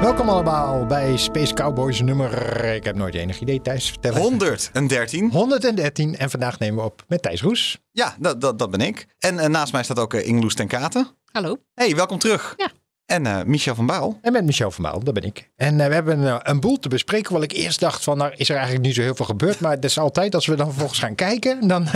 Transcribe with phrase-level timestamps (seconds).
[0.00, 2.64] Welkom allemaal bij Space Cowboys nummer...
[2.64, 3.88] Ik heb nooit enig idee, Thijs.
[3.88, 4.20] Vertellen.
[4.20, 5.30] 113.
[5.30, 6.16] 113.
[6.16, 7.78] En vandaag nemen we op met Thijs Roes.
[7.92, 9.06] Ja, dat, dat, dat ben ik.
[9.18, 11.08] En eh, naast mij staat ook uh, Ingeloes ten Katen.
[11.32, 11.56] Hallo.
[11.74, 12.54] Hey, welkom terug.
[12.56, 12.70] Ja.
[13.06, 14.18] En eh, Michel van Baal.
[14.22, 15.50] En met Michel van Maal, dat ben ik.
[15.56, 17.32] En eh, we hebben eh, een boel te bespreken.
[17.32, 19.60] Wat ik eerst dacht van, nou is er eigenlijk niet zo heel veel gebeurd.
[19.60, 21.86] Maar het is altijd, als we dan vervolgens gaan kijken, dan,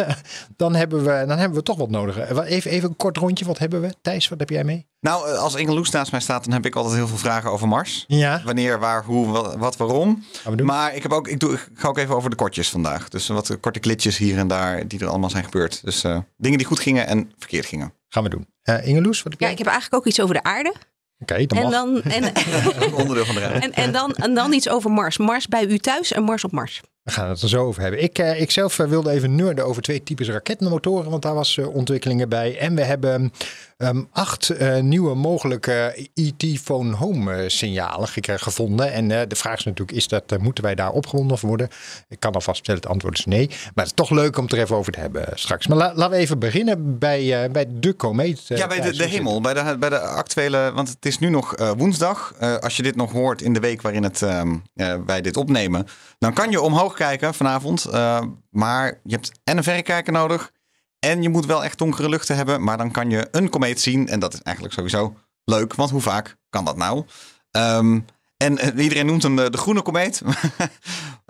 [0.57, 2.19] dan, hebben, we, dan hebben we toch wat nodig.
[2.31, 3.95] Even, even een kort rondje, wat hebben we?
[4.03, 4.89] Thijs, wat heb jij mee?
[5.01, 8.05] Nou, als Ingeloes naast mij staat, dan heb ik altijd heel veel vragen over Mars.
[8.09, 10.25] Ja, Wanneer, waar, hoe, wat, wat, waarom.
[10.33, 10.67] gaan we doen.
[10.67, 13.09] Maar ik, heb ook, ik, doe, ik ga ook even over de kortjes vandaag.
[13.09, 15.85] Dus wat korte klitjes hier en daar die er allemaal zijn gebeurd.
[15.85, 17.93] Dus eh, dingen die goed gingen en verkeerd gingen.
[18.09, 18.47] Gaan we doen.
[18.63, 19.53] Eh Ingeloes, wat heb Ja, jij?
[19.57, 20.75] ik heb eigenlijk ook iets over de aarde.
[21.21, 22.33] Oké, dan En dan, en,
[23.01, 23.61] onderdeel van de rij.
[23.61, 25.19] en, en, dan, en dan iets over Mars.
[25.19, 26.81] Mars bij u thuis en Mars op Mars.
[27.03, 28.03] We gaan het er zo over hebben.
[28.03, 31.59] Ik, eh, ik zelf eh, wilde even nerden over twee types raketmotoren, want daar was
[31.59, 32.59] eh, ontwikkelingen bij.
[32.59, 33.33] En we hebben
[33.77, 38.93] ehm, acht nieuwe mogelijke ET-phone home eh, signalen gek- gevonden.
[38.93, 41.69] En de vraag is natuurlijk, is dat, moeten wij daar opgewonden voor worden?
[42.09, 43.47] Ik kan alvast vertellen, het antwoord is nee.
[43.49, 45.67] Maar het is toch leuk om het er even over te hebben straks.
[45.67, 48.47] Maar la- laten we even beginnen bij, bij de komeet.
[48.47, 51.55] Ja, bij de, de hemel, bij de, bij de actuele, want het is nu nog
[51.77, 52.35] woensdag.
[52.61, 55.87] Als je dit nog hoort in de week waarin het, ehm, eh, wij dit opnemen,
[56.19, 57.85] dan kan je omhoog kijken vanavond.
[57.85, 60.51] eh, maar je hebt en een verrekijker nodig
[60.99, 62.63] en je moet wel echt donkere luchten hebben.
[62.65, 65.15] Maar dan kan je een komeet zien en dat is eigenlijk sowieso
[65.45, 67.05] leuk, want hoe vaak kan dat nou?
[67.51, 68.01] Ehm,
[68.37, 70.23] en eh, iedereen noemt hem de, de groene komeet.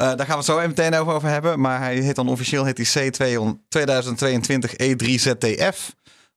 [0.00, 1.60] Eh, daar gaan we het zo even meteen over, over hebben.
[1.60, 5.76] Maar hij heet dan officieel heet hij C2022 E3ZTF.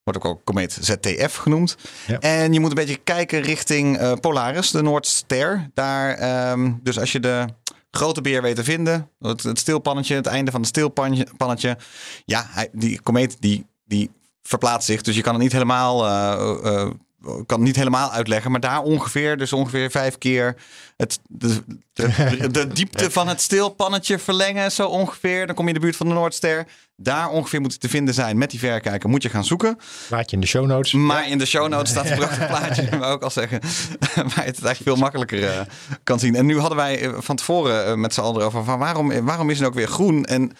[0.02, 1.76] Wordt ook al komeet ZTF genoemd.
[2.06, 2.18] Ja.
[2.18, 5.70] En je moet een beetje kijken richting Polaris, de Noordster.
[5.74, 7.44] Daar, ehm, dus als je de
[7.94, 11.76] grote beer weet te vinden, het, stilpannetje, het einde van het stilpannetje.
[12.24, 14.10] Ja, hij, die komeet die, die
[14.42, 15.02] verplaatst zich.
[15.02, 16.90] Dus je kan het niet helemaal, eh,
[17.26, 18.50] eh, kan het niet helemaal uitleggen.
[18.50, 20.56] Maar daar ongeveer, dus ongeveer vijf keer
[20.96, 21.62] het, de,
[21.92, 24.72] de, de diepte van het stilpannetje verlengen.
[24.72, 25.46] Zo ongeveer.
[25.46, 26.66] Dan kom je in de buurt van de Noordster.
[26.96, 29.08] Daar ongeveer moet het te vinden zijn met die verrekijker.
[29.08, 29.78] Moet je gaan zoeken.
[30.08, 30.92] Plaatje in de show notes.
[30.92, 32.96] Maar in de show notes staat een prachtig plaatje.
[32.98, 33.60] Maar ook al zeggen.
[34.14, 35.60] waar je het eigenlijk veel makkelijker eh,
[36.04, 36.34] kan zien.
[36.34, 39.50] En nu hadden wij eh, van tevoren eh, met z'n allen over van waarom, waarom
[39.50, 40.24] is het ook weer groen?
[40.24, 40.52] En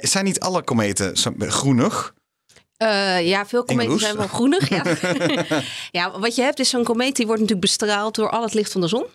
[0.00, 2.14] zijn niet alle kometen groenig?
[2.82, 4.68] Eh, ja, veel kometen zijn wel groenig.
[4.68, 4.84] Ja.
[6.00, 8.72] ja, wat je hebt is zo'n komeet die wordt natuurlijk bestraald door al het licht
[8.72, 9.06] van de zon.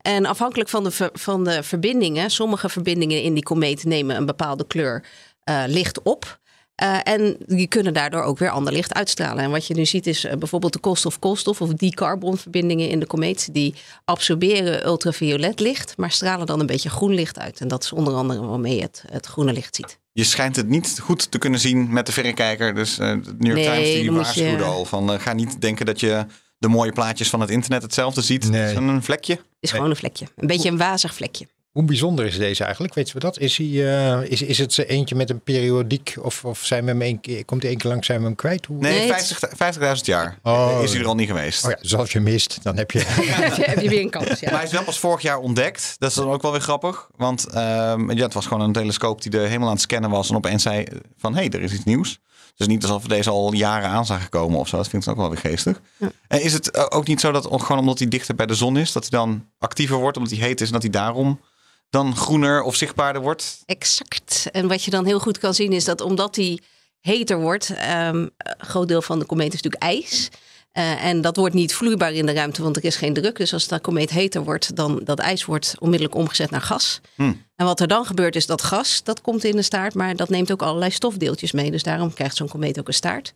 [0.00, 4.26] En afhankelijk van de, ver- van de verbindingen, sommige verbindingen in die komeet nemen een
[4.26, 5.04] bepaalde kleur
[5.44, 6.38] eh, licht op.
[6.74, 9.44] Eh, en die kunnen daardoor ook weer ander licht uitstralen.
[9.44, 13.48] En wat je nu ziet is bijvoorbeeld de koolstof-koolstof of die carbonverbindingen in de komeet.
[13.54, 17.60] Die absorberen ultraviolet licht, maar stralen dan een beetje groen licht uit.
[17.60, 19.99] En dat is onder andere waarmee je het, het groene licht ziet.
[20.12, 22.74] Je schijnt het niet goed te kunnen zien met de verrekijker.
[22.74, 25.60] Dus eh, de New York Nee, Times die je- waarschuwde al van eh, ga niet
[25.60, 26.26] denken dat je
[26.58, 28.50] de mooie plaatjes van het internet hetzelfde ziet.
[28.50, 28.60] Nee.
[28.60, 29.32] Het is een vlekje.
[29.34, 30.26] Het is gewoon een vlekje.
[30.36, 31.46] Een beetje een wazig vlekje.
[31.70, 32.94] Hoe bijzonder is deze eigenlijk?
[32.94, 33.38] Weten we dat?
[33.38, 36.14] Is, hij, eh, is, is het eentje met een periodiek?
[36.22, 38.34] Of, of zijn we hem één keer, komt hij één keer lang, zijn we hem
[38.34, 38.66] kwijt?
[38.66, 38.76] Hoe?
[38.80, 40.80] Nee, Nee, het- 50 50.000 jaar Oh.
[40.82, 41.64] is hij er al niet geweest.
[41.64, 42.98] Oh ja, dus als je mist, dan heb je...
[43.06, 44.26] heb, je, heb je weer een kans.
[44.28, 44.54] Maar Ja.
[44.56, 45.94] hij is wel pas vorig jaar ontdekt.
[45.98, 47.08] Dat is dan ook wel weer grappig.
[47.16, 50.30] Want ehm, ja, het was gewoon een telescoop die de hemel aan het scannen was.
[50.30, 50.84] En opeens zei
[51.18, 52.18] van, hé, hey, er is iets nieuws.
[52.56, 54.76] Dus niet alsof we deze al jaren aan zagen komen of zo.
[54.76, 55.80] Dat vind ik ook wel weer geestig.
[56.28, 58.76] En is het eh, ook niet zo dat gewoon omdat hij dichter bij de zon
[58.76, 58.92] is...
[58.92, 60.66] dat hij dan actiever wordt omdat hij heet is...
[60.66, 61.40] en dat hij daarom
[61.90, 63.62] dan groener of zichtbaarder wordt?
[63.66, 64.48] Exact.
[64.52, 66.62] En wat je dan heel goed kan zien is dat omdat die
[67.00, 70.30] heter wordt, ehm, een groot deel van de komeet is natuurlijk ijs.
[70.72, 73.36] Eh, en dat wordt niet vloeibaar in de ruimte, want er is geen druk.
[73.36, 77.00] Dus als de komeet heter wordt, dan dat ijs wordt onmiddellijk omgezet naar gas.
[77.14, 77.42] Hmm.
[77.56, 80.28] En wat er dan gebeurt is dat gas, dat komt in de staart, maar dat
[80.28, 81.70] neemt ook allerlei stofdeeltjes mee.
[81.70, 83.34] Dus daarom krijgt zo'n komeet ook een staart.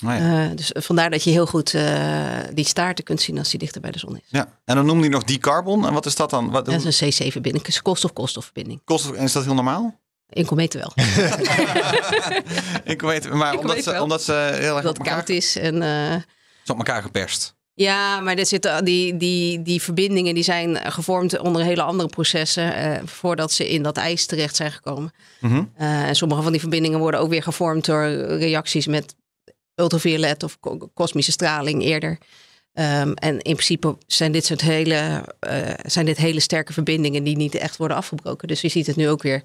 [0.00, 0.44] Nou ja.
[0.50, 3.80] Eh, dus vandaar dat je heel goed eh, die staarten kunt zien als die dichter
[3.80, 4.22] bij de zon is.
[4.28, 4.48] ja.
[4.64, 5.86] En dan noemde hij nog die carbon.
[5.86, 6.50] En wat is dat dan?
[6.50, 8.80] Wat, Dat is een C7-binding, een koolstof-koolstofverbinding.
[8.84, 10.00] koolstof, en is dat heel normaal?
[10.28, 10.92] In kometen wel.
[12.94, 14.02] ik weet maar omdat, ze, wel.
[14.02, 15.82] omdat ze heel erg Dat elkaar, koud is en...
[15.82, 16.14] eh,
[16.62, 17.54] ze op elkaar geperst.
[17.74, 22.74] Ja, maar er zitten die, die, die verbindingen die zijn gevormd onder hele andere processen
[22.74, 25.12] eh, voordat ze in dat ijs terecht zijn gekomen.
[25.40, 25.64] Mhm.
[25.76, 29.14] En sommige van die verbindingen worden ook weer gevormd door reacties met
[29.74, 32.18] ultraviolet of ko- kosmische straling eerder.
[32.72, 37.36] Ehm, en in principe zijn dit soort hele, eh, zijn dit hele sterke verbindingen die
[37.36, 38.48] niet echt worden afgebroken.
[38.48, 39.42] Dus je ziet het nu ook weer.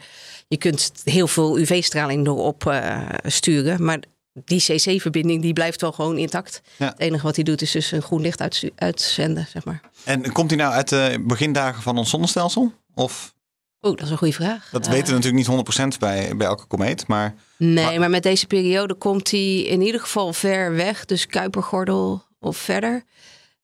[0.47, 3.99] Je kunt heel veel UV-straling erop eh, sturen, maar
[4.45, 6.61] die CC-verbinding die blijft wel gewoon intact.
[6.77, 6.85] Ja.
[6.87, 9.81] Het enige wat hij doet is dus een groen licht uitzenden, zeg maar.
[10.03, 12.73] En komt hij nou uit de begindagen van ons zonnestelsel?
[12.93, 13.33] Of
[13.81, 14.69] Oeh, dat is een goede vraag.
[14.71, 17.07] dat Eh, weten we natuurlijk niet 100% bij, bij elke komeet.
[17.07, 21.05] Maar Nee, Maar- maar, met deze periode komt hij in ieder geval ver weg.
[21.05, 23.03] Dus Kuipergordel of verder.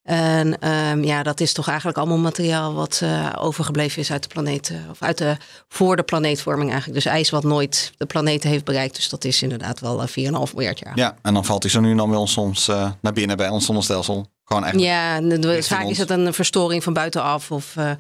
[0.04, 4.28] En ehm, ja, dat is toch eigenlijk allemaal materiaal wat eh, overgebleven is uit de
[4.30, 4.86] planeten.
[4.90, 5.38] Of uit de,
[5.68, 7.04] voor de planeetvorming eigenlijk.
[7.04, 8.96] Dus ijs wat nooit de planeten heeft bereikt.
[8.96, 10.92] Dus dat is inderdaad wel eh, 4,5 miljard jaar.
[10.98, 13.38] ja, en dan valt hij zo nu en dan bij ons soms eh, naar binnen
[13.38, 14.28] bij ons zonnestelsel.
[14.44, 14.80] Gewoon echt.
[14.80, 15.22] Ja,
[15.62, 17.52] vaak is het een verstoring van buitenaf.
[17.52, 17.92] Of eh,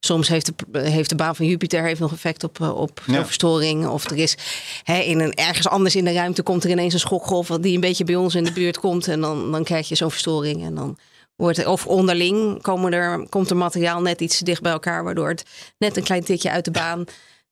[0.00, 3.24] soms heeft de, heeft de baan van Jupiter heeft nog effect op, eh, op Ja.
[3.24, 3.86] verstoring.
[3.86, 4.36] Of er is
[4.82, 7.80] hè, in een, ergens anders in de ruimte komt er ineens een schokgolf die een
[7.80, 9.08] beetje bij ons in de buurt komt.
[9.08, 10.64] En dan, dan krijg je zo'n verstoring.
[10.64, 10.96] En dan
[11.36, 15.28] wordt er, of onderling komen er, komt er materiaal net iets dicht bij elkaar, waardoor
[15.28, 15.44] het
[15.78, 17.04] net een klein tikje uit de baan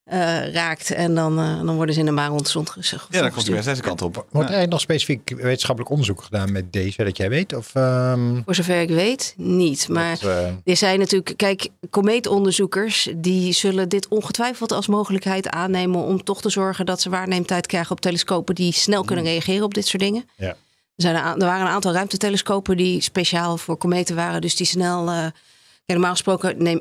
[0.08, 0.90] eh, raakt.
[0.90, 2.12] En dan, eh, dan worden ze in de
[2.42, 4.26] de zon ges- Ja, dan komt weer deze kant op.
[4.30, 4.54] Wordt Ja.
[4.54, 7.54] er nog specifiek wetenschappelijk onderzoek gedaan met deze, dat jij weet?
[7.54, 9.88] Of, ehm, Voor zover ik weet, niet.
[9.88, 16.02] Maar dat, eh, Er zijn natuurlijk, kijk, komeetonderzoekers die zullen dit ongetwijfeld als mogelijkheid aannemen
[16.02, 19.74] om toch te zorgen dat ze waarneemtijd krijgen op telescopen die snel kunnen reageren op
[19.74, 20.24] dit soort dingen.
[20.36, 20.46] Ja.
[20.48, 20.56] Er,
[20.96, 25.08] zijn er waren een aantal ruimtetelescopen die speciaal voor kometen waren, dus die snel.
[25.10, 25.26] eh,
[25.86, 26.80] normaal gesproken neem,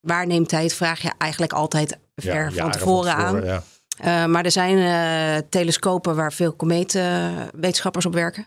[0.00, 3.44] waarneemtijd vraag je eigenlijk altijd ver ja, van tevoren aan.
[3.44, 3.62] ja.
[3.98, 8.46] Eh, maar er zijn eh, telescopen waar veel kometenwetenschappers op werken.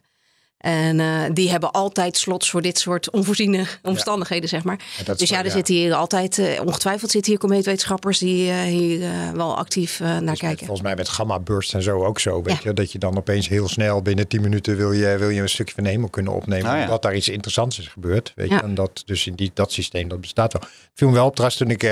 [0.58, 4.80] En eh, die hebben altijd slots voor dit soort onvoorziene omstandigheden, zeg maar.
[5.18, 9.32] Dus ja, er zitten hier altijd, eh, ongetwijfeld zitten hier komeetwetenschappers die eh, hier eh,
[9.34, 10.58] wel actief eh, naar Dus met- kijken.
[10.66, 12.42] volgens mij met gamma burst en zo ook zo.
[12.42, 12.60] Weet Ja.
[12.64, 15.50] je, dat je dan opeens heel snel binnen 10 minuten wil je, wil je een
[15.50, 16.76] stukje van de hemel kunnen opnemen.
[16.76, 16.82] Ja.
[16.84, 18.32] Omdat daar iets interessants is gebeurd.
[18.36, 18.54] Weet je?
[18.56, 18.64] Ja.
[18.64, 20.62] En dat, dus in die, dat systeem, dat bestaat wel.
[20.62, 21.84] Ik viel me wel op trouwens toen ik,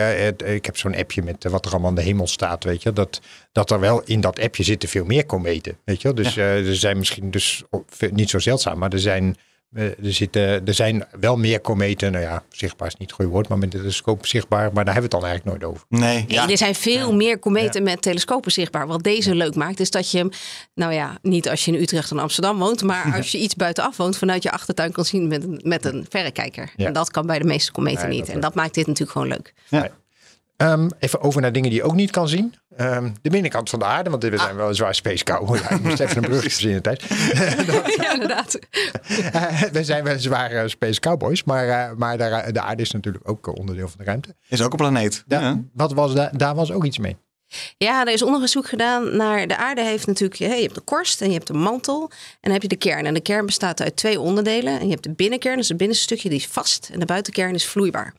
[0.56, 2.64] ik heb zo'n appje met wat er allemaal aan de hemel staat.
[2.64, 3.20] Weet je, dat,
[3.52, 5.78] dat er wel in dat appje zitten veel meer kometen.
[5.86, 7.64] Weet je, dus eh, er zijn misschien dus
[8.12, 9.38] niet zo zeldzaam, maar er zijn.
[9.74, 12.12] eh, Er, zitten, er zijn wel meer kometen.
[12.12, 14.74] Nou ja, zichtbaar is niet het goede woord, maar met de telescoop zichtbaar.
[14.74, 15.86] Maar daar hebben we het dan eigenlijk nooit over.
[15.90, 16.50] Nee, Nee, ja.
[16.50, 18.88] Er zijn veel meer kometen met telescopen zichtbaar.
[18.88, 20.30] Wat deze leuk maakt, is dat je hem,
[20.74, 23.98] nou ja, niet als je in Utrecht en Amsterdam woont, maar als je iets buitenaf
[23.98, 26.72] woont, vanuit je achtertuin kan zien met een, met een verrekijker.
[26.76, 26.86] Ja.
[26.88, 28.26] En dat kan bij de meeste kometen Nee, niet.
[28.26, 29.54] dat en dat maakt dit natuurlijk gewoon leuk.
[30.58, 32.54] Ehm, even over naar dingen die je ook niet kan zien.
[32.78, 35.58] Ehm, de binnenkant van de aarde, want we zijn wel een zwaar space cowboy.
[35.58, 37.04] Ja, ik moest even een brugje verzinnen tijd.
[38.02, 38.60] ja, inderdaad.
[39.72, 43.30] we zijn wel zwaar eh, space cowboys, maar, eh, maar daar, de aarde is natuurlijk
[43.30, 44.36] ook eh, onderdeel van de ruimte.
[44.50, 45.24] Is ook een planeet.
[45.28, 45.62] Daar, Ja.
[45.74, 47.16] wat was da- daar was ook iets mee.
[47.78, 51.28] Ja, er is onderzoek gedaan naar de aarde heeft natuurlijk, je hebt de korst en
[51.28, 53.06] je hebt de mantel en dan heb je de kern.
[53.06, 54.80] En de kern bestaat uit twee onderdelen.
[54.80, 57.54] En je hebt de binnenkern, dus het binnenste stukje die is vast en de buitenkern
[57.54, 58.14] is vloeibaar.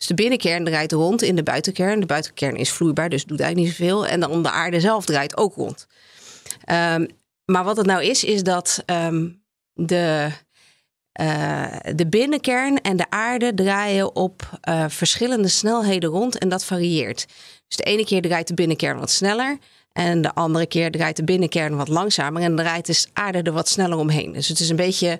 [0.00, 2.00] Dus de binnenkern draait rond in de buitenkern.
[2.00, 4.06] De buitenkern is vloeibaar, dus doet eigenlijk niet zoveel.
[4.06, 5.86] En dan de aarde zelf draait ook rond.
[6.64, 7.06] Ehm,
[7.44, 9.28] maar wat het nou is, is dat ehm,
[9.74, 10.30] de,
[11.12, 17.26] eh, de binnenkern en de aarde draaien op eh, verschillende snelheden rond en dat varieert.
[17.68, 19.58] Dus de ene keer draait de binnenkern wat sneller
[19.92, 23.68] en de andere keer draait de binnenkern wat langzamer en draait de aarde er wat
[23.68, 24.32] sneller omheen.
[24.32, 25.18] Dus het is een beetje,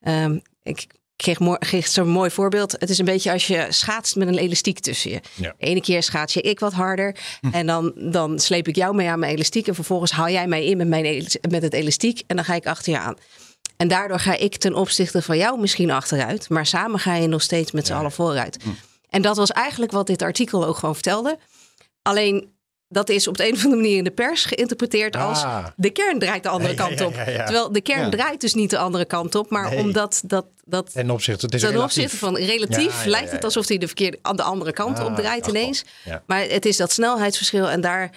[0.00, 0.86] ehm, ik
[1.22, 2.72] kreeg, kreeg zo'n mooi voorbeeld.
[2.78, 5.20] Het is een beetje als je schaatst met een elastiek tussen je.
[5.34, 5.54] Ja.
[5.58, 7.16] De ene keer schaats je ik wat harder
[7.52, 10.64] en dan, dan sleep ik jou mee aan mijn elastiek en vervolgens haal jij mij
[10.64, 13.16] in met, mijn, met het elastiek en dan ga ik achter je aan.
[13.76, 17.42] En daardoor ga ik ten opzichte van jou misschien achteruit, maar samen ga je nog
[17.42, 18.56] steeds met z'n allen vooruit.
[19.08, 21.38] En dat was eigenlijk wat dit artikel ook gewoon vertelde.
[22.02, 22.52] Alleen
[22.92, 25.66] dat is op de een of andere manier in de pers geïnterpreteerd als Ah.
[25.76, 27.14] de kern draait de andere Ja, kant ja, op.
[27.14, 27.44] ja, ja.
[27.44, 28.08] Terwijl de kern Ja.
[28.08, 29.78] draait dus niet de andere kant op, maar Nee.
[29.78, 31.96] omdat dat, dat Ten opzichte, het is ten relatief.
[31.96, 33.46] opzichte van relatief Ja, ja, lijkt ja, het ja.
[33.46, 35.84] alsof hij de verkeerde aan de andere kant Ah, op draait ineens.
[36.04, 36.22] ja.
[36.26, 38.10] Maar het is dat snelheidsverschil en daar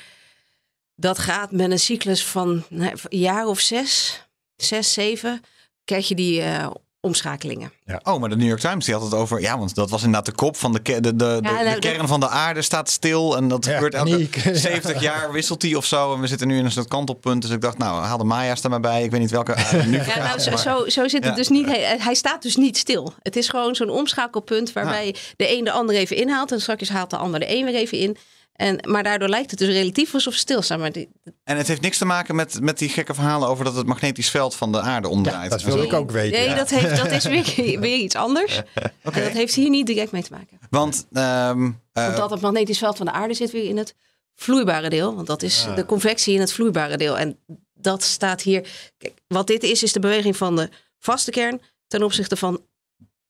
[0.96, 4.22] dat gaat met een cyclus van nou, een jaar of zes,
[4.55, 5.41] zes, zeven,
[5.86, 6.67] krijg je die eh,
[7.05, 7.71] omschakelingen.
[8.03, 9.41] Oh, maar de New York Times die had het over.
[9.41, 11.79] Ja, want dat was inderdaad de kop van de, ke- de, de, de, nou, de
[11.79, 13.38] kern van de aarde staat stil.
[13.38, 14.41] En dat Ja, gebeurt elke paniek.
[14.53, 16.13] 70 jaar wisselt die of zo.
[16.13, 17.41] En we zitten nu in een soort kantelpunt.
[17.41, 19.03] Dus ik dacht, nou, haal de Maya's er maar bij.
[19.03, 21.35] Ik weet niet welke aarde nu Ja, nou, zo, zo, zo zit het Ja.
[21.35, 21.65] dus niet.
[21.65, 23.13] Hij, hij staat dus niet stil.
[23.21, 27.09] Het is gewoon zo'n omschakelpunt waarbij de een de ander even inhaalt en straks haalt
[27.09, 28.17] de ander de een weer even in.
[28.55, 30.79] En, maar daardoor lijkt het dus relatief alsof ze stilstaan.
[30.79, 31.09] Maar die,
[31.43, 34.29] En het heeft niks te maken met, met die gekke verhalen over dat het magnetisch
[34.29, 35.50] veld van de aarde omdraait.
[35.50, 36.39] dat wilde ik ook weten.
[36.39, 36.55] Nee, ja.
[36.55, 38.57] dat, heeft, dat is weer, weer iets anders.
[39.03, 39.19] Oké.
[39.19, 40.59] En dat heeft hier niet direct mee te maken.
[40.69, 43.95] Want ehm, eh, Omdat het magnetisch veld van de aarde zit weer in het
[44.35, 45.15] vloeibare deel.
[45.15, 47.17] Want dat is de convectie in het vloeibare deel.
[47.17, 47.39] En
[47.74, 48.67] dat staat hier.
[48.97, 50.69] Kijk, wat dit is, is de beweging van de
[51.00, 52.62] vaste kern ten opzichte van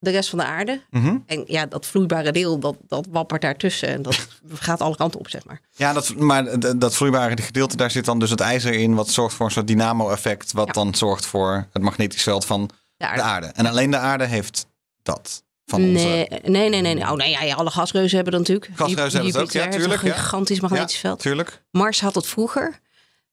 [0.05, 0.81] de rest van de aarde.
[0.89, 1.17] Mhm.
[1.25, 3.87] En ja, dat vloeibare deel, dat, dat wappert daartussen.
[3.87, 5.61] En dat gaat alle kanten op, zeg maar.
[5.75, 9.35] Ja, dat, maar dat vloeibare gedeelte, daar zit dan dus het ijzer in, wat zorgt
[9.35, 10.73] voor een soort dynamo-effect, wat Ja.
[10.73, 13.21] dan zorgt voor het magnetisch veld van De aarde.
[13.21, 13.47] de aarde.
[13.47, 14.65] En alleen de aarde heeft
[15.03, 15.43] dat.
[15.65, 15.91] Van onze...
[16.05, 16.93] Nee, nee, nee, nee.
[16.93, 17.03] nee.
[17.03, 18.69] Oh, nee ja, ja, alle gasreuzen hebben dat natuurlijk.
[18.75, 20.13] Gasreuzen hebben het ook, Jupiter ja, tuurlijk, Een ja.
[20.15, 21.19] gigantisch magnetisch veld.
[21.19, 21.63] Tuurlijk.
[21.71, 22.79] Mars had het vroeger,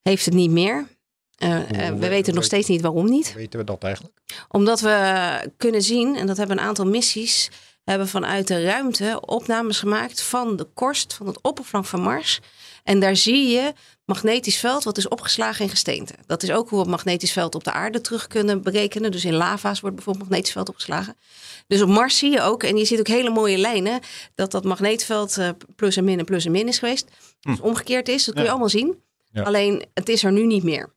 [0.03, 0.87] heeft het niet meer.
[1.43, 3.33] Eh, eh, we weten nog steeds niet waarom niet.
[3.35, 4.15] Weten we dat eigenlijk?
[4.49, 7.51] Omdat we kunnen zien, en dat hebben een aantal missies,
[7.85, 12.41] hebben vanuit de ruimte opnames gemaakt van de korst van het oppervlak van Mars.
[12.85, 13.73] En daar zie je
[14.05, 16.15] magnetisch veld wat is opgeslagen in gesteente.
[16.27, 19.11] Dat is ook hoe we het magnetisch veld op de aarde terug kunnen berekenen.
[19.11, 21.17] Dus in lava's wordt bijvoorbeeld magnetisch veld opgeslagen.
[21.67, 24.01] Dus op Mars zie je ook, en je ziet ook hele mooie lijnen,
[24.35, 27.07] dat dat magneetveld eh, plus en min en plus en min is geweest.
[27.41, 28.51] Dus omgekeerd is, dat kun je Ja.
[28.53, 29.03] allemaal zien.
[29.33, 29.43] Ja.
[29.43, 30.93] Alleen het is er nu niet meer.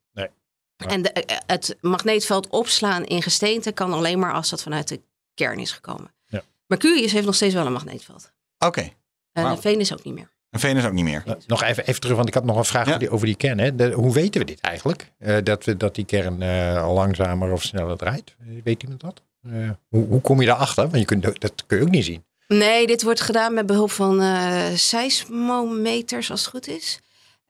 [0.77, 5.01] En de, eh, het magneetveld opslaan in gesteente kan alleen maar als dat vanuit de
[5.33, 6.11] kern is gekomen.
[6.27, 6.41] Ja.
[6.67, 8.31] Mercurius heeft nog steeds wel een magneetveld.
[8.59, 8.89] Oké.
[9.31, 9.61] En.
[9.61, 10.33] Venus ook niet meer.
[10.49, 11.21] En Venus ook niet meer.
[11.25, 12.87] Nou, Nog even, even terug, want ik had nog een vraag Ja.
[12.89, 13.57] over, die, over die kern.
[13.59, 13.75] Hè.
[13.75, 15.11] De- hoe weten we dit eigenlijk?
[15.17, 18.35] Eh, dat, we, dat die kern eh, al langzamer of sneller draait?
[18.39, 19.21] Eh, Weet iemand dat?
[19.43, 20.83] Eh, hoe, hoe kom je daarachter?
[20.83, 22.23] Want je kunt, dat kun je ook niet zien.
[22.47, 26.99] Nee, dit wordt gedaan met behulp van eh seismometers, als het goed is.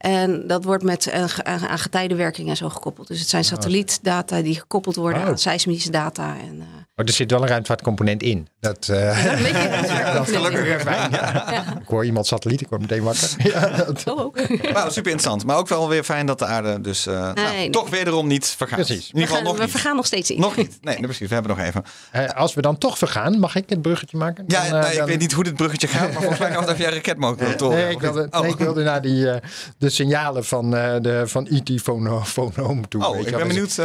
[0.05, 3.07] En dat wordt met eh, aan getijdenwerking en zo gekoppeld.
[3.07, 6.37] Dus het zijn satellietdata die gekoppeld worden aan seismische data.
[6.37, 6.63] En,
[6.95, 8.47] Maar er zit wel een ruimtevaartcomponent in.
[8.59, 9.69] Dat, eh, beetje
[10.13, 11.11] dat is gelukkig weer fijn.
[11.11, 11.63] Ja.
[11.81, 13.29] Ik hoor iemand satelliet, ik word meteen wakker.
[13.53, 14.37] Ja, dat- Oh, ook.
[14.73, 15.45] Wauw, super interessant.
[15.45, 17.69] Maar ook wel weer fijn dat de aarde dus eh, nou, nee.
[17.69, 18.75] toch wederom niet vergaat.
[18.85, 18.95] Precies.
[18.95, 19.71] In We, ieder geval gaan, nog we niet.
[19.71, 20.39] vergaan nog steeds in.
[20.39, 20.77] Nog niet.
[20.81, 21.27] Nee, nee, precies.
[21.27, 21.83] We hebben nog even.
[22.11, 24.43] Eh, als we dan toch vergaan, mag ik het bruggetje maken?
[24.47, 26.47] Ja, Dan, eh, nee, ik dan- weet niet hoe dit bruggetje gaat, maar volgens mij
[26.51, 27.77] gaan we het over jij raketmotoren.
[27.77, 28.41] Nee, ik wilde, Oh.
[28.41, 29.41] nee, ik wilde naar die, eh,
[29.77, 33.05] de signalen van, eh de, van IT Phone Phone toe.
[33.07, 33.77] Oh, ik ben Dus, benieuwd.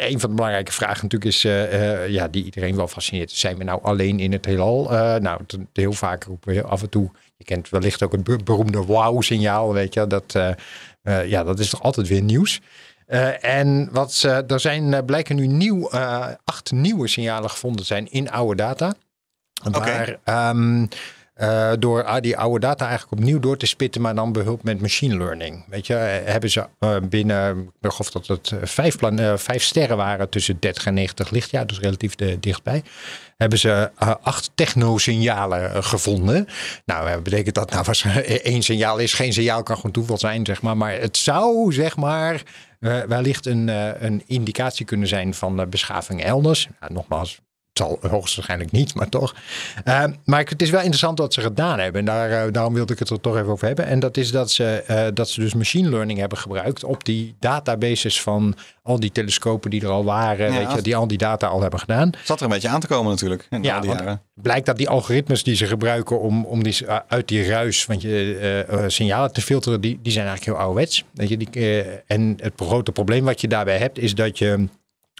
[0.00, 3.30] een van de belangrijke vragen natuurlijk is, eh, eh, ja, die iedereen wel fascineert.
[3.30, 4.92] Zijn we nou alleen in het heelal?
[4.92, 5.40] Eh, nou,
[5.72, 7.10] heel vaak roepen we af en toe.
[7.36, 10.06] Je kent wellicht ook het be- beroemde wow-signaal, weet je.
[10.06, 10.50] Dat, eh,
[11.02, 12.60] eh, ja, dat is toch altijd weer nieuws.
[13.40, 15.90] En wat er zijn blijken nu nieuw,
[16.44, 18.94] acht nieuwe signalen gevonden zijn in oude data.
[19.70, 20.86] Waar ehm,
[21.34, 24.80] eh, door ah, die oude data eigenlijk opnieuw door te spitten, maar dan behulp met
[24.80, 25.64] machine learning.
[25.68, 28.96] Weet je, eh, hebben ze eh, binnen, ik geloof dat het vijf,
[29.34, 32.82] vijf sterren waren tussen 30 en 90 lichtjaar, dus relatief dichtbij.
[33.36, 33.90] Hebben ze
[34.22, 36.48] acht technosignalen gevonden.
[36.84, 38.04] Nou, betekent dat nou, was
[38.42, 40.76] één signaal is geen signaal, kan gewoon toeval zijn, zeg maar.
[40.76, 42.42] Maar het zou, zeg maar,
[43.08, 43.68] wellicht een,
[44.04, 46.68] een indicatie kunnen zijn van beschaving elders.
[46.80, 47.40] Nou, nogmaals,
[47.78, 49.34] zal hoogstwaarschijnlijk niet, maar toch.
[49.84, 52.00] Uh, maar het is wel interessant wat ze gedaan hebben.
[52.00, 53.86] En daar, uh, daarom wilde ik het er toch even over hebben.
[53.86, 57.34] En dat is dat ze, uh, dat ze dus machine learning hebben gebruikt op die
[57.38, 60.52] databases van al die telescopen die er al waren.
[60.52, 62.10] Ja, weet je, die al die data al hebben gedaan.
[62.24, 63.46] Zat er een beetje aan te komen natuurlijk.
[63.50, 64.22] In ja, al die jaren.
[64.34, 68.02] blijkt dat die algoritmes die ze gebruiken om, om die, uh, uit die ruis want
[68.02, 71.04] je, signalen te filteren, die, die zijn eigenlijk heel ouderwets.
[71.14, 74.68] Weet je, die, en het grote probleem wat je daarbij hebt, is dat je.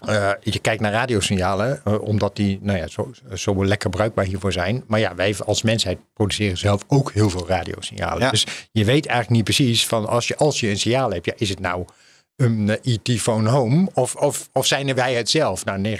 [0.09, 4.51] Uh, je kijkt naar radiosignalen, uh, omdat die nou ja, zo, zo lekker bruikbaar hiervoor
[4.51, 4.83] zijn.
[4.87, 8.23] Maar ja, wij als mensheid produceren zelf ook heel veel radiosignalen.
[8.23, 8.29] Ja.
[8.29, 11.33] Dus je weet eigenlijk niet precies van als je, als je een signaal hebt, ja,
[11.37, 11.85] is het nou
[12.35, 15.65] een uh, IT-phone home of, of, of zijn wij het zelf?
[15.65, 15.97] Nou,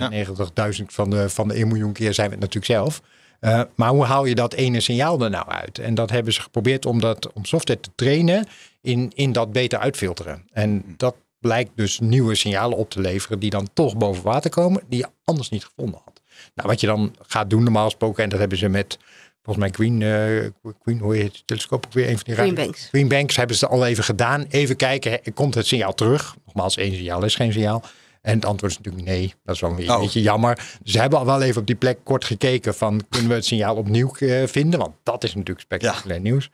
[0.78, 3.02] 99.000 van de, van de 1 miljoen keer zijn we het natuurlijk zelf.
[3.42, 5.80] Uh, maar hoe haal je dat ene signaal er nou uit?
[5.80, 8.48] En dat hebben ze geprobeerd om, dat, om software te trainen
[8.82, 10.44] in, in dat beter uitfilteren.
[10.54, 14.84] En dat blijkt dus nieuwe signalen op te leveren die dan toch boven water komen,
[14.88, 16.22] die je anders niet gevonden had.
[16.56, 18.98] Nou, wat je dan gaat doen normaal gesproken, en dat hebben ze met
[19.44, 22.56] volgens mij Queen, uh, Queen hoe heet het telescoop ook weer, een van die Green
[22.56, 22.88] Banks.
[22.88, 24.46] Green Banks hebben ze al even gedaan.
[24.50, 26.36] Even kijken, komt het signaal terug?
[26.46, 27.84] Nogmaals, één signaal is geen signaal.
[28.22, 29.34] En het antwoord is natuurlijk nee.
[29.44, 30.00] Dat is wel een oh.
[30.00, 30.78] beetje jammer.
[30.84, 33.76] Ze hebben al wel even op die plek kort gekeken van kunnen we het signaal
[33.76, 34.80] opnieuw uh, vinden?
[34.80, 36.24] Want dat is natuurlijk spectaculair ja.
[36.24, 36.50] nieuws.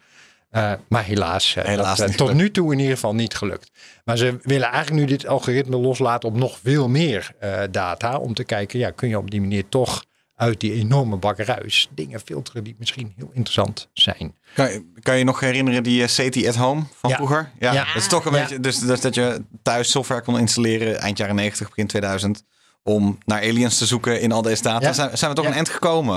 [0.51, 3.71] Uh, maar helaas, helaas dat, uh, tot nu toe in ieder geval niet gelukt.
[4.05, 7.31] Maar ze willen eigenlijk nu dit algoritme loslaten op nog veel meer
[7.71, 8.17] data.
[8.17, 10.03] Om te kijken, ja, kun je op die manier toch
[10.41, 14.35] uit die enorme bak ruis dingen filteren die misschien heel interessant zijn.
[14.53, 17.15] Kan je, kan je nog herinneren die SETI at home van ja.
[17.15, 17.51] vroeger?
[17.59, 17.85] Ja, ja.
[17.85, 18.39] het is toch een ja.
[18.39, 22.43] beetje, dus, dus dat je thuis software kon installeren eind jaren 90, begin 2000
[22.83, 24.87] om naar aliens te zoeken in al deze data.
[24.87, 24.93] Ja.
[24.93, 25.51] Zijn, zijn, we toch ja.
[25.51, 26.15] een eind gekomen?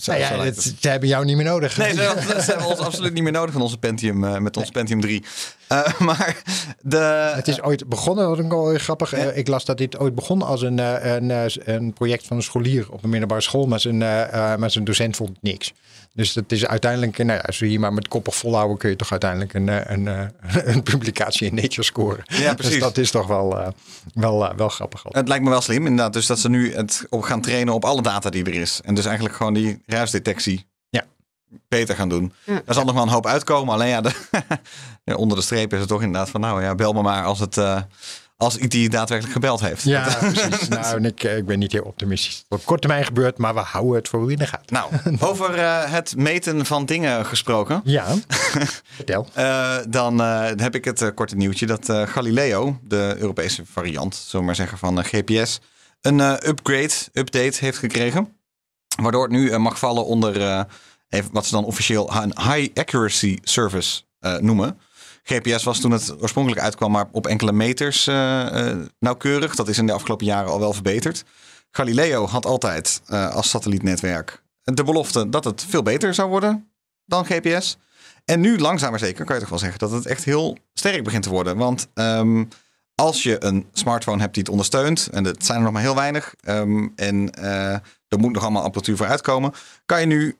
[0.00, 1.76] Zo, nou ja, het, ze hebben jou niet meer nodig.
[1.76, 4.64] Nee, ze, ze hebben ons absoluut niet meer nodig van onze Pentium, uh, met ons
[4.64, 4.72] nee.
[4.72, 5.24] Pentium 3.
[5.72, 6.42] Uh, maar
[6.80, 7.32] de...
[7.34, 9.10] Het is ooit begonnen, wat ik wel grappig.
[9.10, 9.30] Ja.
[9.30, 13.04] ik las dat dit ooit begon als een, een, een project van een scholier op
[13.04, 13.98] een middelbare school, maar zijn,
[14.58, 15.72] maar zijn docent vond niks.
[16.16, 18.96] Dus dat is uiteindelijk, nou ja, als we hier maar met koppig volhouden, kun je
[18.96, 20.32] toch uiteindelijk een, eh, een, een,
[20.74, 22.24] een publicatie in Nature scoren.
[22.26, 22.72] Ja, precies.
[22.72, 23.68] Dus dat is toch wel, uh,
[24.14, 25.02] wel, uh, wel grappig.
[25.08, 26.12] Het lijkt me wel slim, inderdaad.
[26.12, 28.80] Dus dat ze nu het op gaan trainen op alle data die er is.
[28.84, 31.04] En dus eigenlijk gewoon die ruisdetectie ja.
[31.68, 32.32] beter gaan doen.
[32.44, 32.62] Ja.
[32.64, 33.74] Daar zal nog wel een hoop uitkomen.
[33.74, 34.12] Alleen ja, de,
[35.16, 37.56] onder de streep is het toch inderdaad van, nou ja, bel me maar als het.
[37.56, 37.80] Uh,
[38.36, 39.82] als IT daadwerkelijk gebeld heeft.
[39.82, 40.68] Ja, precies.
[40.68, 42.44] nou, en ik, ik ben niet heel optimistisch.
[42.48, 44.74] Op korte termijn gebeurt, maar we houden het voor in de gaten.
[44.74, 44.90] Nou,
[45.30, 47.80] over uh, het meten van dingen gesproken.
[47.84, 48.14] Ja,
[48.96, 49.26] vertel.
[49.38, 54.46] Uh, dan uh, heb ik het korte nieuwtje dat Galileo, de Europese variant, zullen we
[54.46, 55.60] maar zeggen, van GPS,
[56.00, 58.36] een upgrade, update heeft gekregen.
[59.02, 60.66] Waardoor het nu mag vallen onder
[61.32, 64.02] wat ze dan officieel een high accuracy service
[64.40, 64.78] noemen.
[65.28, 69.54] GPS was toen het oorspronkelijk uitkwam, maar op enkele meters uh, uh, nauwkeurig.
[69.54, 71.24] Dat is in de afgelopen jaren al wel verbeterd.
[71.70, 76.70] Galileo had altijd uh, als satellietnetwerk de belofte dat het veel beter zou worden
[77.04, 77.78] dan GPS.
[78.24, 81.04] En nu langzaam maar zeker kan je toch wel zeggen dat het echt heel sterk
[81.04, 81.56] begint te worden.
[81.56, 82.48] Want um,
[82.94, 85.94] als je een smartphone hebt die het ondersteunt, en dat zijn er nog maar heel
[85.94, 87.30] weinig, um, en
[88.08, 89.52] er moet nog allemaal apparatuur voor uitkomen,
[89.86, 90.36] kan je nu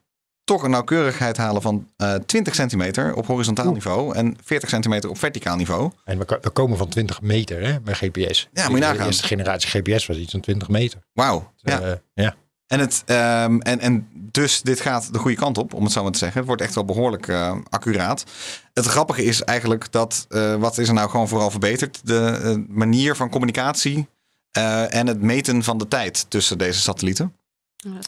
[0.46, 5.18] toch een nauwkeurigheid halen van uh, 20 centimeter op horizontaal niveau en 40 centimeter op
[5.18, 5.90] verticaal niveau.
[6.04, 8.48] En we, we komen van 20 meter hè, bij GPS.
[8.52, 8.96] Ja, moet je nagaan.
[8.96, 11.00] De eerste generatie GPS was iets van 20 meter.
[11.12, 11.52] Wauw.
[11.56, 11.82] Ja.
[11.82, 12.34] Uh, ja.
[12.66, 16.02] En, het, um, en, en dus dit gaat de goede kant op, om het zo
[16.02, 16.38] maar te zeggen.
[16.38, 18.24] Het wordt echt wel behoorlijk uh, accuraat.
[18.72, 22.00] Het grappige is eigenlijk dat, uh, wat is er nou gewoon vooral verbeterd?
[22.04, 24.08] De uh, manier van communicatie
[24.88, 27.36] en het meten van de tijd tussen deze satellieten.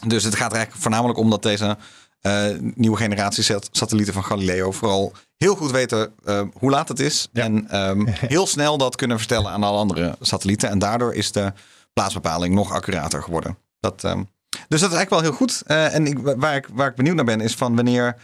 [0.07, 1.77] Dus het gaat er eigenlijk voornamelijk om dat deze
[2.21, 2.45] uh,
[2.75, 7.27] nieuwe generatie satellieten van Galileo vooral heel goed weten uh, hoe laat het is.
[7.31, 7.43] Ja.
[7.43, 10.69] En um, heel snel dat kunnen vertellen aan alle andere satellieten.
[10.69, 11.53] En daardoor is de
[11.93, 13.57] plaatsbepaling nog accurater geworden.
[13.79, 15.63] Dat, um, dus dat is eigenlijk wel heel goed.
[15.67, 18.15] Uh, en ik, waar, ik, waar ik benieuwd naar ben is van wanneer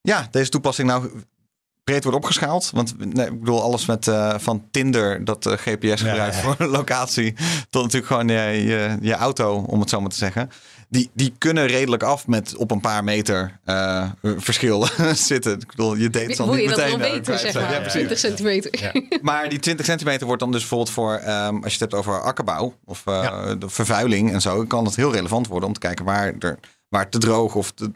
[0.00, 1.10] ja, deze toepassing nou
[1.88, 2.70] breed wordt opgeschaald.
[2.70, 6.54] Want nee, ik bedoel, alles met uh, van Tinder dat uh, GPS gebruikt ja, ja.
[6.56, 7.34] voor locatie.
[7.70, 10.50] Tot natuurlijk gewoon je, je, je, auto, om het zo maar te zeggen.
[10.88, 14.86] Die, die kunnen redelijk af met op een paar meter uh, verschil
[15.30, 15.52] zitten.
[15.52, 16.98] Ik bedoel, je deed het al niet je meteen.
[16.98, 17.82] Dat weten, zeg maar.
[17.82, 18.92] Ja, 20 centimeter.
[19.22, 22.22] Maar die 20 centimeter wordt dan dus bijvoorbeeld voor, um, als je het hebt over
[22.22, 26.34] akkerbouw of de vervuiling en zo, kan het heel relevant worden om te kijken waar,
[26.38, 27.90] er, waar te droog of te,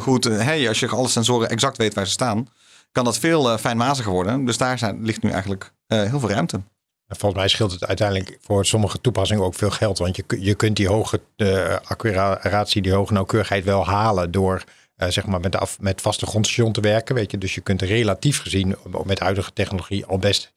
[0.00, 0.24] goed.
[0.24, 2.48] Hey, als je alle sensoren exact weet waar ze staan
[2.92, 4.44] kan dat veel uh, fijnmaziger worden.
[4.44, 6.60] Dus daar zijn, ligt nu eigenlijk uh, heel veel ruimte.
[7.10, 9.98] En volgens mij scheelt het uiteindelijk voor sommige toepassingen ook veel geld.
[9.98, 14.64] Want je, je kunt die hoge uh, accuratie, die hoge nauwkeurigheid wel halen door
[14.96, 17.14] zeg maar met, af, met vaste grondstation te werken.
[17.14, 17.38] Weet je?
[17.38, 20.52] Dus je kunt relatief gezien met huidige technologie al best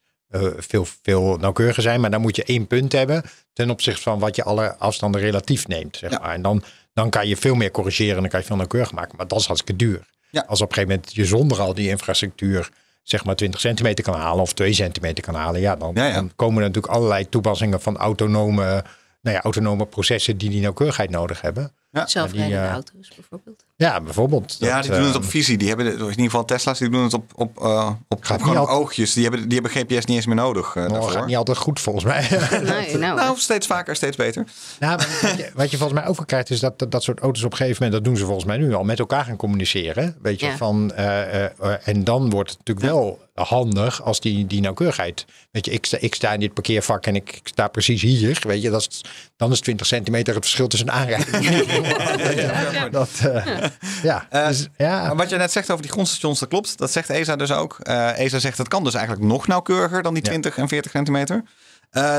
[0.56, 2.00] veel, veel nauwkeuriger zijn.
[2.00, 5.68] Maar dan moet je één punt hebben ten opzichte van wat je alle afstanden relatief
[5.68, 5.96] neemt.
[5.96, 6.34] Zeg maar.
[6.34, 6.62] En dan,
[6.92, 9.16] dan kan je veel meer corrigeren en dan kan je veel nauwkeuriger maken.
[9.16, 10.06] Maar dat is hartstikke duur.
[10.30, 10.44] Ja.
[10.48, 12.70] Als op een gegeven moment je zonder al die infrastructuur
[13.04, 16.14] zeg maar 20 centimeter kan halen of 2 centimeter kan halen, ja, dan, ja, ja.
[16.14, 18.84] dan komen er natuurlijk allerlei toepassingen van autonome,
[19.20, 21.72] nou ja, autonome processen die die nauwkeurigheid nodig hebben.
[21.94, 22.06] Ja.
[22.06, 23.64] Zelfrijdende uh, auto's bijvoorbeeld.
[23.76, 24.56] Ja, bijvoorbeeld.
[24.58, 25.56] Ja, die dat, doen het op visie.
[25.58, 28.68] Die hebben, in ieder geval Tesla's, die doen het op, op, uh, op, op gewoon
[28.68, 29.12] oogjes.
[29.12, 31.10] Die hebben, die hebben GPS niet eens meer nodig uh, nou, daarvoor.
[31.10, 32.28] gaat niet altijd goed volgens mij.
[32.64, 34.44] Nee, nou, Nou, steeds vaker, steeds beter.
[34.80, 37.42] Nou, wat, je, wat je volgens mij ook krijgt, is dat, dat dat soort auto's
[37.44, 40.16] op een gegeven moment, dat doen ze volgens mij nu al, met elkaar gaan communiceren.
[40.22, 40.56] Weet je, Ja.
[40.56, 45.24] van, eh, eh, eh, en dan wordt het natuurlijk wel handig als die, die nauwkeurigheid.
[45.50, 48.42] Weet je, ik sta, ik sta in dit parkeervak en ik, ik sta precies hier.
[48.46, 49.04] Weet je, dat is,
[49.36, 51.26] dan is 20 centimeter het verschil tussen een aanrijding.
[52.34, 52.88] Ja.
[52.88, 53.56] dat, eh,
[54.02, 54.26] ja.
[54.30, 55.14] Eh, dus, ja.
[55.14, 56.78] Wat je net zegt over die grondstations, dat klopt.
[56.78, 57.76] Dat zegt ESA dus ook.
[57.82, 60.28] Eh, ESA zegt dat kan dus eigenlijk nog nauwkeuriger dan die Ja.
[60.28, 61.42] 20 en 40 centimeter.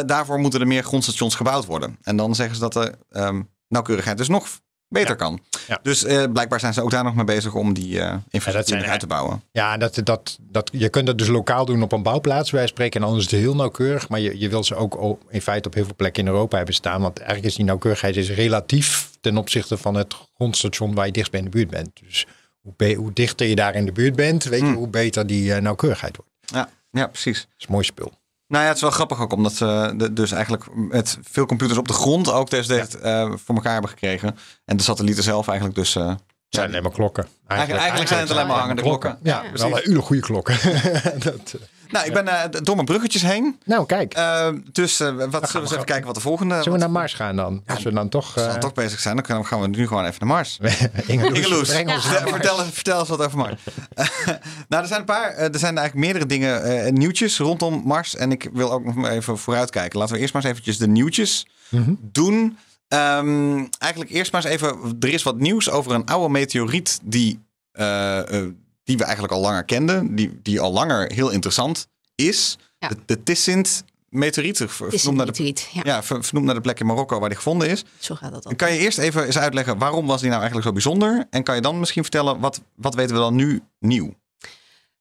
[0.05, 1.97] Daarvoor moeten er meer grondstations gebouwd worden.
[2.03, 4.47] En dan zeggen ze dat de ehm, nauwkeurigheid dus nog
[4.87, 5.15] beter Ja.
[5.15, 5.39] kan.
[5.67, 5.79] Ja.
[5.81, 6.01] Dus
[6.33, 9.43] blijkbaar zijn ze ook daar nog mee bezig om die eh infrastructuur uit te bouwen.
[9.51, 13.01] Ja, dat, dat, dat, je kunt dat dus lokaal doen op een bouwplaats, wij spreken.
[13.01, 14.09] En dan is het heel nauwkeurig.
[14.09, 16.75] Maar je, je wil ze ook in feite op heel veel plekken in Europa hebben
[16.75, 17.01] staan.
[17.01, 21.31] Want eigenlijk is die nauwkeurigheid is relatief ten opzichte van het grondstation waar je dichtst
[21.31, 21.89] bij in de buurt bent.
[22.03, 22.27] Dus
[22.61, 24.75] hoe, hoe dichter je daar in de buurt bent, weet je, Hmm.
[24.75, 26.31] hoe beter die eh, nauwkeurigheid wordt.
[26.41, 27.39] Ja, ja precies.
[27.41, 28.11] Dat is een mooi spul.
[28.47, 31.79] Nou ja, het is wel grappig ook omdat ze de- dus eigenlijk met veel computers
[31.79, 34.37] op de grond ook deze dit, eh, voor elkaar hebben gekregen.
[34.65, 35.95] En de satellieten zelf eigenlijk dus...
[35.95, 36.15] eh,
[36.55, 37.27] zijn alleen maar klokken.
[37.47, 39.17] Eigenlijk- eigenlijk zijn het alleen maar hangende klokken.
[39.23, 40.57] Ja, Ja, wel een hele goede klokken.
[41.25, 43.59] dat, eh, nou, ik ben eh, door mijn bruggetjes heen.
[43.65, 44.13] nou, kijk.
[44.13, 46.55] Eh, dus wat, zullen we eens even kijken wat de volgende...
[46.55, 47.63] Zullen we naar Mars gaan dan?
[47.67, 48.25] Als we dan toch...
[48.25, 50.57] Als we eh, dan toch bezig zijn, dan gaan- we nu gewoon even naar Mars.
[51.07, 53.61] Ingeloes, Ingeloes, breng ons vertel, vertel, eens wat over Mars.
[54.69, 58.15] nou, er zijn een paar, er zijn eigenlijk meerdere dingen, eh, nieuwtjes rondom Mars.
[58.15, 59.99] En ik wil ook nog even vooruitkijken.
[59.99, 61.93] Laten we eerst maar eens eventjes de nieuwtjes Mhm.
[62.01, 62.57] doen.
[62.87, 67.39] Ehm, eigenlijk eerst maar eens even, er is wat nieuws over een oude meteoriet die
[67.71, 68.51] eh, eh,
[68.83, 72.57] die we eigenlijk al langer kenden, die, die al langer heel interessant is.
[72.79, 72.87] Ja.
[72.87, 75.53] De, de Tissint meteoriet, vernoemd naar, de.
[75.71, 77.83] Ja, ja, ver- vernoemd naar de plek in Marokko waar die gevonden is.
[77.99, 78.55] zo gaat dat dan.
[78.55, 81.25] Kan je eerst even eens uitleggen waarom was die nou eigenlijk zo bijzonder?
[81.29, 84.13] En kan je dan misschien vertellen wat, wat weten we dan nu nieuw?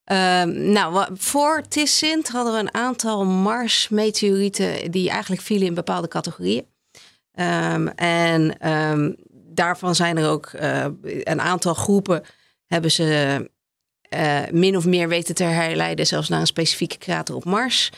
[0.04, 6.66] Ehm, nou, voor Tissint hadden we een aantal Mars-meteorieten die eigenlijk vielen in bepaalde categorieën.
[7.34, 12.22] Ehm, en ehm, daarvan zijn er ook eh, een aantal groepen
[12.66, 13.50] hebben ze
[14.08, 17.90] eh, min of meer weten te herleiden, zelfs naar een specifieke krater op Mars.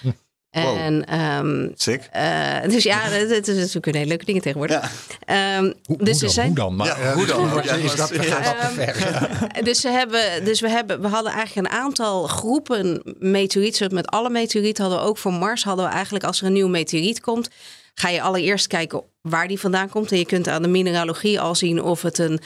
[0.50, 0.76] Wow.
[0.78, 2.08] En ehm, Sick.
[2.12, 4.80] eh, dus ja, het, het is natuurlijk hele leuke dingen tegenwoordig.
[5.26, 5.56] Ja.
[5.56, 6.76] Ehm, Hoe, dus hoe, dan, zijn, hoe dan?
[6.76, 7.60] Maar, Ja, hoe dan?
[7.64, 9.64] Ja, is dat, gaat ver?
[9.64, 13.94] Dus, ze hebben, dus we, hebben, we hadden eigenlijk een aantal groepen meteorieten.
[13.94, 15.64] Met alle meteorieten hadden we ook voor Mars.
[15.64, 17.48] Hadden we eigenlijk als er een nieuwe meteoriet komt.
[17.98, 20.12] Ga je allereerst kijken waar die vandaan komt.
[20.12, 22.40] En je kunt aan de mineralogie al zien of het een,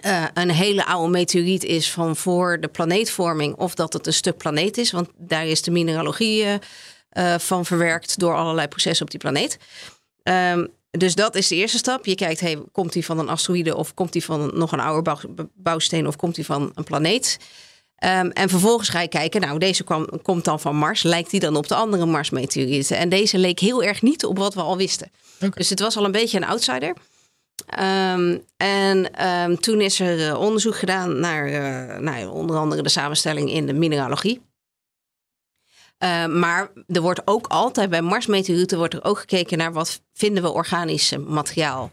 [0.00, 3.54] eh, een hele oude meteoriet is van voor de planeetvorming.
[3.54, 4.90] Of dat het een stuk planeet is.
[4.90, 6.54] Want daar is de mineralogie eh,
[7.08, 9.58] eh, van verwerkt door allerlei processen op die planeet.
[10.22, 12.06] Ehm, dus dat is de eerste stap.
[12.06, 15.02] Je kijkt, hey, komt die van een asteroïde of komt die van nog een oude
[15.02, 17.38] bouw- bouwsteen of komt die van een planeet?
[17.98, 21.02] Ehm, en vervolgens ga je kijken, nou, deze kwam, komt dan van Mars.
[21.02, 22.96] Lijkt die dan op de andere Mars-meteorieten?
[22.96, 25.10] En deze leek heel erg niet op wat we al wisten.
[25.54, 26.96] Dus het was al een beetje een outsider.
[27.66, 32.82] Ehm, en ehm, toen is er eh, onderzoek gedaan naar eh, nou, ja, onder andere
[32.82, 34.40] de samenstelling in de mineralogie.
[36.28, 40.52] Maar er wordt ook altijd bij Marsmeteorieten wordt er ook gekeken naar wat vinden we
[40.52, 41.90] organisch materiaal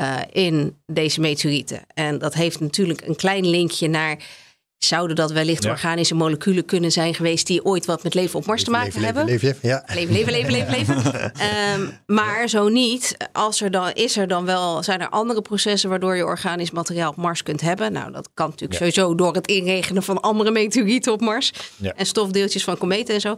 [0.00, 1.82] eh, in deze meteorieten.
[1.94, 4.18] En dat heeft natuurlijk een klein linkje naar
[4.84, 5.70] zouden dat wellicht Ja.
[5.70, 9.04] organische moleculen kunnen zijn geweest die ooit wat met leven op Mars te maken Leven,
[9.04, 9.24] hebben.
[9.24, 9.84] leven, leven, ja.
[9.94, 11.32] Leven, leven, leven, leven, leven.
[11.50, 13.16] Ehm, maar zo niet.
[13.32, 17.10] Als er dan, is er dan wel, zijn er andere processen waardoor je organisch materiaal
[17.10, 17.92] op Mars kunt hebben?
[17.92, 18.90] Nou, dat kan natuurlijk Ja.
[18.90, 21.52] sowieso door het inregenen van andere meteorieten op Mars.
[21.76, 21.92] Ja.
[21.96, 23.36] En stofdeeltjes van kometen en zo.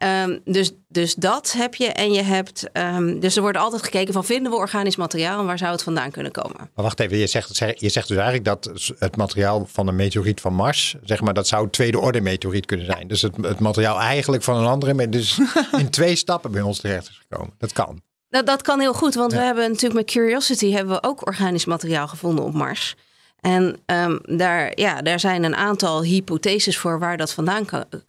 [0.00, 1.86] Ehm, dus, dus dat heb je.
[1.86, 2.72] En je hebt.
[2.72, 5.82] ehm, dus er wordt altijd gekeken van vinden we organisch materiaal en waar zou het
[5.82, 6.56] vandaan kunnen komen?
[6.56, 10.40] Maar wacht even, je zegt, je zegt dus eigenlijk dat het materiaal van een meteoriet
[10.40, 13.08] van Mars, zeg maar, dat zou tweede orde meteoriet kunnen zijn.
[13.08, 15.40] Dus het, het materiaal eigenlijk van een andere, dus
[15.78, 17.54] in twee stappen bij ons terecht is gekomen.
[17.58, 18.02] Dat kan.
[18.28, 19.38] Nou, dat kan heel goed, want Ja.
[19.38, 22.94] we hebben natuurlijk met Curiosity hebben we ook organisch materiaal gevonden op Mars.
[23.40, 27.64] En ehm, daar, ja, daar zijn een aantal hypotheses voor waar dat vandaan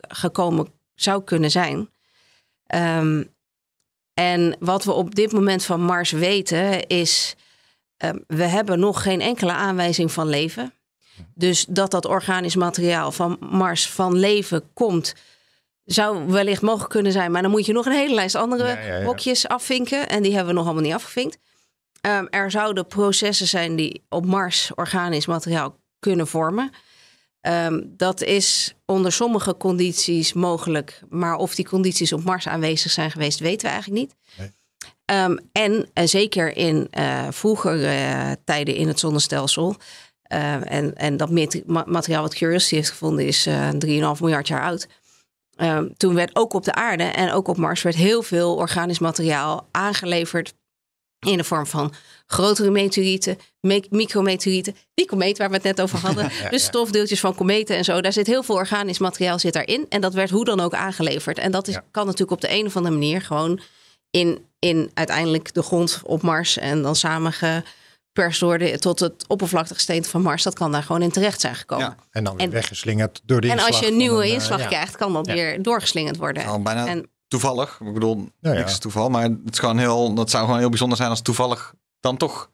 [0.08, 0.68] gekomen
[1.04, 1.90] zou kunnen zijn.
[2.66, 3.24] Ehm,
[4.14, 7.36] en wat we op dit moment van Mars weten is,
[7.98, 10.74] ehm, we hebben nog geen enkele aanwijzing van leven.
[11.36, 15.14] Dus dat dat organisch materiaal van Mars van leven komt,
[15.86, 17.32] zou wellicht mogelijk kunnen zijn.
[17.32, 19.04] Maar dan moet je nog een hele lijst andere Ja, ja, ja.
[19.04, 20.10] hokjes afvinken.
[20.10, 21.38] En die hebben we nog allemaal niet afgevinkt.
[22.02, 26.72] Ehm, er zouden processen zijn die op Mars organisch materiaal kunnen vormen.
[27.42, 31.02] Ehm, dat is onder sommige condities mogelijk.
[31.10, 34.16] Maar of die condities op Mars aanwezig zijn geweest, weten we eigenlijk niet.
[34.38, 34.52] Nee.
[35.06, 39.76] Ehm, en eh, zeker in eh vroegere eh, tijden in het zonnestelsel.
[40.22, 41.30] eh, en, en dat
[41.86, 44.88] materiaal wat Curiosity heeft gevonden is eh 3,5 miljard jaar oud.
[45.56, 49.00] Ehm, toen werd ook op de aarde en ook op Mars werd heel veel organisch
[49.00, 50.54] materiaal aangeleverd
[51.30, 51.94] in de vorm van
[52.28, 57.36] grotere meteorieten, me- micrometeorieten, die komeet waar we het net over hadden, dus stofdeeltjes van
[57.36, 58.02] kometen en zo.
[58.02, 61.38] Daar zit heel veel organisch materiaal zit daarin en dat werd hoe dan ook aangeleverd.
[61.38, 61.84] En dat is, Ja.
[61.92, 63.60] kan natuurlijk op de een of andere manier gewoon
[64.10, 70.22] in, in uiteindelijk de grond op Mars en dan samengeperst worden tot het oppervlakkigsteente van
[70.22, 70.44] Mars.
[70.44, 71.86] Dat kan daar gewoon in terecht zijn gekomen.
[71.86, 71.96] Ja.
[72.12, 74.96] En dan weer En- weggeslingerd door de En als je een nieuwe eh, inslag krijgt,
[74.98, 75.34] kan dat Ja.
[75.34, 76.46] weer doorgeslingerd worden.
[76.46, 77.80] Al bijna En toevallig.
[77.86, 78.58] Ik bedoel, Ja, ja.
[78.58, 79.10] niks toeval.
[79.10, 82.50] Maar het is gewoon heel, dat zou gewoon heel bijzonder zijn als toevallig dan toch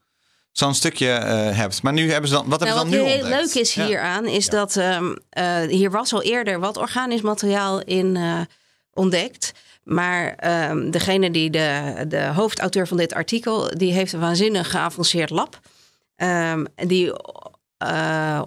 [0.52, 1.82] zo'n stukje eh, hebt.
[1.84, 3.54] Maar nu hebben ze dan, wat Nou, hebben wat ze dan nu heel ontdekt?
[3.54, 3.86] leuk is Ja.
[3.86, 8.40] hieraan, is dat ehm, eh, hier was al eerder wat organisch materiaal in eh,
[8.94, 9.52] ontdekt.
[9.84, 15.30] Maar ehm, degene die de, de hoofdauteur van dit artikel, die heeft een waanzinnig geavanceerd
[15.30, 15.60] lab.
[16.16, 17.14] Ehm, die
[17.78, 18.42] eh,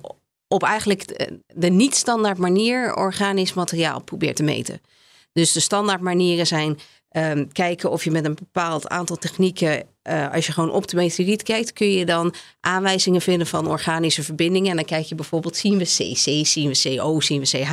[0.49, 4.81] op eigenlijk de, de niet-standaard manier organisch materiaal probeert te meten.
[5.33, 10.33] Dus de standaard manieren zijn ehm, kijken of je met een bepaald aantal technieken, eh,
[10.33, 14.71] als je gewoon op de meteoriet kijkt, kun je dan aanwijzingen vinden van organische verbindingen.
[14.71, 17.73] En dan kijk je bijvoorbeeld, zien we CC, zien we CO, zien we CH.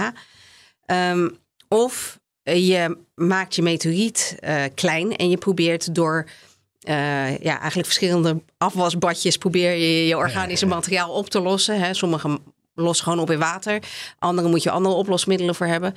[0.86, 1.30] Ehm,
[1.68, 6.26] of je maakt je meteoriet eh, klein en je probeert door
[6.82, 11.80] eh, ja, eigenlijk verschillende afwasbadjes probeer je je organische materiaal op te lossen.
[11.80, 11.94] Hè.
[11.94, 12.40] Sommige
[12.74, 13.84] lossen gewoon op in water.
[14.20, 15.96] Andere moet je andere oplosmiddelen voor hebben.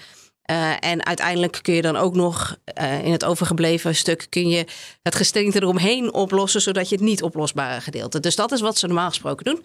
[0.51, 4.65] Eh, en uiteindelijk kun je dan ook nog eh, in het overgebleven stuk kun je
[5.03, 8.21] het gesteente eromheen oplossen, zodat je het niet oplosbare gedeelte.
[8.21, 9.65] Dus dat is wat ze normaal gesproken doen.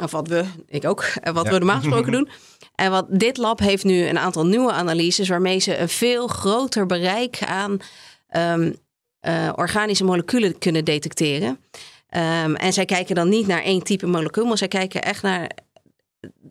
[0.00, 1.50] Of wat we, ik ook, en wat Ja.
[1.50, 2.28] we normaal gesproken doen.
[2.74, 6.86] En wat dit lab heeft nu een aantal nieuwe analyses waarmee ze een veel groter
[6.86, 7.78] bereik aan
[8.28, 8.72] ehm,
[9.20, 11.60] eh, organische moleculen kunnen detecteren.
[12.08, 15.50] Ehm, en zij kijken dan niet naar één type molecuul, maar zij kijken echt naar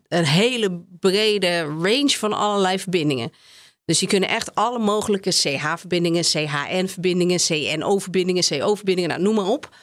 [0.08, 3.32] een hele brede range van allerlei verbindingen.
[3.84, 9.76] Dus die kunnen echt alle mogelijke CH-verbindingen, CHN-verbindingen, CNO-verbindingen, CO-verbindingen, nou, noem maar op.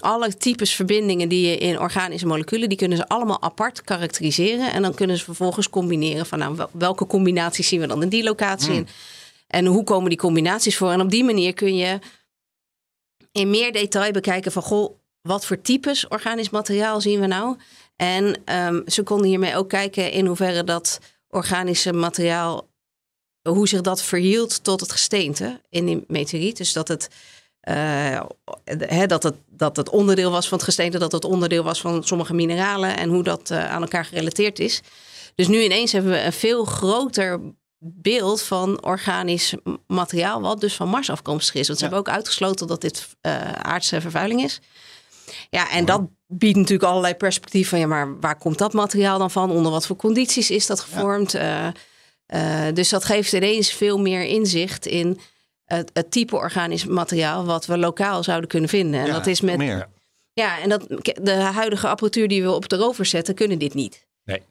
[0.00, 4.72] Alle types verbindingen die je in organische moleculen, die kunnen ze allemaal apart karakteriseren.
[4.72, 8.08] En dan kunnen ze vervolgens combineren van nou, wel- welke combinaties zien we dan in
[8.08, 8.86] die locatie in.
[9.46, 10.90] En hoe komen die combinaties voor?
[10.90, 11.98] En op die manier kun je
[13.32, 17.56] in meer detail bekijken van goh, wat voor types organisch materiaal zien we nou?
[17.96, 22.68] En ehm, ze konden hiermee ook kijken in hoeverre dat organische materiaal,
[23.42, 26.56] hoe zich dat verhield tot het gesteente in die meteoriet.
[26.56, 27.08] Dus dat het,
[27.60, 28.20] eh,
[29.06, 32.34] dat, het, dat het onderdeel was van het gesteente, dat het onderdeel was van sommige
[32.34, 34.80] mineralen en hoe dat eh, aan elkaar gerelateerd is.
[35.34, 37.40] Dus nu ineens hebben we een veel groter
[37.84, 39.54] beeld van organisch
[39.86, 41.66] materiaal, wat dus van Mars afkomstig is.
[41.66, 41.90] Want ze Ja.
[41.90, 44.60] hebben ook uitgesloten dat dit eh, aardse vervuiling is.
[45.50, 49.30] Ja, en dat biedt natuurlijk allerlei perspectief van ja, maar waar komt dat materiaal dan
[49.30, 49.50] van?
[49.50, 51.34] Onder wat voor condities is dat gevormd?
[52.32, 55.18] Eh, dus dat geeft ineens veel meer inzicht in
[55.64, 59.00] het, het type organisch materiaal wat we lokaal zouden kunnen vinden.
[59.00, 59.88] En Ja, dat is met meer.
[60.32, 60.86] ja, en dat
[61.22, 64.06] de huidige apparatuur die we op de rover zetten, kunnen dit niet.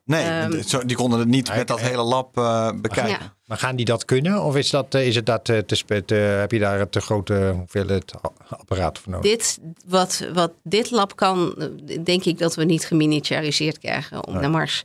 [0.05, 3.11] Nee, Ehm, zo- die konden het niet met dat hele lab eh, bekijken.
[3.11, 3.35] Ja.
[3.45, 4.43] Maar gaan die dat kunnen?
[4.43, 7.01] Of is, dat, eh, is het dat te, spe- te- heb je daar een te
[7.01, 9.31] grote hoeveelheid a- apparaten voor nodig?
[9.31, 11.55] Dit, wat, wat dit lab kan,
[12.03, 14.83] denk ik dat we niet geminiaturiseerd krijgen om naar Mars.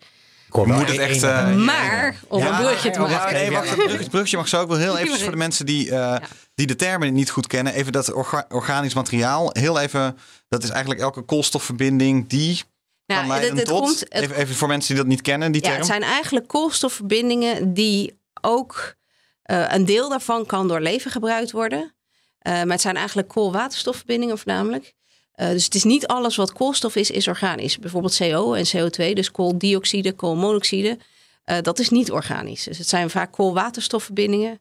[0.65, 3.33] Moet het echt, eh, Maar, om Ja, een brugje te maken.
[3.35, 6.17] Nee, wacht, het bruggetje mag zo ook wel heel even voor de mensen die, eh,
[6.55, 7.73] die de termen niet goed kennen.
[7.75, 9.51] Even dat orga- organisch materiaal.
[9.53, 12.63] Heel even, dat is eigenlijk elke koolstofverbinding die
[13.07, 13.81] Nou, kan het tot...
[13.81, 15.81] komt- het- even, even voor mensen die dat niet kennen, die Ja, term.
[15.81, 18.95] het zijn eigenlijk koolstofverbindingen die ook
[19.43, 21.95] eh, een deel daarvan kan door leven gebruikt worden.
[22.39, 24.95] Eh, maar het zijn eigenlijk koolwaterstofverbindingen voornamelijk.
[25.37, 27.79] Eh, dus het is niet alles wat koolstof is, is organisch.
[27.79, 30.99] Bijvoorbeeld CO en CO2, dus kooldioxide, koolmonoxide.
[31.45, 32.65] eh, dat is niet organisch.
[32.65, 34.61] Dus het zijn vaak koolwaterstofverbindingen.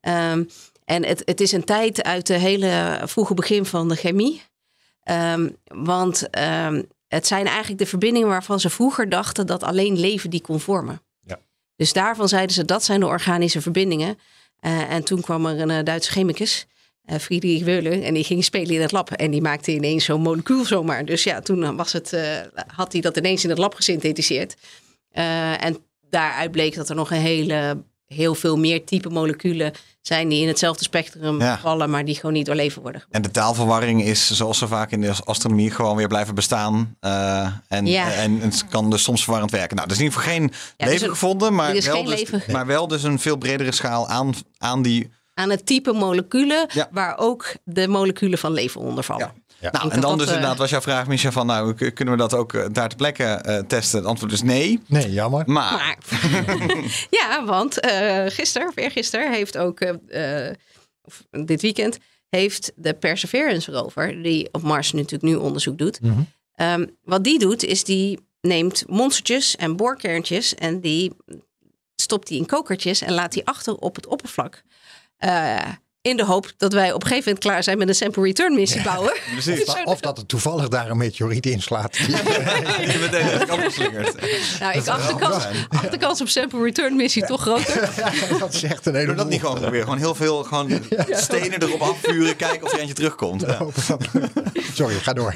[0.00, 0.44] Ehm,
[0.84, 4.42] en het, het is een tijd uit de hele vroege begin van de chemie.
[5.02, 10.30] Ehm, want ehm, het zijn eigenlijk de verbindingen waarvan ze vroeger dachten dat alleen leven
[10.30, 11.02] die kon vormen.
[11.20, 11.38] Ja.
[11.76, 14.18] Dus daarvan zeiden ze dat zijn de organische verbindingen.
[14.58, 16.66] Eh, en toen kwam er een Duitse chemicus,
[17.04, 19.10] eh, Friedrich Wöhler, en die ging spelen in het lab.
[19.10, 21.04] En die maakte ineens zo'n molecuul zomaar.
[21.04, 22.22] Dus ja, toen was het, eh,
[22.66, 24.56] had hij dat ineens in het lab gesynthetiseerd.
[25.10, 25.76] Eh, en
[26.10, 30.48] daaruit bleek dat er nog een hele, heel veel meer type moleculen zijn die in
[30.48, 31.58] hetzelfde spectrum Ja.
[31.58, 33.04] vallen, maar die gewoon niet door leven worden.
[33.10, 36.96] En de taalverwarring is, zoals zo vaak in de astronomie, gewoon weer blijven bestaan.
[37.68, 38.12] En, Ja.
[38.12, 39.76] en het kan dus soms verwarrend werken.
[39.76, 42.42] Nou, er is in ieder geval geen leven een- gevonden, maar wel, dus, leven.
[42.52, 45.10] maar wel dus een veel bredere schaal aan, aan die...
[45.42, 46.88] Aan het type moleculen Ja.
[46.90, 49.32] waar ook de moleculen van leven onder vallen.
[49.34, 49.40] Ja.
[49.62, 49.70] Ja.
[49.70, 52.20] Nou, en dan dat dus eh, inderdaad was jouw vraag, Micha, van nou, kunnen we
[52.20, 53.98] dat ook eh, daar ter plekke eh, testen?
[53.98, 54.80] Het antwoord is nee.
[54.86, 55.42] Nee, jammer.
[55.46, 55.98] Maar, Maar,
[57.20, 59.80] ja, want eh gisteren, of eergisteren, heeft ook,
[61.02, 66.00] of dit weekend, heeft de Perseverance rover, die op Mars natuurlijk nu onderzoek doet.
[66.00, 66.20] Mhm.
[66.54, 71.12] ehm, wat die doet, is die neemt monstertjes en boorkerntjes en die
[71.96, 74.62] stopt die in kokertjes en laat die achter op het oppervlak.
[75.22, 75.58] Eh,
[76.00, 78.54] in de hoop dat wij op een gegeven moment klaar zijn met een sample return
[78.54, 79.12] missie bouwen.
[79.32, 79.74] precies.
[79.84, 81.92] Of dat er toevallig daar een meteoriet inslaat.
[81.96, 83.26] Die meteen.
[84.60, 87.90] Nou, ik acht de kans, acht de kans op sample return missie toch groter.
[88.38, 89.82] dat is echt een hele Doe dat niet gewoon proberen.
[89.82, 92.36] Gewoon heel veel gewoon stenen erop afvuren.
[92.36, 93.40] Kijken of er eentje terugkomt.
[93.40, 93.66] Ja.
[94.74, 95.34] Sorry, ga door.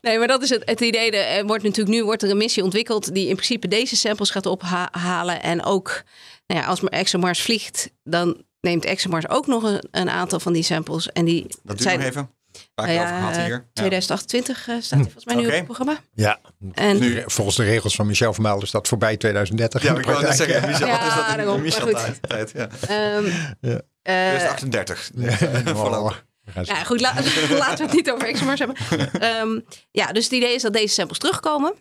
[0.00, 1.10] Nee, maar dat is het, het idee.
[1.10, 4.30] Er er wordt natuurlijk nu wordt er een missie ontwikkeld die in principe deze samples
[4.30, 5.42] gaat ophalen.
[5.42, 6.02] En ook
[6.46, 10.62] nou ja, als ExoMars vliegt, dan neemt ExoMars ook nog een, een aantal van die
[10.62, 11.12] samples.
[11.12, 12.20] En die Dat duurt zijn nog even.
[12.52, 13.48] Een paar nou over ja, gehad hier.
[13.48, 13.64] Ja.
[13.72, 15.98] 2028 eh, staat die volgens mij nu op het programma.
[16.14, 16.40] Ja,
[16.72, 19.82] En Nu- volgens de regels van Michel Vermelde is dat voorbij 2030.
[19.82, 20.68] Ja, ik wou net zeggen.
[20.68, 22.22] Michel, wat is dat in daarom, Michel maar goed.
[22.28, 22.52] tijd?
[22.54, 22.68] ja.
[22.88, 23.26] ehm,
[23.60, 23.80] Ja.
[24.02, 25.10] eh, 2038.
[25.76, 26.24] Voorlopig.
[26.62, 27.14] Ja, goed, la-
[27.50, 28.76] laten we het niet over ExoMars hebben.
[29.20, 31.74] Ehm, ja, dus het idee is dat deze samples terugkomen.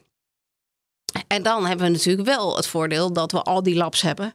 [1.27, 4.33] En dan hebben we natuurlijk wel het voordeel dat we al die labs hebben.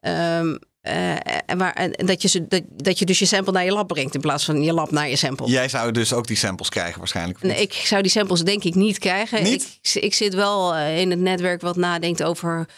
[0.00, 1.12] Ehm, eh,
[1.46, 3.88] en, waar, en dat, je ze, dat, dat je dus je sample naar je lab
[3.88, 5.46] brengt in plaats van je lab naar je sample.
[5.46, 7.42] Jij zou dus ook die samples krijgen waarschijnlijk.
[7.42, 9.42] Nee, ik zou die samples denk ik niet krijgen.
[9.42, 9.78] Niet?
[9.82, 12.68] Ik, ik zit wel eh, in het netwerk wat nadenkt over...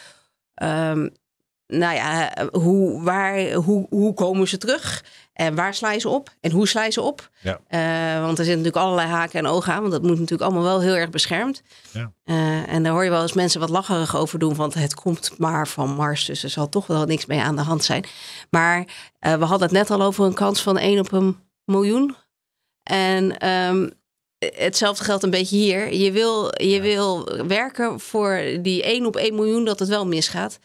[0.53, 1.07] ehm,
[1.67, 5.03] nou ja, hoe, waar, hoe, hoe komen ze terug?
[5.41, 6.29] En waar sla je ze op?
[6.41, 7.29] En hoe sla je ze op?
[7.39, 7.59] Ja.
[7.67, 9.79] Eh, want er zitten natuurlijk allerlei haken en ogen aan.
[9.79, 11.61] Want dat moet natuurlijk allemaal wel heel erg beschermd.
[11.91, 12.11] Ja.
[12.23, 14.55] Eh, en daar hoor je wel eens mensen wat lacherig over doen.
[14.55, 16.25] Want het komt maar van Mars.
[16.25, 18.05] Dus er zal toch wel niks mee aan de hand zijn.
[18.49, 18.85] Maar
[19.19, 22.15] eh, we hadden het net al over een kans van 1 op een miljoen.
[22.83, 23.89] En ehm,
[24.37, 25.93] hetzelfde geldt een beetje hier.
[25.93, 30.59] Je wil, je wil werken voor die 1 op 1 miljoen dat het wel misgaat.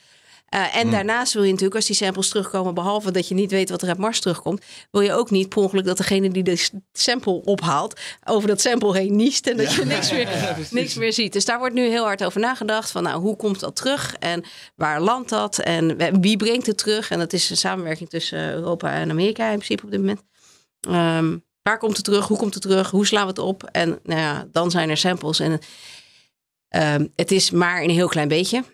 [0.55, 3.71] Uh, en daarnaast wil je natuurlijk, als die samples terugkomen, behalve dat je niet weet
[3.71, 6.69] wat er uit Mars terugkomt, wil je ook niet per ongeluk dat degene die de
[6.93, 11.33] sample ophaalt, over dat sample heen niest en dat je niks, meer, niks meer ziet.
[11.33, 14.45] Dus daar wordt nu heel hard over nagedacht van, nou, hoe komt dat terug en
[14.75, 17.11] waar landt dat en wie brengt het terug?
[17.11, 20.23] En dat is een samenwerking tussen Europa en Amerika in principe op dit moment.
[20.89, 22.27] Um, waar komt het terug?
[22.27, 22.91] Hoe komt het terug?
[22.91, 23.65] Hoe slaan we het op?
[23.73, 25.53] En nou ja, dan zijn er samples en
[26.77, 28.65] um, het is maar een heel klein beetje.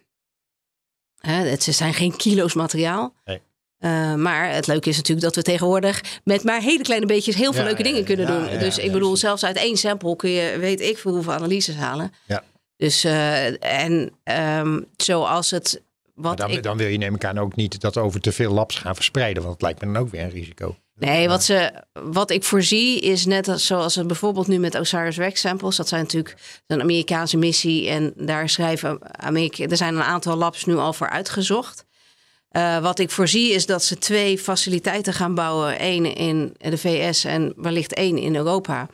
[1.22, 3.14] Hè, het zijn geen kilo's materiaal.
[3.24, 3.40] Nee.
[3.80, 7.52] Uh, maar het leuke is natuurlijk dat we tegenwoordig met maar hele kleine beetjes heel
[7.52, 8.58] veel Ja, leuke ja, dingen kunnen ja, doen.
[8.58, 12.12] dus ik bedoel, zelfs uit één sample kun je weet ik veel hoeveel analyses halen.
[12.26, 12.42] Ja.
[12.76, 14.12] Dus uh, en
[14.58, 15.82] um, zoals het
[16.14, 18.52] wat dan, ik dan wil je neem ik aan ook niet dat over te veel
[18.52, 19.42] labs gaan verspreiden.
[19.42, 20.76] Want het lijkt me dan ook weer een risico.
[21.06, 25.40] Nee, wat, ze, wat ik voorzie is net als, zoals het bijvoorbeeld nu met OSIRIS-REx
[25.40, 25.76] samples.
[25.76, 26.36] Dat zijn natuurlijk
[26.66, 29.64] een Amerikaanse missie en daar schrijven Amerika.
[29.66, 31.84] Er zijn een aantal labs nu al voor uitgezocht.
[32.52, 35.78] Uh, wat ik voorzie is dat ze twee faciliteiten gaan bouwen.
[35.78, 38.88] één in de VS en wellicht één in Europa.